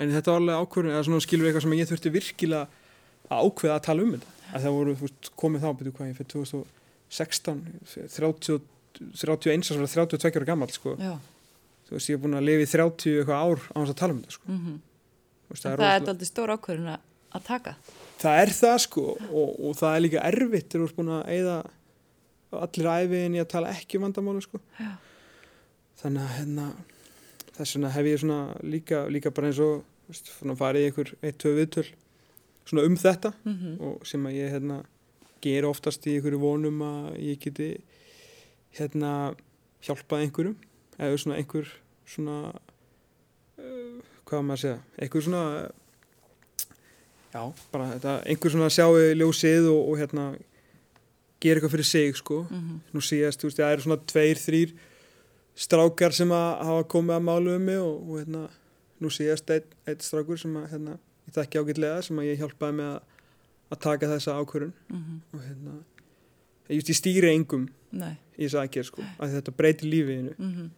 en 0.00 0.12
þetta 0.14 0.32
var 0.32 0.40
alveg 0.40 0.62
ákvörðun, 0.62 0.94
eða 0.94 1.04
svona 1.08 1.24
skilur 1.24 1.48
eitthvað 1.50 1.66
sem 1.66 1.74
ég 1.76 1.90
þurfti 1.90 2.12
virkilega 2.14 2.62
að 3.26 3.42
ákveða 3.50 3.74
að 3.76 3.84
tala 3.88 4.06
um 4.06 4.14
þetta, 4.16 4.32
að 4.56 4.64
það 4.64 4.76
voru, 4.78 4.94
þú 4.96 5.08
veist, 5.08 5.30
komið 5.42 5.64
þá, 5.66 5.68
betur 5.80 5.94
hvað 5.98 6.08
ég 6.10 6.18
fyrir 6.20 6.30
2016, 6.32 7.62
30, 8.16 8.60
31, 9.20 9.66
svo 9.68 9.76
32 9.84 10.40
ára 10.40 10.48
gammal, 10.48 10.70
sko, 10.72 10.94
já. 10.96 11.12
þú 11.90 11.96
veist, 11.98 12.08
ég 12.08 12.16
er 12.16 12.22
búin 12.24 12.38
að 12.40 12.46
lifa 12.48 12.64
í 12.64 12.70
30 12.72 13.18
eitthvað 13.20 13.44
ár 13.44 13.66
á 13.68 13.76
hans 13.82 13.92
að 13.92 14.00
tala 14.00 14.16
um 14.16 14.22
þetta, 14.24 14.38
sko, 14.38 14.52
Mm 14.56 14.76
þú 15.46 15.52
veist, 15.54 15.62
Það 15.62 15.70
er 15.70 15.78
rosalega- 15.78 16.10
aldrei 16.10 16.26
stór 16.26 16.50
ákvörðin 16.56 16.88
að 17.36 17.42
taka. 17.46 17.72
það 18.18 18.38
er 18.42 18.50
það, 18.56 18.78
sko, 18.82 19.02
og, 19.30 19.50
og 19.68 19.76
það 19.78 19.92
er 19.94 20.00
líka 20.02 20.22
erfitt 20.26 20.70
þegar 20.72 20.80
þú 20.82 20.88
ert 20.88 20.96
búin 20.96 21.12
að 21.14 21.28
eyða 21.36 21.58
allir 22.64 22.90
æfiðin 22.92 23.36
í 23.36 23.42
að 23.42 23.50
tala 23.52 23.74
ekki 23.74 24.00
um 24.00 24.06
vandamálu, 24.06 24.42
sko, 24.44 24.60
þannig 26.02 26.24
að, 26.24 26.34
hérna, 26.38 26.66
þess 27.56 27.76
vegna 27.76 27.92
hef 27.96 28.10
ég 28.10 28.20
svona 28.22 28.40
líka, 28.74 29.04
líka 29.12 29.32
bara 29.34 29.50
eins 29.50 29.62
og, 29.64 29.86
veist, 30.10 30.32
farið 30.58 30.82
í 30.82 30.90
einhver 30.90 31.14
eitt, 31.20 31.38
tvö 31.42 31.54
viðtöl, 31.60 31.88
svona 32.66 32.86
um 32.88 33.00
þetta, 33.00 33.32
Mm 33.46 33.80
og 33.86 34.06
sem 34.08 34.26
að 34.26 34.38
ég 34.40 34.54
hérna 34.56 34.82
ger 35.44 35.66
oftast 35.68 36.06
í 36.08 36.16
einhverju 36.16 36.40
vonum 36.40 36.80
að 36.82 37.18
ég 37.22 37.40
geti 37.42 37.68
hérna 38.76 39.10
hjálpað 39.84 40.24
einhverjum 40.24 40.56
eða 40.96 41.18
svona 41.20 41.40
einhver 41.40 41.72
svona 42.08 42.36
uh, 43.60 43.98
hvað 44.26 44.46
maður 44.46 44.56
að 44.56 44.62
segja 44.62 44.78
einhver 45.04 45.26
svona 45.26 45.42
já, 47.32 47.42
bara 47.72 47.88
þetta, 47.94 48.14
einhver 48.32 48.54
svona 48.54 48.72
sjáu 48.72 49.00
ljósið 49.20 49.70
og, 49.72 49.80
og 49.92 50.00
hérna 50.00 50.26
gera 51.40 51.60
eitthvað 51.60 51.74
fyrir 51.74 51.84
sig 51.84 52.16
sko. 52.16 52.46
-hmm. 52.50 52.78
nú 52.94 53.00
síðast, 53.00 53.40
þú 53.40 53.48
veist, 53.50 53.58
það 53.58 53.72
eru 53.72 53.82
svona 53.82 54.00
tveir, 54.06 54.36
þrýr 54.36 54.76
strákar 55.56 56.12
sem 56.12 56.32
að 56.36 56.48
hafa 56.68 56.84
komið 56.92 57.16
að 57.16 57.26
málu 57.28 57.56
um 57.56 57.62
mig 57.62 57.78
og, 57.80 58.08
og 58.10 58.18
hérna 58.20 58.48
nú 59.00 59.10
síðast 59.12 59.50
eitt, 59.50 59.74
eitt 59.86 60.04
strákur 60.04 60.38
sem 60.40 60.56
að 60.56 60.70
hérna, 60.70 60.98
ég 61.26 61.36
þekki 61.36 61.60
ágætlega 61.60 62.02
sem 62.02 62.18
að 62.18 62.28
ég 62.30 62.40
hjálpaði 62.40 62.78
með 62.80 62.90
að, 62.94 63.00
að 63.70 63.78
taka 63.88 64.10
þessa 64.14 64.38
ákvörun 64.40 64.72
Mm 64.88 65.20
og 65.32 65.40
hérna 65.40 65.76
ég, 66.68 66.80
just, 66.80 66.88
ég 66.88 66.96
stýri 67.00 67.32
engum 67.34 67.68
Nei. 67.90 68.16
í 68.36 68.44
þessu 68.44 68.60
aðgerð 68.62 68.90
sko, 68.90 69.06
að 69.18 69.38
þetta 69.38 69.56
breytir 69.60 69.92
lífiðinu 69.92 70.34
Mm 70.38 70.70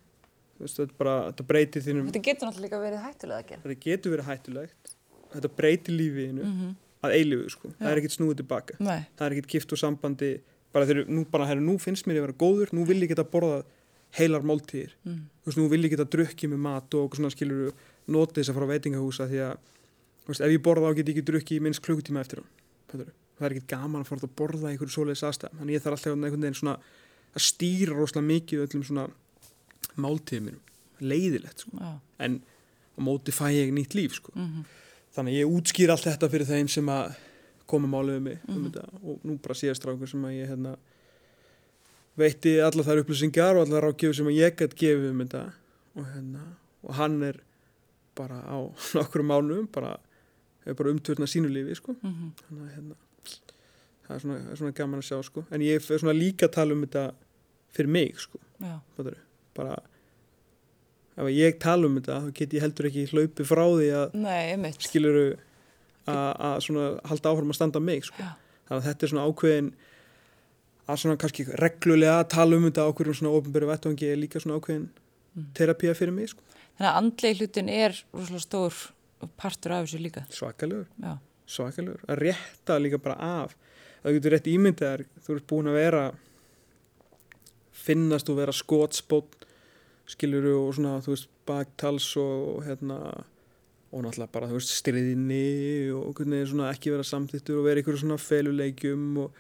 þú 0.59 0.67
veist, 0.67 0.79
þetta, 0.81 0.99
bara, 0.99 1.17
þetta 1.31 1.45
breytir 1.47 1.83
þínum 1.87 2.07
Þetta 2.11 2.25
getur 2.27 2.49
náttúrulega 2.49 2.69
líka 2.69 2.83
verið 2.83 3.03
hættulega 3.07 3.39
að 3.39 3.49
gera. 3.49 3.61
þetta 3.63 3.81
getur 3.85 4.15
verið 4.15 4.27
hættulegt. 4.27 4.95
Þetta 5.33 5.51
breytir 5.61 5.95
lífiðinu 5.95 6.45
Mm 6.45 6.77
að 7.05 7.17
eilífu 7.17 7.53
sko, 7.55 7.73
það 7.79 7.87
Já. 7.87 7.91
er 7.91 8.01
ekkert 8.01 8.17
snúið 8.17 8.39
tilbaka. 8.43 8.79
Nei. 8.83 9.01
það 9.19 9.27
er 9.27 9.37
ekkert 9.37 9.51
kift 9.55 9.75
úr 9.75 9.83
sambandi. 9.83 10.31
Bara 10.75 10.89
þegar, 10.89 11.09
nú, 11.09 11.25
bara, 11.31 11.47
herru, 11.49 11.65
nú 11.65 11.79
finnst 11.81 12.09
mér 12.09 12.19
ég 12.19 12.27
vera 12.27 12.37
góður. 12.37 12.73
Nú 12.77 12.85
vil 12.89 12.99
ég 13.01 13.13
geta 13.13 13.25
borðað 13.25 13.65
heilar 14.19 14.45
máltíðir. 14.45 14.93
Mm. 15.05 15.23
þú 15.43 15.51
veist, 15.51 15.61
nú 15.61 15.69
vil 15.73 15.83
ég 15.85 15.95
geta 15.95 16.09
drukkið 16.09 16.53
með 16.53 16.61
mat 16.65 16.97
og 16.97 17.17
svona 17.17 17.31
skilur 17.33 17.73
notið 18.09 18.43
þess 18.43 18.53
að 18.53 18.59
fara 18.59 18.69
á 18.69 18.73
veitingahúsa 18.73 19.29
því 19.29 19.41
að, 19.47 19.73
veist, 20.29 20.45
ef 20.45 20.53
ég 20.53 20.63
borða 20.65 20.91
þá 20.91 20.99
get 20.99 21.11
ég 21.11 21.17
ekki 21.17 21.27
drukkið 21.29 21.59
í 21.59 21.65
minnst 21.65 21.85
klukkutíma 21.85 22.25
eftir 22.25 22.43
hann 22.43 23.09
það 23.39 23.47
er 23.47 23.55
ekkert 23.55 23.71
gaman 23.71 24.03
að 24.03 24.11
fara 24.11 24.27
að 24.27 24.35
borða 24.39 24.67
í 24.71 24.75
einhverju 24.75 24.95
svoleiðis 24.95 25.25
aðstæðum. 25.29 25.61
Þannig 25.61 25.77
ég 25.77 25.85
þarf 25.85 25.97
alltaf 25.97 26.15
einhvern 26.15 26.45
veginn 26.45 26.59
svona 26.59 26.75
að 27.39 27.45
stýra 27.45 27.97
rosalega 27.97 28.29
mikið 28.33 28.65
öllum 28.65 28.85
svona 28.89 29.05
máltíðum 29.99 30.59
leiðilegt, 30.99 31.63
sko. 31.63 31.93
En 32.25 32.41
á 32.43 33.01
móti 33.07 33.35
fæ 33.35 33.47
ég 33.55 33.71
nýtt 33.75 33.95
líf, 33.99 34.19
sko. 34.19 34.35
Mm 34.35 34.67
þannig 35.19 35.35
að 35.35 35.41
ég 35.43 35.57
útskýr 35.59 35.91
allt 35.93 36.07
þetta 36.07 36.29
fyrir 36.33 36.49
þeim 36.49 36.69
sem 36.71 36.89
að 36.95 37.17
koma 37.69 37.91
málið 37.91 38.17
um 38.21 38.25
mig 38.31 38.39
um 38.49 38.55
Mhm. 38.55 38.69
þetta 38.71 38.85
og 39.03 39.25
nú 39.29 39.35
bara 39.45 39.55
síðast 39.59 39.85
rákur 39.85 40.09
sem 40.09 40.23
að 40.25 40.37
ég 40.39 40.49
hérna, 40.53 40.77
veitti 42.19 42.55
allar 42.65 42.87
þær 42.87 43.03
upplýsingar 43.03 43.59
og 43.59 43.67
allar 43.67 43.85
rákjöfu 43.89 44.17
sem 44.19 44.31
að 44.31 44.39
ég 44.39 44.57
gætt 44.59 44.75
gefið 44.79 45.11
um 45.11 45.21
þetta 45.25 45.43
og, 45.99 46.07
hérna, 46.15 46.45
og 46.85 46.95
hann 46.99 47.23
er 47.29 47.41
bara 48.17 48.41
á 48.47 48.59
nokkru 48.99 49.23
mánum 49.27 49.69
bara, 49.73 49.97
bara 50.67 50.91
umtörna 50.95 51.27
sínu 51.31 51.51
lífi 51.53 51.77
sko. 51.79 51.95
-hmm. 52.03 52.33
þannig 52.49 52.65
að 52.65 52.75
hérna, 52.77 52.97
það 54.09 54.15
er 54.17 54.21
svona, 54.25 54.51
er 54.51 54.57
svona 54.57 54.73
gaman 54.75 55.01
að 55.01 55.09
sjá 55.11 55.23
sko. 55.25 55.45
en 55.51 55.61
ég 55.61 55.75
er 55.77 55.99
svona 55.99 56.17
líka 56.17 56.47
að 56.49 56.53
tala 56.53 56.73
um 56.75 56.83
þetta 56.87 57.13
fyrir 57.73 57.89
mig 57.91 58.19
sko. 58.19 58.39
Bara 59.55 59.77
ef 61.19 61.29
ég 61.35 61.59
tala 61.63 61.87
um 61.89 61.99
þetta 61.99 62.19
þá 62.25 62.29
get 62.39 62.55
ég 62.57 62.63
heldur 62.65 62.89
ekki 62.91 63.07
hlaupið 63.13 63.49
frá 63.51 63.65
því 63.67 63.89
að 63.99 64.79
skiluru 64.87 65.27
að 66.09 66.69
halda 67.11 67.33
áfram 67.35 67.53
að 67.53 67.59
standa 67.59 67.81
mig 67.85 68.05
sko. 68.09 68.23
Þannig 68.69 68.79
að 68.79 68.87
þetta 68.89 69.05
er 69.07 69.13
svona 69.13 69.27
ákveðin 69.29 69.71
að 70.89 71.01
svona 71.03 71.19
kannski 71.21 71.45
reglulega 71.61 72.21
að 72.23 72.29
tala 72.33 72.57
um 72.57 72.65
þetta 72.69 72.87
okkur 72.93 73.11
svona 73.19 73.35
ofnbæru 73.37 73.69
vettvangi 73.69 74.09
er 74.13 74.21
líka 74.23 74.41
svona 74.41 74.57
ákveðin 74.61 74.89
Mm. 75.39 75.53
terapía 75.55 75.93
fyrir 75.95 76.11
mig 76.17 76.31
sko. 76.33 76.41
Þannig 76.79 76.89
að 76.89 76.97
andlegi 76.99 77.39
hlutin 77.39 77.69
er 77.71 77.93
rosalega 78.17 78.41
stór 78.43 78.75
partur 79.37 79.73
af 79.77 79.85
þessu 79.85 80.01
líka. 80.03 80.23
svakalegur, 80.33 80.87
svakalegur 81.47 82.01
að 82.09 82.19
rétta 82.25 82.79
líka 82.81 82.99
bara 82.99 83.15
af 83.21 83.55
það 84.03 84.17
getur 84.17 84.33
rétt 84.35 84.49
ímyndaðar 84.51 85.05
þú 85.27 85.37
ert 85.37 85.47
búin 85.47 85.69
að 85.71 85.79
vera 85.79 86.03
finnast 87.73 88.29
og 88.33 88.39
vera 88.41 88.53
skotspót 88.57 89.47
skiluru 90.09 90.55
og 90.67 90.71
svona 90.77 90.97
þú 91.05 91.15
veist 91.15 91.29
baktals 91.49 92.09
og, 92.21 92.47
og 92.57 92.65
hérna 92.69 92.99
og 93.89 94.03
náttúrulega 94.05 94.33
bara 94.35 94.49
þú 94.51 94.59
veist 94.59 94.75
styrðinni 94.77 95.43
og 95.97 96.11
hvernig 96.19 96.43
svona 96.51 96.71
ekki 96.75 96.93
vera 96.93 97.07
samþýttur 97.09 97.61
og 97.61 97.67
vera 97.69 97.81
ykkur 97.83 97.97
svona 98.01 98.19
feluleikjum 98.21 99.07
og 99.25 99.39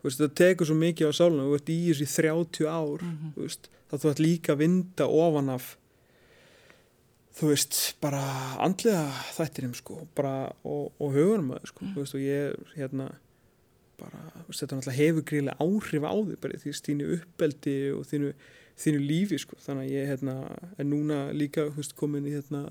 þú 0.00 0.08
veist 0.08 0.22
það 0.22 0.34
tekur 0.42 0.68
svo 0.70 0.76
mikið 0.78 1.10
á 1.10 1.12
sáluna 1.18 1.46
þú 1.48 1.56
ert 1.58 1.72
í 1.74 1.78
þessu 1.88 2.06
í 2.06 2.12
30 2.14 2.70
ár 2.70 3.04
Mm 3.06 3.32
þú 3.34 3.46
veist, 3.46 3.70
þá 3.90 3.94
þú 4.04 4.10
ert 4.12 4.22
líka 4.22 4.52
að 4.54 4.60
vinda 4.62 5.06
ofan 5.10 5.50
af 5.56 5.72
þú 7.40 7.48
veist, 7.52 7.76
bara 8.02 8.20
andlega 8.60 9.04
þættinum 9.36 9.74
sko, 9.78 10.00
bara 10.18 10.50
og, 10.66 10.90
og 11.00 11.12
hugunum 11.14 11.52
að 11.56 11.68
sko, 11.70 11.84
Mm. 11.86 11.92
þú 11.94 12.02
veist, 12.02 12.14
og 12.18 12.20
ég 12.20 12.74
hérna, 12.76 13.06
bara, 14.00 14.20
þú 14.42 14.46
veist, 14.50 14.60
þetta 14.64 14.76
náttúrulega 14.78 14.98
hefur 15.00 15.24
gríðlega 15.30 15.60
áhrif 15.64 16.04
á 16.04 16.14
þig, 16.26 16.40
bara 16.42 16.58
því 16.64 16.74
þínu 16.88 17.06
uppeldi 17.16 17.76
og 17.96 18.02
þínu, 18.10 18.32
þínu 18.80 19.00
lífi 19.04 19.38
sko, 19.42 19.58
þannig 19.64 19.86
að 19.88 19.92
ég, 19.94 20.06
hérna, 20.10 20.36
er 20.80 20.88
núna 20.88 21.18
líka, 21.36 21.66
veist, 21.76 21.92
komin 21.98 22.26
í, 22.28 22.32
hérna 22.38 22.62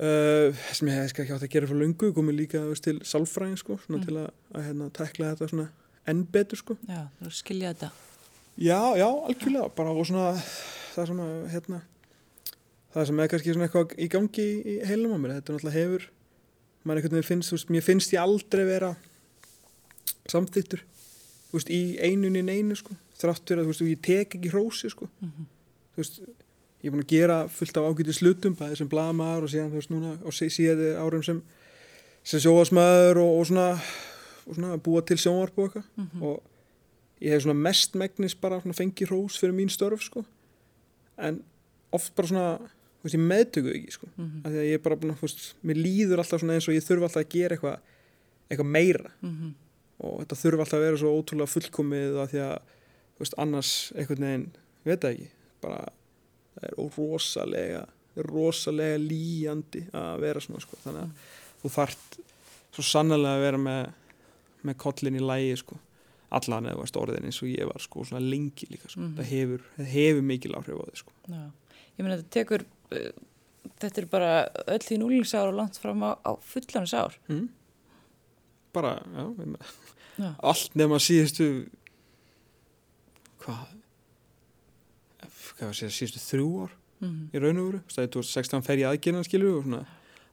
uh, 0.00 0.62
sem 0.72 0.88
ég 0.88 0.96
hef 0.96 1.12
ekki 1.12 1.34
átt 1.36 1.44
að 1.46 1.52
gera 1.52 1.68
frá 1.70 1.78
löngu, 1.82 2.12
komin 2.16 2.38
líka, 2.38 2.62
veist, 2.70 2.86
til 2.86 2.98
sálfræðin, 3.04 3.58
sko, 3.60 3.78
Mm. 3.88 4.04
til 4.06 4.16
að, 4.16 4.30
að, 4.54 4.64
hérna, 4.68 4.90
tekla 4.96 5.34
þetta 5.36 5.68
enn 6.08 6.24
betur, 6.32 6.56
sko. 6.58 6.76
Já, 6.88 7.06
þú 7.20 7.32
skilja 7.36 7.74
þetta. 7.74 7.90
Já, 8.60 8.80
já, 8.98 9.06
algjörlega, 9.06 9.68
bara 9.76 9.92
og 9.94 10.06
svona 10.08 10.32
það 10.94 11.06
sem 11.06 11.20
að, 11.22 11.34
hérna 11.52 11.82
það 12.94 13.06
sem 13.06 13.20
er 13.20 13.28
kannski 13.30 13.52
svona 13.54 13.68
eitthvað 13.68 13.92
í 14.02 14.08
gangi 14.10 14.46
í 14.66 14.74
heilum 14.88 15.14
á 15.14 15.18
mér, 15.20 15.34
þetta 15.38 15.54
náttúrulega 15.54 15.76
hefur 15.78 16.08
maður 16.82 16.98
einhvern 17.00 17.16
veginn 17.18 17.28
finnst, 17.28 17.50
þú 17.50 17.56
veist, 17.58 17.70
mér 17.70 17.84
finnst 17.86 18.14
ég 18.14 18.22
aldrei 18.24 18.64
vera 18.66 18.90
samþýttur, 20.32 20.82
þú 21.50 21.58
veist, 21.58 21.70
í 21.70 21.80
einunni 22.02 22.42
neinu, 22.46 22.76
sko, 22.78 22.96
þráttur 23.20 23.60
að, 23.60 23.66
þú 23.66 23.72
veist, 23.72 23.86
ég 23.90 24.04
tek 24.04 24.36
ekki 24.38 24.52
hrósi, 24.54 24.92
sko, 24.92 25.10
Mm 25.20 25.48
þú 25.90 25.98
veist 25.98 26.20
ég 26.80 26.88
er 26.88 26.92
búin 26.94 27.02
að 27.02 27.10
gera 27.12 27.36
fullt 27.52 27.76
af 27.76 27.86
ágæti 27.90 28.14
slutum 28.14 28.54
bæði 28.56 28.76
sem 28.78 28.88
blaðamaður 28.88 29.44
og 29.44 29.50
síðan, 29.52 29.72
þú 29.72 29.80
veist, 29.80 29.90
núna 29.90 30.12
og 30.24 30.36
síðan 30.36 31.00
árum 31.02 31.24
sem, 31.26 31.42
sem 32.24 32.40
sjóasmaður 32.40 33.20
og, 33.20 33.32
og 33.40 33.48
svona 33.50 33.66
og 34.46 34.56
svona 34.56 34.78
búa 34.82 35.02
til 35.06 35.18
sjónvarp 35.20 35.58
og 35.58 35.64
eitthvað. 35.68 35.84
-hmm. 35.96 36.22
og 36.22 36.42
ég 37.20 37.30
hef 37.30 37.42
svona 37.42 37.60
mest 37.60 37.94
megnis 37.94 38.34
bara 38.34 38.60
fengið 38.60 39.08
hrós 39.08 39.38
fyrir 39.38 39.54
mín 39.54 39.68
störf 39.68 40.02
sko. 40.02 40.24
En 41.18 41.42
oft 41.92 42.14
bara 42.14 42.28
svona 42.28 42.58
þú 42.58 43.04
veist, 43.04 43.14
ég 43.14 43.20
meðtöku 43.20 43.74
ekki 43.74 43.90
sko. 43.90 44.06
Mm 44.16 44.40
af 44.44 44.50
því 44.50 44.58
að 44.58 44.68
ég 44.68 44.74
er 44.74 44.78
bara 44.78 44.96
búin 44.96 45.10
að, 45.10 45.16
þú 45.16 45.20
veist, 45.20 45.54
mér 45.62 45.76
líður 45.76 46.18
alltaf 46.18 46.40
svona 46.40 46.54
eins 46.54 46.68
og 46.68 46.74
ég 46.74 46.84
þurfa 46.84 47.02
alltaf 47.02 47.22
að 47.22 47.28
gera 47.28 47.54
eitthvað 47.54 47.78
eitthvað 48.50 48.66
meira. 48.66 49.10
-hmm. 49.22 49.52
og 49.98 50.20
þetta 50.20 50.36
þurfa 50.42 50.60
alltaf 50.60 50.78
að 50.78 50.84
vera 50.86 50.96
svo 50.96 51.10
ótrúlega 51.18 51.54
fullkomið 51.54 52.16
að 52.16 52.30
því 52.30 52.38
að 52.38 52.58
veist, 53.20 53.36
annars 53.38 53.70
einhvern 53.96 54.24
veginn, 54.26 54.46
ég 54.84 54.90
veit 54.92 55.04
það 55.04 55.14
ekki 55.16 55.28
bara, 55.62 55.80
það 56.56 56.68
er 56.70 56.76
rosalega 56.96 57.84
rosalega 58.26 58.98
líjandi 59.00 59.84
að 59.96 60.18
vera 60.24 60.40
svona 60.42 60.60
sko, 60.64 60.76
þannig 60.84 61.04
að 61.06 61.28
þú 61.62 61.70
þart 61.76 62.18
svo 62.74 62.82
sannlega 62.86 63.36
að 63.36 63.44
vera 63.46 63.60
með 63.68 63.92
með 64.68 64.76
kollin 64.82 65.16
í 65.16 65.22
lægi 65.24 65.54
sko 65.62 65.78
allan 66.36 66.66
eða 66.70 66.78
varst 66.82 66.96
orðin 67.00 67.24
eins 67.26 67.38
og 67.42 67.48
ég 67.50 67.66
var 67.70 67.80
sko 67.82 68.04
svona 68.04 68.20
lengi 68.22 68.66
líka 68.70 68.90
sko, 68.92 69.00
Mhm. 69.00 69.14
það 69.18 69.30
hefur, 69.30 69.62
það 69.78 69.86
hefur 69.94 70.22
mikil 70.22 70.52
áhrif 70.58 70.76
á 70.76 70.84
þið 70.90 71.00
sko 71.00 71.12
Já. 71.28 71.44
Ég 71.98 72.04
meina 72.04 72.16
þetta 72.20 72.34
tekur, 72.36 72.64
uh, 72.92 73.10
þetta 73.80 73.98
er 74.02 74.06
bara 74.06 74.28
öll 74.66 74.78
því 74.84 74.98
núlingsár 75.00 75.48
og 75.48 75.54
langt 75.58 75.76
fram 75.80 76.00
á, 76.06 76.10
á 76.24 76.32
fullanis 76.40 76.94
ár. 76.94 77.16
mm. 77.28 77.48
bara, 78.72 79.02
já, 79.16 79.56
Já. 80.20 80.34
allt 80.42 80.74
nema 80.78 80.98
síðustu 81.02 81.68
hvað 83.44 83.64
hvað 85.60 85.66
var 85.66 85.74
að 85.74 85.78
segja, 85.80 85.96
síðustu 85.96 86.22
þrjú 86.26 86.50
ár 86.66 86.76
Mm 87.00 87.30
í 87.32 87.40
raun 87.40 87.60
og 87.60 87.68
veru, 87.70 87.78
það 87.88 88.02
er 88.04 88.10
2016 88.12 88.64
fer 88.66 88.80
ég 88.82 88.90
aðgerðan 88.90 89.24
skilur 89.24 89.54
og 89.56 89.62
svona 89.64 89.78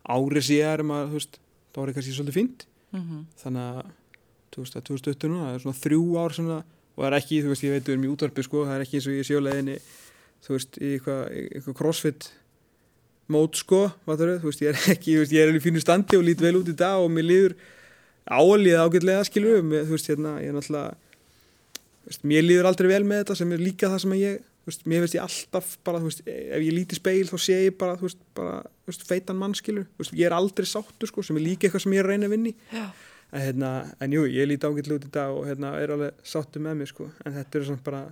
árið 0.07 0.49
er 0.57 0.83
maður, 0.83 1.07
þú 1.07 1.19
veist, 1.19 1.37
það 1.71 1.79
var 1.79 1.91
eitthvað 1.91 2.07
svolítið 2.07 2.37
fínt. 2.37 2.65
-hmm. 2.91 3.21
þannig 3.43 3.61
að 3.61 3.85
2020 4.51 5.29
núna, 5.29 5.45
það 5.45 5.55
er 5.55 5.63
svona 5.63 5.81
þrjú 5.83 6.03
ár 6.17 6.33
svona, 6.33 6.57
og 6.95 6.99
það 7.03 7.07
er 7.07 7.17
ekki, 7.19 7.41
þú 7.43 7.47
veist, 7.47 7.63
ég 7.63 7.71
veit 7.71 7.87
við 7.87 7.93
erum 7.93 8.03
í 8.03 8.11
útvarpi 8.13 8.43
sko, 8.43 8.65
það 8.65 8.75
er 8.75 8.81
ekki 8.81 8.97
eins 8.97 9.07
og 9.07 9.13
ég 9.13 9.25
sé 9.27 9.33
á 9.37 9.41
leiðinni 9.47 9.77
þú 10.43 10.49
veist, 10.55 10.77
í 10.77 10.87
eitthvað, 10.97 11.21
eitthvað 11.55 11.77
crossfit 11.79 12.31
mót 13.27 13.55
sko, 13.55 13.81
vatnur, 14.05 14.39
þú 14.39 14.47
veist, 14.51 14.61
ég 14.61 14.69
er 14.69 14.77
ekki, 14.93 15.15
þú 15.15 15.19
veist, 15.23 15.35
ég 15.35 15.41
er 15.41 15.47
alveg 15.47 15.63
fínu 15.63 15.79
standi 15.83 16.17
og 16.17 16.23
lít 16.23 16.41
vel 16.41 16.57
út 16.59 16.67
í 16.67 16.75
dag 16.75 16.99
og 16.99 17.11
mér 17.11 17.27
líður 17.27 17.53
áalíð 18.27 18.79
ágætlega, 18.83 19.23
við, 19.71 19.83
þú 19.87 19.93
veist, 19.95 20.07
hérna, 20.07 20.39
ég 20.41 20.51
er 20.51 20.55
náttúrulega 20.55 20.95
veist, 22.07 22.23
mér 22.27 22.45
líður 22.45 22.69
aldrei 22.69 22.91
vel 22.91 23.03
með 23.07 23.23
þetta 23.23 23.37
sem 23.41 23.51
er 23.55 23.63
líka 23.63 23.91
það 23.91 24.03
sem 24.03 24.15
ég 24.19 24.39
veist, 24.67 24.85
mér 24.89 25.03
veist 25.03 25.17
ég 25.17 25.23
alltaf 25.23 25.73
bara, 25.87 26.01
veist, 26.03 26.23
ef 26.27 26.63
ég 26.63 26.73
líti 26.75 26.97
speil 26.99 27.27
þá 27.29 27.37
sé 27.41 27.59
ég 27.67 27.77
bara, 27.79 27.97
bara, 28.37 28.61
feitan 29.07 29.39
mann, 29.39 29.55
skilur, 29.57 29.87
þú 29.95 30.03
veist, 30.03 30.15
ég 30.17 30.29
er 30.29 30.35
aldrei 30.37 30.67
sáttur, 30.69 31.09
sko, 31.09 31.25
sem 31.25 31.39
er 31.39 31.45
líka 31.45 31.67
eitthvað 31.67 31.85
sem 31.85 31.97
ég 31.97 32.03
er 32.03 32.11
reyna 32.11 32.29
að 32.29 32.35
vinni 32.35 32.53
en, 32.73 33.41
hérna, 33.43 33.71
en 34.03 34.15
jú, 34.15 34.27
ég 34.31 34.49
líti 34.49 34.67
ágætlega 34.67 34.99
út 34.99 35.07
í 35.07 35.11
dag 35.17 35.35
og 35.35 35.47
hérna, 35.47 35.73
er 35.81 35.95
alveg 35.95 36.23
sáttur 36.27 36.63
með 36.63 36.81
mér, 36.81 36.91
sko, 36.93 37.09
en 37.23 37.37
þetta 37.39 37.59
er 37.59 37.69
svona 37.71 37.85
bara, 37.87 38.05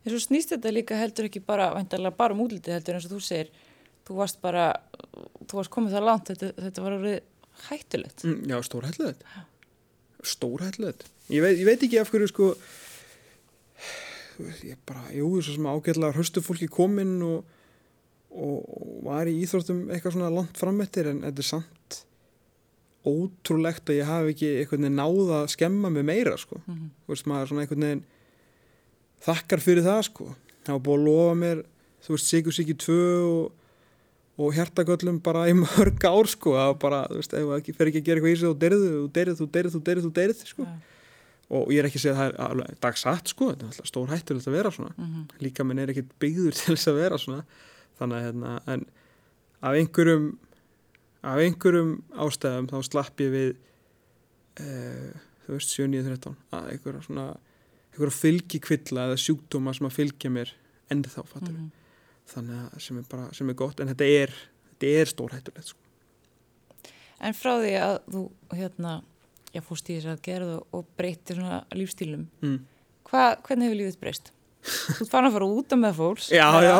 En 0.00 0.08
svo 0.08 0.16
snýst 0.22 0.54
þetta 0.54 0.70
líka 0.72 0.96
heldur 0.96 1.26
ekki 1.28 1.42
bara, 1.44 1.66
bara 2.16 2.32
um 2.32 2.38
útlitið 2.46 2.72
heldur 2.72 2.96
eins 2.96 3.04
og 3.04 3.10
þú 3.12 3.18
segir, 3.20 3.50
þú 4.08 4.14
varst 4.16 4.38
bara, 4.40 4.70
þú 5.44 5.58
varst 5.58 5.72
komið 5.74 5.96
það 5.96 6.06
langt, 6.06 6.30
þetta, 6.30 6.48
þetta 6.56 6.84
var 6.86 6.94
orðið 6.96 7.18
hættulegt. 7.66 8.24
mm, 8.24 8.38
já, 8.48 8.56
stórhættilegt 8.64 9.26
stórhættilegt 10.22 11.04
ég 11.32 11.44
ég 11.44 11.66
veit 11.68 11.84
ekki 11.84 12.00
af 12.00 12.12
hverju, 12.12 12.30
sko 12.32 12.48
ég 14.66 14.78
bara, 14.88 15.06
jú, 15.14 15.30
svo 15.40 15.56
sem 15.56 15.66
ágætlega 15.70 16.14
hrustu 16.16 16.42
fólki 16.44 16.68
kominn 16.70 17.18
og, 17.24 17.44
og, 18.30 18.56
og 18.60 19.02
var 19.06 19.30
í 19.30 19.36
íþróttum 19.44 19.88
eitthvað 19.90 20.16
svona 20.16 20.30
langt 20.34 20.60
framettir 20.60 21.10
en 21.10 21.22
þetta 21.26 21.44
er 21.44 21.48
samt 21.48 22.00
ótrúlegt 23.06 23.88
að 23.88 24.00
ég 24.02 24.08
hafi 24.10 24.34
ekki 24.34 24.50
veginn 24.74 24.98
náða 24.98 25.42
að 25.44 25.52
skemma 25.54 25.90
mig 25.92 26.04
meira, 26.04 26.36
sko. 26.40 26.60
Mm 26.66 26.90
þú 27.06 27.14
veist, 27.14 27.28
maður 27.30 27.52
svona 27.52 27.66
veginn 27.70 28.04
þakkar 29.24 29.64
fyrir 29.64 29.86
það, 29.86 30.02
sko. 30.10 30.28
Það 30.66 30.76
var 30.76 30.84
búið 30.86 31.00
að 31.00 31.08
lofa 31.08 31.38
mér, 31.40 31.64
þú 32.04 32.14
veist, 32.14 32.28
Sigur 32.28 32.56
Siki 32.56 32.76
2 32.84 32.98
og, 33.30 33.50
og 34.40 34.54
hjartagöllum 34.56 35.22
bara 35.24 35.48
í 35.48 35.56
mörg 35.64 36.04
ár, 36.04 36.28
sko. 36.28 36.54
Það 36.58 36.70
var 36.74 36.78
bara, 36.84 37.02
þú 37.08 37.20
veist, 37.22 37.34
ef 37.34 37.50
það 37.50 37.74
fer 37.80 37.92
ekki 37.92 38.02
að 38.04 38.06
gera 38.10 38.20
eitthvað 38.20 38.32
í 38.32 38.38
sig 38.40 38.48
þú 38.48 38.56
deyrið, 38.64 38.86
þú 38.90 39.10
deyrið, 39.16 39.40
þú 39.40 39.50
deyrið, 39.56 39.72
þú 39.74 39.82
deyrið, 39.88 40.04
þú 40.08 40.14
deyrið, 40.20 40.46
sko 40.52 40.68
og 41.50 41.72
ég 41.74 41.80
er 41.82 41.88
ekki 41.88 41.98
að 41.98 42.04
segja 42.04 42.26
að 42.28 42.36
það 42.38 42.60
er 42.64 42.76
dagsatt, 42.84 43.32
sko, 43.32 43.48
þetta 43.50 43.64
er 43.66 43.72
alltaf 43.72 43.88
stór 43.90 44.12
hættur 44.12 44.38
að 44.40 44.54
vera 44.54 44.70
svona, 44.74 44.92
-hmm. 44.96 45.24
líka 45.42 45.64
minn 45.66 45.78
er 45.82 45.90
ekkit 45.90 46.12
byggður 46.22 46.54
til 46.58 46.76
þess 46.76 46.88
að 46.92 47.00
vera 47.00 47.18
svona 47.18 47.44
þannig 47.98 48.16
að, 48.16 48.24
hérna, 48.28 48.52
en 48.66 48.84
af 49.60 49.74
einhverjum 49.80 50.28
af 51.22 51.38
einhverjum 51.42 51.90
ástæðum 52.16 52.68
þá 52.70 52.78
slapp 52.86 53.20
ég 53.20 53.30
við 53.34 53.50
uh, 54.60 55.10
þú 55.46 55.56
veist, 55.56 55.74
7-9-13 55.76 56.36
að 56.56 56.70
einhverja 56.74 57.02
svona 57.08 57.26
einhverja 57.90 58.16
fylgikvilla 58.20 59.04
eða 59.10 59.18
sjúkdóma 59.20 59.74
sem 59.76 59.86
að 59.90 59.96
fylgja 59.98 60.30
mér 60.32 60.54
enda 60.90 61.10
þá, 61.12 61.20
fattur 61.26 61.52
Mhm. 61.52 61.70
þannig 62.30 62.56
að 62.62 62.80
sem 62.80 62.98
er 62.98 63.04
bara, 63.10 63.32
sem 63.34 63.48
er 63.50 63.54
gott 63.58 63.80
en 63.80 63.88
þetta 63.88 64.04
er, 64.06 64.34
þetta 64.70 64.86
er 65.00 65.06
stór 65.10 65.30
hættulegt 65.34 65.72
sko. 65.72 65.78
En 67.20 67.34
frá 67.34 67.52
því 67.60 67.72
að 67.76 67.96
þú, 68.08 68.22
hérna, 68.56 69.02
já, 69.54 69.60
fórst 69.66 69.88
í 69.90 69.96
þess 69.98 70.10
að 70.14 70.20
gerða 70.26 70.58
og, 70.60 70.66
og 70.80 70.86
breytti 70.98 71.36
svona 71.38 71.62
lífstílum, 71.76 72.26
mm. 72.44 72.58
Hva, 73.10 73.22
hvernig 73.42 73.66
hefur 73.70 73.78
lífið 73.80 73.96
breyst? 74.02 74.28
Þú 75.00 75.06
farin 75.10 75.30
að 75.30 75.34
fara 75.38 75.46
út 75.50 75.72
af 75.74 75.78
með 75.80 75.94
fólks. 75.98 76.28
já, 76.30 76.44
bara- 76.52 76.68
já 76.68 76.78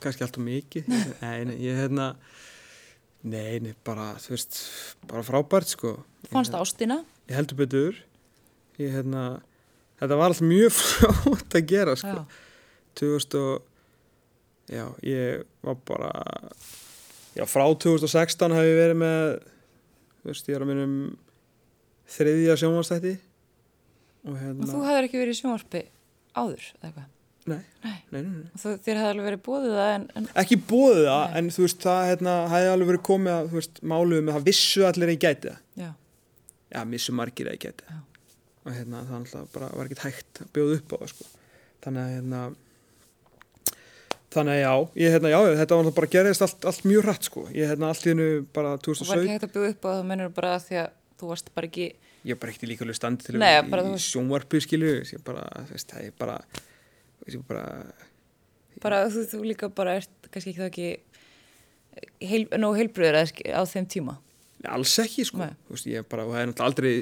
kannski 0.00 0.22
alltaf 0.26 0.42
mikið 0.44 0.88
nei, 0.92 1.44
nei, 1.48 1.56
ég 1.66 1.78
hérna 1.80 2.10
nei, 3.26 3.58
nei, 3.64 3.72
bara, 3.84 4.12
þú 4.22 4.34
veist 4.36 4.58
bara 5.10 5.24
frábært, 5.26 5.72
sko 5.72 5.96
Fannst 6.30 6.54
ástina? 6.54 7.00
ég 7.26 7.34
heldur 7.40 7.58
betur 7.58 7.96
ég, 8.78 8.92
hérna, 8.94 9.40
þetta 9.98 10.18
var 10.20 10.30
alltaf 10.30 10.44
mjög 10.46 10.72
fljótt 10.78 11.56
að 11.58 11.66
gera 11.72 11.96
sko. 11.98 12.12
Já. 12.22 12.42
2000 13.00 13.38
og 13.40 14.70
já, 14.70 14.84
ég 15.02 15.42
var 15.66 15.76
bara 15.88 16.12
já, 17.36 17.44
frá 17.50 17.66
2016 17.74 18.54
hef 18.56 18.68
ég 18.70 18.78
verið 18.78 19.00
með 19.02 19.26
veist, 20.26 20.46
ég 20.48 20.56
er 20.60 20.64
að 20.64 20.70
minnum 20.70 20.96
þriðja 22.16 22.56
sjónvarstætti 22.62 23.14
og 24.26 24.32
Og 24.32 24.40
hérna 24.42 24.66
þú 24.70 24.80
hefur 24.86 25.06
ekki 25.06 25.20
verið 25.20 25.34
í 25.36 25.38
sjónvarpi 25.40 25.82
áður, 26.36 26.64
eða 26.82 26.90
hvað? 26.96 27.12
nei, 27.46 27.60
Nei. 27.84 27.92
nei, 28.10 28.20
nei. 28.26 28.40
Og 28.56 28.58
Þú, 28.58 28.70
þér 28.82 28.98
hefði 28.98 29.10
alveg 29.12 29.26
verið 29.28 29.42
bóðið 29.46 29.74
það 29.78 29.90
en, 29.96 30.06
en 30.18 30.24
ekki 30.42 30.56
bóðið 30.66 31.04
það, 31.06 31.36
en 31.38 31.50
þú 31.54 31.62
veist 31.66 31.84
það 31.86 32.00
hérna, 32.10 32.34
hefði 32.50 32.72
alveg 32.72 32.90
verið 32.90 33.02
komið 33.06 33.34
að, 33.36 33.46
þú 33.52 33.60
veist, 33.60 33.78
máluðu 33.92 34.24
með 34.26 34.36
það 34.38 34.48
vissu 34.50 34.86
allir 34.88 35.06
að 35.06 35.14
ég 35.14 35.22
gæti 35.26 35.52
það 35.52 35.84
já, 35.84 35.90
já, 36.74 36.80
missu 36.90 37.14
margir 37.14 37.50
að 37.52 37.54
ég 37.58 37.62
gæti 37.68 37.86
Já. 37.86 38.00
og 38.66 38.74
hérna, 38.74 39.04
það 39.06 39.18
alltaf 39.20 39.52
bara 39.54 39.70
var 39.78 39.86
ekkert 39.90 40.04
hægt 40.08 40.42
að 40.42 40.50
bjóða 40.58 40.80
upp 40.80 40.90
á 40.90 40.96
það 41.04 41.12
sko. 41.14 41.28
þannig 41.86 42.02
að 42.02 42.14
hérna 42.16 42.42
þannig 44.36 44.52
að 44.52 44.60
já, 44.64 44.72
ég 45.06 45.14
hérna, 45.14 45.30
já, 45.32 45.38
þetta 45.62 45.76
var 45.78 45.84
náttúrulega 45.86 45.96
bara 46.00 46.12
gerðist 46.16 46.42
allt, 46.44 46.66
allt 46.68 46.82
mjög 46.90 47.06
hratt 47.06 47.28
sko, 47.30 47.46
ég 47.54 47.70
hérna 47.70 47.92
allt 47.94 48.02
í 48.04 48.10
hennu 48.12 48.26
bara 48.52 48.74
og 48.74 48.80
var 48.82 48.84
2017, 48.90 49.22
ekki 49.22 49.36
hægt 49.36 49.46
að 49.46 49.54
bjóða 49.54 49.70
upp 49.76 49.86
á 49.86 49.90
það 49.94 50.06
mennur 50.10 50.32
bara 50.36 50.56
því 50.66 50.80
að 50.82 50.90
þú 51.16 51.30
varst 51.30 51.50
bara 51.56 51.68
ekki, 51.70 51.88
ég 52.26 52.36
var 52.36 52.42
bara 52.42 52.52
ekkert 52.52 52.66
í 52.66 52.70
líka 52.72 52.86
alveg 52.86 52.98
standi 52.98 53.26
til 53.26 53.38
Nei, 53.38 53.48
vera 53.48 53.66
bara 53.72 53.86
í, 53.86 53.94
í 53.96 54.04
sjónvarpi 54.04 54.60
skilu, 54.64 54.92
ég 55.00 55.24
bara, 55.26 55.44
veist, 55.70 55.88
það 55.92 56.08
er 56.08 56.16
bara 56.20 56.36
ég 57.26 57.42
bara, 57.48 57.64
bara 58.82 59.02
þú, 59.12 59.26
þú 59.32 59.42
líka 59.46 59.70
bara 59.72 59.96
ert 60.00 60.30
kannski 60.30 60.52
ekki 60.52 60.62
það 60.62 60.70
ekki 60.70 62.28
heil, 62.30 62.42
nóg 62.60 62.78
heilbröður 62.80 63.20
á 63.24 63.62
þeim 63.68 63.88
tíma. 63.92 64.18
alls 64.66 64.96
ekki 65.02 65.24
sko, 65.28 65.46
veist, 65.70 65.88
ég 65.90 66.06
bara, 66.10 66.26
og 66.26 66.34
það 66.34 66.42
er 66.42 66.50
náttúrulega 66.50 66.72
aldrei 66.72 66.96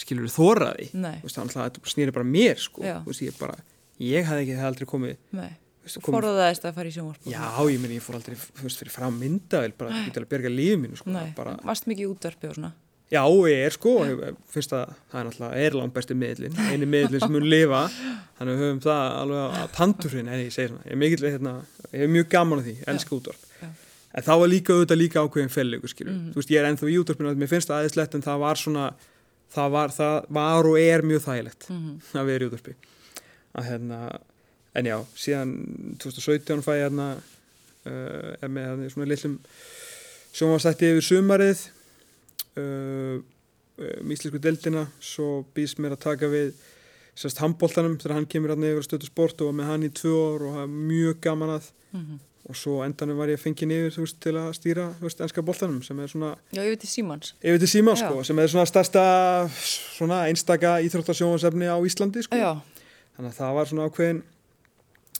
skilur 0.00 0.32
þóraði, 0.32 0.92
veist, 1.24 1.40
það 1.40 1.80
snýri 1.92 2.14
bara 2.14 2.28
mér 2.28 2.60
sko, 2.60 2.84
ég 2.86 3.40
bara 3.40 3.58
ég 4.00 4.28
hafði 4.28 4.46
ekki, 4.46 4.60
það 4.60 4.70
aldrei 4.70 4.88
komið 4.88 5.16
nei. 5.36 5.50
forðaðist 6.06 6.64
að 6.68 6.76
fara 6.78 6.88
í 6.88 6.94
sjónvarpi. 6.94 7.32
Já, 7.32 7.42
ég 7.68 7.82
meni, 7.82 7.98
ég 7.98 8.04
fór 8.04 8.16
aldrei, 8.20 8.36
veist, 8.62 8.80
fyrir 8.80 8.94
fram 8.94 9.18
myndavel, 9.20 9.74
bara 9.76 10.04
að 10.06 10.28
berga 10.30 10.52
lífið 10.52 10.80
mínu, 10.84 11.00
sko, 11.00 11.24
bara, 11.36 11.56
varst 11.66 11.90
mikið 11.90 12.06
í 12.06 12.08
útvarpi 12.14 12.48
og 12.48 12.56
svona. 12.56 12.72
Já, 13.10 13.22
ég 13.50 13.64
er, 13.66 13.74
sko, 13.74 13.92
finnst 14.54 14.72
að 14.76 14.92
það 15.10 15.20
er 15.20 15.26
náttúrulega, 15.28 15.60
er 15.66 15.76
langt 15.80 15.94
besti 15.96 16.14
miðlinn, 16.14 16.56
eini 16.70 16.86
miðlinn 16.86 17.20
sem 17.24 17.32
mun 17.34 17.46
lifa, 17.50 17.84
þannig 18.38 18.52
að 18.54 18.60
við 18.60 18.64
höfum 18.66 18.82
það 18.86 19.04
alveg 19.20 19.56
á 19.58 19.64
tandurinn, 19.76 20.28
en 20.30 20.42
ég 20.44 20.52
segi 20.54 20.68
svona, 20.70 20.84
ég 20.86 20.92
er 20.94 21.00
mikill, 21.02 21.26
hérna, 21.26 21.54
ég 21.92 22.04
er 22.06 22.12
mjög 22.14 22.28
gaman 22.30 22.62
að 22.62 22.68
því, 22.70 22.74
elska 22.94 23.16
útvarp, 23.16 23.46
en 24.14 24.26
það 24.26 24.40
var 24.42 24.48
líka 24.54 24.74
auðvitað 24.76 25.00
líka 25.02 25.24
ákveðin 25.26 25.50
fellegur, 25.54 25.90
skilur, 25.92 26.12
Mhm. 26.14 26.30
þú 26.32 26.40
veist, 26.40 26.50
ég 26.54 26.58
er 26.62 26.70
ennþá 26.70 26.86
í 26.90 26.98
útvarpinu, 27.02 27.34
mér 27.38 27.48
finnst 27.50 27.68
það 27.70 27.80
aðeinslegt, 27.80 28.14
en 28.14 28.22
það 28.22 28.38
var 28.38 28.54
svona, 28.62 28.86
það 29.54 29.70
var, 29.70 29.88
það 29.88 30.24
var 30.30 30.66
og 30.70 30.78
er 30.78 31.02
mjög 31.02 31.22
þægilegt 31.26 31.68
Mm 31.70 31.98
að 32.14 32.26
vera 32.26 32.44
í 32.44 32.48
útvarpi. 32.50 32.74
Að 33.58 33.64
hérna, 33.70 33.98
en 34.74 34.84
já, 34.86 34.96
síðan 35.18 35.96
2017 35.98 36.62
fæ 36.62 36.72
ég 36.78 36.84
hérna 36.86 37.08
uh, 37.86 38.48
með 38.48 38.66
hérna, 38.68 38.90
svona 38.94 39.08
litlum 39.10 39.38
uh, 42.60 43.20
um 44.00 44.12
íslensku 44.12 44.40
deildina 44.42 44.86
svo 45.00 45.44
býst 45.56 45.80
mér 45.80 45.96
að 45.96 46.04
taka 46.04 46.30
við 46.30 46.54
sérst 47.18 47.40
handbóltanum 47.42 47.98
þegar 48.00 48.18
hann 48.18 48.26
kemur 48.30 48.54
hérna 48.54 48.70
yfir 48.70 48.82
að 48.82 48.88
stötu 48.88 49.08
sport 49.08 49.40
og 49.40 49.50
var 49.50 49.56
með 49.60 49.70
hann 49.70 49.86
í 49.86 49.92
tvö 50.00 50.16
ár 50.16 50.44
og 50.46 50.58
hafa 50.58 50.66
mjög 50.72 51.22
gaman 51.24 51.54
að 51.56 51.70
-hmm. 51.92 52.18
og 52.48 52.56
svo 52.56 52.82
endanum 52.84 53.18
var 53.18 53.28
ég 53.28 53.40
fengið 53.40 53.68
niður 53.68 53.94
þú 53.96 54.04
veist, 54.04 54.20
til 54.20 54.34
að 54.36 54.50
stýra 54.58 54.86
veist, 55.00 55.20
enska 55.20 55.42
boltanum 55.42 55.82
sem 55.82 56.00
er 56.00 56.08
svona 56.08 56.36
Já, 56.52 56.62
veit 56.62 56.84
í 56.84 56.86
Símans. 56.86 57.34
yfir 57.42 57.58
til 57.58 57.68
síma 57.68 57.94
Já. 57.96 58.06
sko, 58.06 58.24
sem 58.24 58.38
er 58.38 58.46
svona 58.46 58.66
stærsta 58.66 59.48
svona 59.96 60.26
einstaka 60.26 60.80
íþróttasjónvarsefni 60.80 61.66
á 61.66 61.76
Íslandi 61.80 62.22
sko. 62.22 62.36
Þannig 63.16 63.30
að 63.30 63.38
það 63.38 63.54
var 63.54 63.66
svona 63.66 63.86
ákveðin 63.88 64.22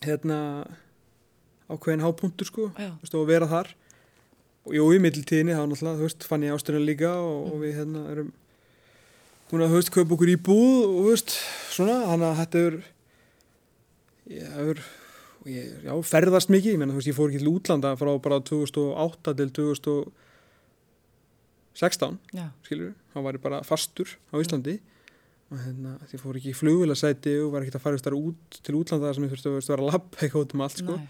hérna 0.02 0.66
ákveðin 1.68 2.04
hápunktur 2.04 2.46
sko 2.46 2.70
já, 2.78 2.90
og 3.14 3.22
að 3.22 3.26
vera 3.26 3.46
þar 3.46 3.74
jú, 4.68 4.84
í 4.92 4.98
middeltíðinni 5.02 5.56
þá 5.56 5.64
náttúrulega, 5.64 5.98
þú 5.98 6.04
veist, 6.06 6.24
fann 6.28 6.44
ég 6.44 6.54
ásturinn 6.54 6.88
líka 6.88 7.10
og, 7.16 7.38
og 7.54 7.58
við 7.64 7.72
hérna 7.80 8.00
erum 8.12 8.30
búin 9.50 9.64
að, 9.64 9.70
þú 9.72 9.76
veist, 9.80 9.92
kaupa 9.94 10.14
okkur 10.16 10.30
í 10.30 10.42
búð 10.46 10.80
og, 10.84 10.90
þú 11.00 11.04
veist, 11.08 11.30
svona, 11.74 11.96
þannig 12.10 12.28
að 12.28 12.38
þetta 12.40 12.58
er, 12.66 12.74
ég 14.36 14.44
hefur, 14.58 14.78
ég, 15.50 15.64
já, 15.88 15.92
ferðast 16.12 16.50
mikið, 16.54 16.72
ég 16.74 16.80
meina, 16.82 16.92
þú 16.94 17.00
veist, 17.00 17.10
ég 17.10 17.18
fór 17.18 17.28
ekki 17.32 17.42
til 17.42 17.54
útlanda 17.54 17.90
frá 17.98 18.10
bara 18.26 18.38
2008 18.50 19.30
til 19.40 19.50
2016, 19.58 22.20
Já, 22.36 22.46
skilur, 22.68 22.92
hann 23.14 23.24
var 23.26 23.34
ég 23.38 23.42
bara 23.42 23.58
fastur 23.66 24.08
á 24.30 24.34
Íslandi. 24.38 24.76
Og 25.50 25.58
hérna, 25.58 25.92
ég 26.12 26.20
fór 26.22 26.36
ekki 26.38 26.52
í 26.52 26.54
flugvilasæti 26.54 27.32
og 27.42 27.50
var 27.56 27.62
ekkert 27.64 27.80
að 27.80 27.86
fara 27.88 27.98
þar 27.98 28.20
út 28.20 28.42
til 28.62 28.74
útlanda 28.78 29.10
sem 29.16 29.24
ég 29.26 29.32
þurfti 29.32 29.48
að 29.50 29.56
vera 29.56 29.82
að 29.82 29.88
lappa 29.88 30.16
eitthvað 30.22 30.44
út 30.44 30.52
um 30.54 30.62
allt, 30.62 30.78
sko. 30.78 30.94
nei. 31.00 31.06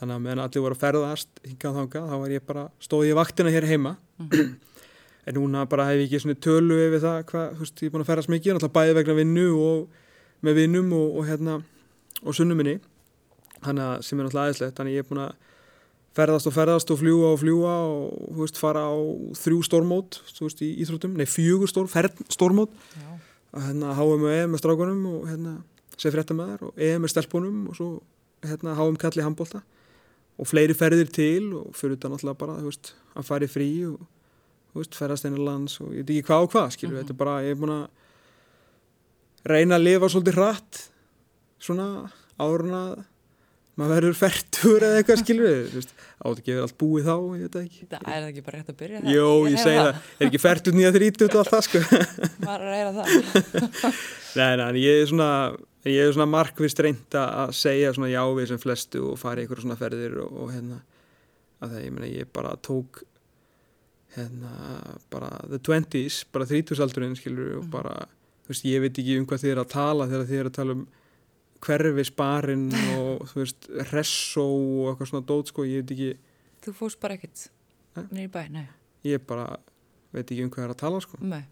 Þannig 0.00 0.16
að 0.16 0.22
meðan 0.24 0.40
allir 0.40 0.62
voru 0.64 0.76
að 0.76 0.80
ferðast 0.80 1.40
hingað 1.44 1.74
þangað, 1.76 2.04
þá 2.08 2.16
var 2.22 2.32
ég 2.32 2.44
bara, 2.48 2.62
stóð 2.80 3.06
ég 3.10 3.18
vaktina 3.18 3.52
hér 3.52 3.66
heima. 3.68 3.92
en 5.28 5.36
núna 5.36 5.66
bara 5.68 5.84
hef 5.90 6.00
ég 6.00 6.14
ekki 6.16 6.36
tölu 6.40 6.78
yfir 6.86 7.02
það 7.02 7.18
hvað, 7.28 7.50
þú 7.52 7.66
veist, 7.66 7.82
ég 7.82 7.90
er 7.90 7.92
búin 7.92 8.04
að 8.04 8.08
ferðast 8.08 8.32
mikið, 8.32 8.54
náttúrulega 8.56 8.76
bæði 8.78 8.94
vegna 8.96 9.16
vinnu 9.18 9.44
og 9.60 9.98
með 10.40 10.60
vinnum 10.62 10.94
og, 10.96 11.18
og 11.20 11.28
hérna, 11.28 11.58
og 12.24 12.36
sunnuminni. 12.38 12.78
Þannig 13.60 13.84
að 13.84 14.06
sem 14.06 14.16
er 14.16 14.24
náttúrulega 14.24 14.46
aðeinslegt, 14.48 14.76
þannig 14.78 14.94
að 14.94 14.96
ég 14.96 15.04
er 15.04 15.10
búin 15.10 15.22
að 15.26 15.32
ferðast 16.16 16.48
og 16.48 16.54
ferðast 16.56 16.92
og 16.94 17.00
fljúa 17.02 17.28
og 17.34 17.40
fljúa 17.42 17.74
og, 17.90 18.14
þú 18.32 18.40
veist, 18.40 18.60
fara 18.60 18.86
á 18.88 18.96
þrjú 19.42 19.58
stórmót, 19.68 20.22
þú 20.32 20.48
veist, 20.48 20.64
í 20.64 20.70
íþróttum, 20.80 21.12
nei, 21.20 21.28
fjögur 21.28 21.68
að 23.50 23.66
hérna 23.66 23.94
HM 23.98 24.24
og 24.24 24.32
EM 24.32 24.52
með 24.54 24.62
strákunum 24.62 25.04
og 25.10 25.28
hérna 28.48 28.72
og 30.40 30.48
fleiri 30.48 30.74
ferðir 30.76 31.10
til 31.12 31.50
og 31.60 31.74
fyrir 31.76 31.96
þetta 31.98 32.10
náttúrulega 32.14 32.40
bara, 32.40 32.56
veist, 32.64 32.94
að 33.14 33.26
fara 33.28 33.44
í 33.48 33.52
frí 33.52 33.68
og, 33.90 34.00
veist, 34.78 34.96
ferðast 34.96 35.26
einar 35.28 35.42
lands 35.44 35.76
og 35.84 35.92
ég 35.92 36.02
veit 36.06 36.14
ekki 36.16 36.26
hvað 36.30 36.46
og 36.46 36.52
hvað, 36.54 36.70
skilur, 36.78 36.96
Mhm. 36.96 37.02
þetta 37.04 37.14
er 37.16 37.20
bara, 37.24 37.36
ég 37.44 37.50
er 37.56 37.60
búin 37.60 37.76
að 37.76 37.86
reyna 39.54 39.76
að 39.78 39.84
lifa 39.86 40.08
svolítið 40.12 40.36
hratt 40.40 40.82
svona 41.60 41.86
árun 42.40 42.74
að 42.76 43.04
maður 43.80 43.94
verður 43.96 44.16
færtur 44.18 44.82
eða 44.84 44.98
eitthvað, 45.00 45.20
skilur 45.22 45.68
átt 45.80 46.40
ekki 46.42 46.52
verið 46.52 46.64
allt 46.66 46.76
búið 46.80 47.06
þá, 47.06 47.14
ég 47.16 47.44
veit 47.46 47.54
það 47.54 47.62
ekki. 47.64 47.86
það 47.88 48.00
er 48.00 48.20
það 48.20 48.28
ekki 48.30 48.42
bara 48.44 48.58
rétt 48.58 48.72
að 48.72 48.78
byrja 48.82 49.00
Jó, 49.14 49.28
ég 49.48 49.54
hef 49.56 49.64
segi 49.64 49.78
það, 49.80 50.00
er 50.20 50.26
ekki 50.28 50.40
færtur 50.42 50.76
nýja 50.76 50.90
þrítut 50.96 51.36
og 51.36 51.40
allt 51.40 51.52
það, 51.54 51.62
sko. 51.68 51.78
Maður 52.44 52.60
er 52.60 52.66
að 52.66 52.74
reyna 52.74 52.92
það 52.98 53.08
Nei, 54.40 54.50
nei, 54.60 54.68
ég 54.84 55.00
er 55.02 55.08
svona, 55.10 55.30
ég 55.88 56.00
er 56.08 56.12
svona 56.12 56.26
markvist 56.28 56.80
reynd 56.84 57.14
að 57.16 57.52
segja 57.56 57.92
svona 57.96 58.10
já 58.12 58.20
við 58.36 58.48
sem 58.50 58.58
flestu 58.60 59.00
og 59.12 59.18
fara 59.18 59.40
í 59.40 59.46
einhverjum 59.46 59.64
svona 59.70 59.78
ferðir 59.80 60.18
og, 60.24 60.32
og 60.44 60.50
hérna, 60.52 60.80
að 61.62 61.70
það, 61.74 61.84
ég 61.86 61.92
meina, 61.96 62.10
ég 62.20 62.28
bara 62.36 62.54
tók, 62.60 63.02
hérna, 64.16 64.52
bara 65.12 65.30
the 65.48 65.58
twenties, 65.58 66.24
bara 66.32 66.44
þrítusaldurinn, 66.50 67.16
skilur, 67.16 67.58
og 67.58 67.64
Mhm. 67.64 67.70
bara, 67.70 67.94
þú 68.44 68.48
veist, 68.52 68.64
ég 68.66 68.80
veit 68.80 68.98
ekki 68.98 69.18
um 69.20 69.26
hvað 69.26 69.42
þið 69.44 69.52
er 69.54 69.60
að 69.64 69.68
tala 69.70 70.06
þegar 70.10 70.26
þið 70.26 70.40
er 70.40 70.48
að 70.50 70.56
tala 70.58 70.72
um 70.72 70.86
hverfisbarinn 71.60 72.68
og, 72.98 73.24
þú 73.30 73.40
veist, 73.44 73.68
ressó 73.92 74.44
og 74.48 74.90
eitthvað 74.94 75.10
svona 75.12 75.26
dót, 75.28 75.52
sko, 75.52 75.64
ég 75.68 75.82
veit 75.84 75.94
ekki, 75.96 76.10
Þú 76.60 76.72
fórst 76.76 77.00
bara 77.00 77.14
ekkert 77.16 77.46
í 78.12 78.26
bæ, 78.28 78.42
nei, 78.52 78.66
ég 79.08 79.22
bara 79.26 79.56
veit 80.12 80.26
ekki 80.28 80.42
um 80.44 80.50
hvað 80.52 80.66
er 80.66 80.74
að 80.74 80.80
tala, 80.82 81.00
sko. 81.00 81.16
nei. 81.24 81.44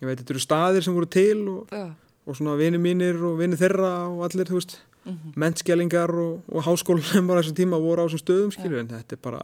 Ég 0.00 0.06
veit, 0.08 0.18
þetta 0.18 0.30
eru 0.34 0.42
staðir 0.42 0.82
sem 0.86 0.94
voru 0.94 1.06
til 1.10 1.48
og, 1.48 1.68
Já, 1.70 1.94
og 2.28 2.36
svona 2.36 2.56
vini 2.60 2.78
mínir 2.82 3.16
og 3.24 3.38
vini 3.40 3.56
þeirra 3.58 3.92
og 4.12 4.24
allir, 4.28 4.48
þú 4.50 4.58
veist, 4.60 4.74
mhm, 5.08 5.32
mennskelingar 5.40 6.12
og, 6.12 6.42
og 6.52 6.66
háskólanum 6.68 7.30
bara 7.30 7.42
þessum 7.42 7.56
tíma 7.62 7.80
voru 7.80 8.04
á 8.04 8.06
þessum 8.08 8.24
stöðum 8.24 8.52
skilur 8.54 8.82
en 8.82 8.90
þetta 8.92 9.16
er 9.16 9.22
bara 9.24 9.42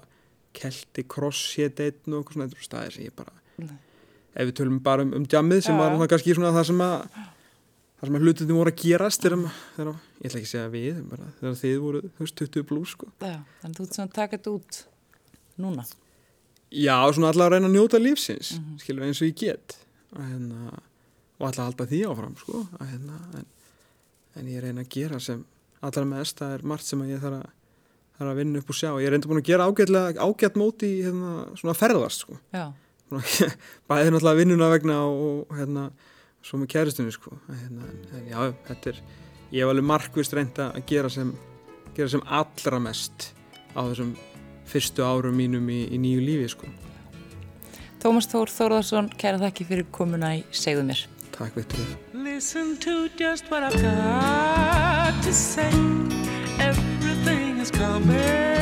kelti, 0.55 1.03
cross, 1.11 1.55
hétt 1.59 1.81
einn 1.83 2.15
og 2.15 2.21
eitthvað 2.23 2.35
svona, 2.37 2.49
þetta 2.51 2.59
eru 2.61 2.69
staðir 2.69 2.93
sem 2.99 3.07
ég 3.09 3.15
bara 3.17 3.33
nei. 3.59 3.79
ef 4.35 4.49
við 4.51 4.57
tölum 4.61 4.81
bara 4.85 5.03
um, 5.07 5.15
um 5.19 5.25
jammið 5.27 5.65
sem 5.67 5.75
Já, 5.75 5.81
var 5.81 5.97
svona 5.97 6.11
kannski 6.13 6.37
svona 6.37 6.53
það 6.55 6.69
sem 6.71 6.85
að 6.85 6.95
það 7.15 8.09
sem 8.11 8.17
að 8.19 8.25
hlutinni 8.29 8.57
voru 8.59 8.73
að 8.75 8.81
gerast 8.85 9.25
þegar, 9.25 9.45
þegar, 9.77 9.99
ég 10.21 10.29
ætla 10.29 10.39
ekki 10.41 10.49
að 10.49 10.53
segja 10.55 10.71
við 10.75 11.03
bara, 11.11 11.29
þegar 11.41 11.59
þið 11.63 11.77
voru, 11.83 12.01
þú 12.19 12.25
veist, 12.27 12.37
20 12.43 12.67
blús 12.71 12.95
sko. 12.95 13.09
Já, 13.25 13.37
þannig 13.63 13.79
þú 13.79 13.85
ert 13.87 13.99
svona 13.99 14.11
að 14.25 14.35
þetta 14.35 14.55
út 14.59 14.81
núna. 15.65 15.85
já, 16.75 16.97
svona 17.15 17.31
allavega 17.33 17.47
að 17.49 17.55
reyna 17.55 17.69
að 17.71 17.77
njóta 17.79 18.01
lífsins 18.03 18.53
Mhm. 18.59 18.79
skilur 18.83 19.07
eins 19.07 19.23
og 19.23 19.29
ég 19.31 19.37
get 19.41 19.77
að, 20.15 20.27
hérna, 20.31 20.79
og 21.45 21.51
að 21.53 21.67
halda 21.69 21.89
því 21.91 22.01
áfram 22.11 22.39
sko, 22.41 22.63
að, 22.79 22.87
hérna, 22.93 23.19
en, 23.41 23.51
en 24.41 24.49
ég 24.51 24.65
reyna 24.65 24.85
að 24.85 24.95
gera 24.97 25.21
sem 25.23 25.45
allra 25.85 26.07
mest, 26.09 26.41
það 26.41 26.57
er 26.57 26.67
margt 26.73 26.89
sem 26.89 27.05
ég 27.09 27.23
þarf 27.23 27.43
að 27.43 27.53
þarf 28.15 28.31
að 28.31 28.41
vinna 28.41 28.61
upp 28.63 28.71
og 28.71 28.79
sjá. 28.79 28.91
Ég 29.03 29.09
er 29.09 29.15
reynda 29.15 29.31
búin 29.31 29.43
að 29.43 29.49
gera 29.49 29.67
ágætlega, 29.69 30.23
ágætt 30.23 30.59
móti 30.59 30.91
í 31.01 31.01
hérna, 31.03 31.33
svona 31.59 31.75
ferðast 31.79 32.25
sko. 32.25 32.37
Já, 32.55 32.69
bæði 33.91 34.13
náttúrulega 34.15 34.39
vinnuna 34.41 34.71
vegna 34.73 35.01
og, 35.09 35.57
hérna, 35.59 35.89
svo 36.45 36.61
með 36.61 36.71
kæristunni 36.77 37.15
sko. 37.15 37.35
Hérna, 37.49 37.91
en 38.15 38.29
já, 38.31 38.39
þetta 38.69 38.93
er 38.93 39.03
ég 39.55 39.63
hef 39.63 39.73
alveg 39.73 39.89
markvist 39.89 40.37
reynda 40.37 40.71
að 40.75 40.87
gera 40.91 41.11
sem 41.13 41.35
gera 41.95 42.11
sem 42.11 42.25
allra 42.27 42.81
mest 42.83 43.31
á 43.75 43.83
þessum 43.87 44.15
fyrstu 44.67 45.05
árum 45.07 45.37
mínum 45.39 45.69
í, 45.71 45.85
í 45.95 46.01
nýju 46.01 46.25
lífi 46.25 46.51
sko. 46.55 46.71
Tómas 48.03 48.29
Þór 48.29 48.53
Þórðarsson, 48.53 49.11
kæra 49.19 49.41
þakki 49.41 49.69
fyrir 49.69 49.91
komuna 49.95 50.35
í 50.37 50.43
Segðu 50.53 50.85
mér. 50.91 51.05
Veitur 51.41 51.65
þið. 51.75 51.95
Listen 52.25 52.77
to 52.79 53.09
just 53.19 53.51
what 53.51 53.63
I've 53.63 53.81
got 53.83 55.23
to 55.23 55.33
say. 55.33 55.71
Everything 56.59 57.59
is 57.59 57.71
coming 57.71 58.54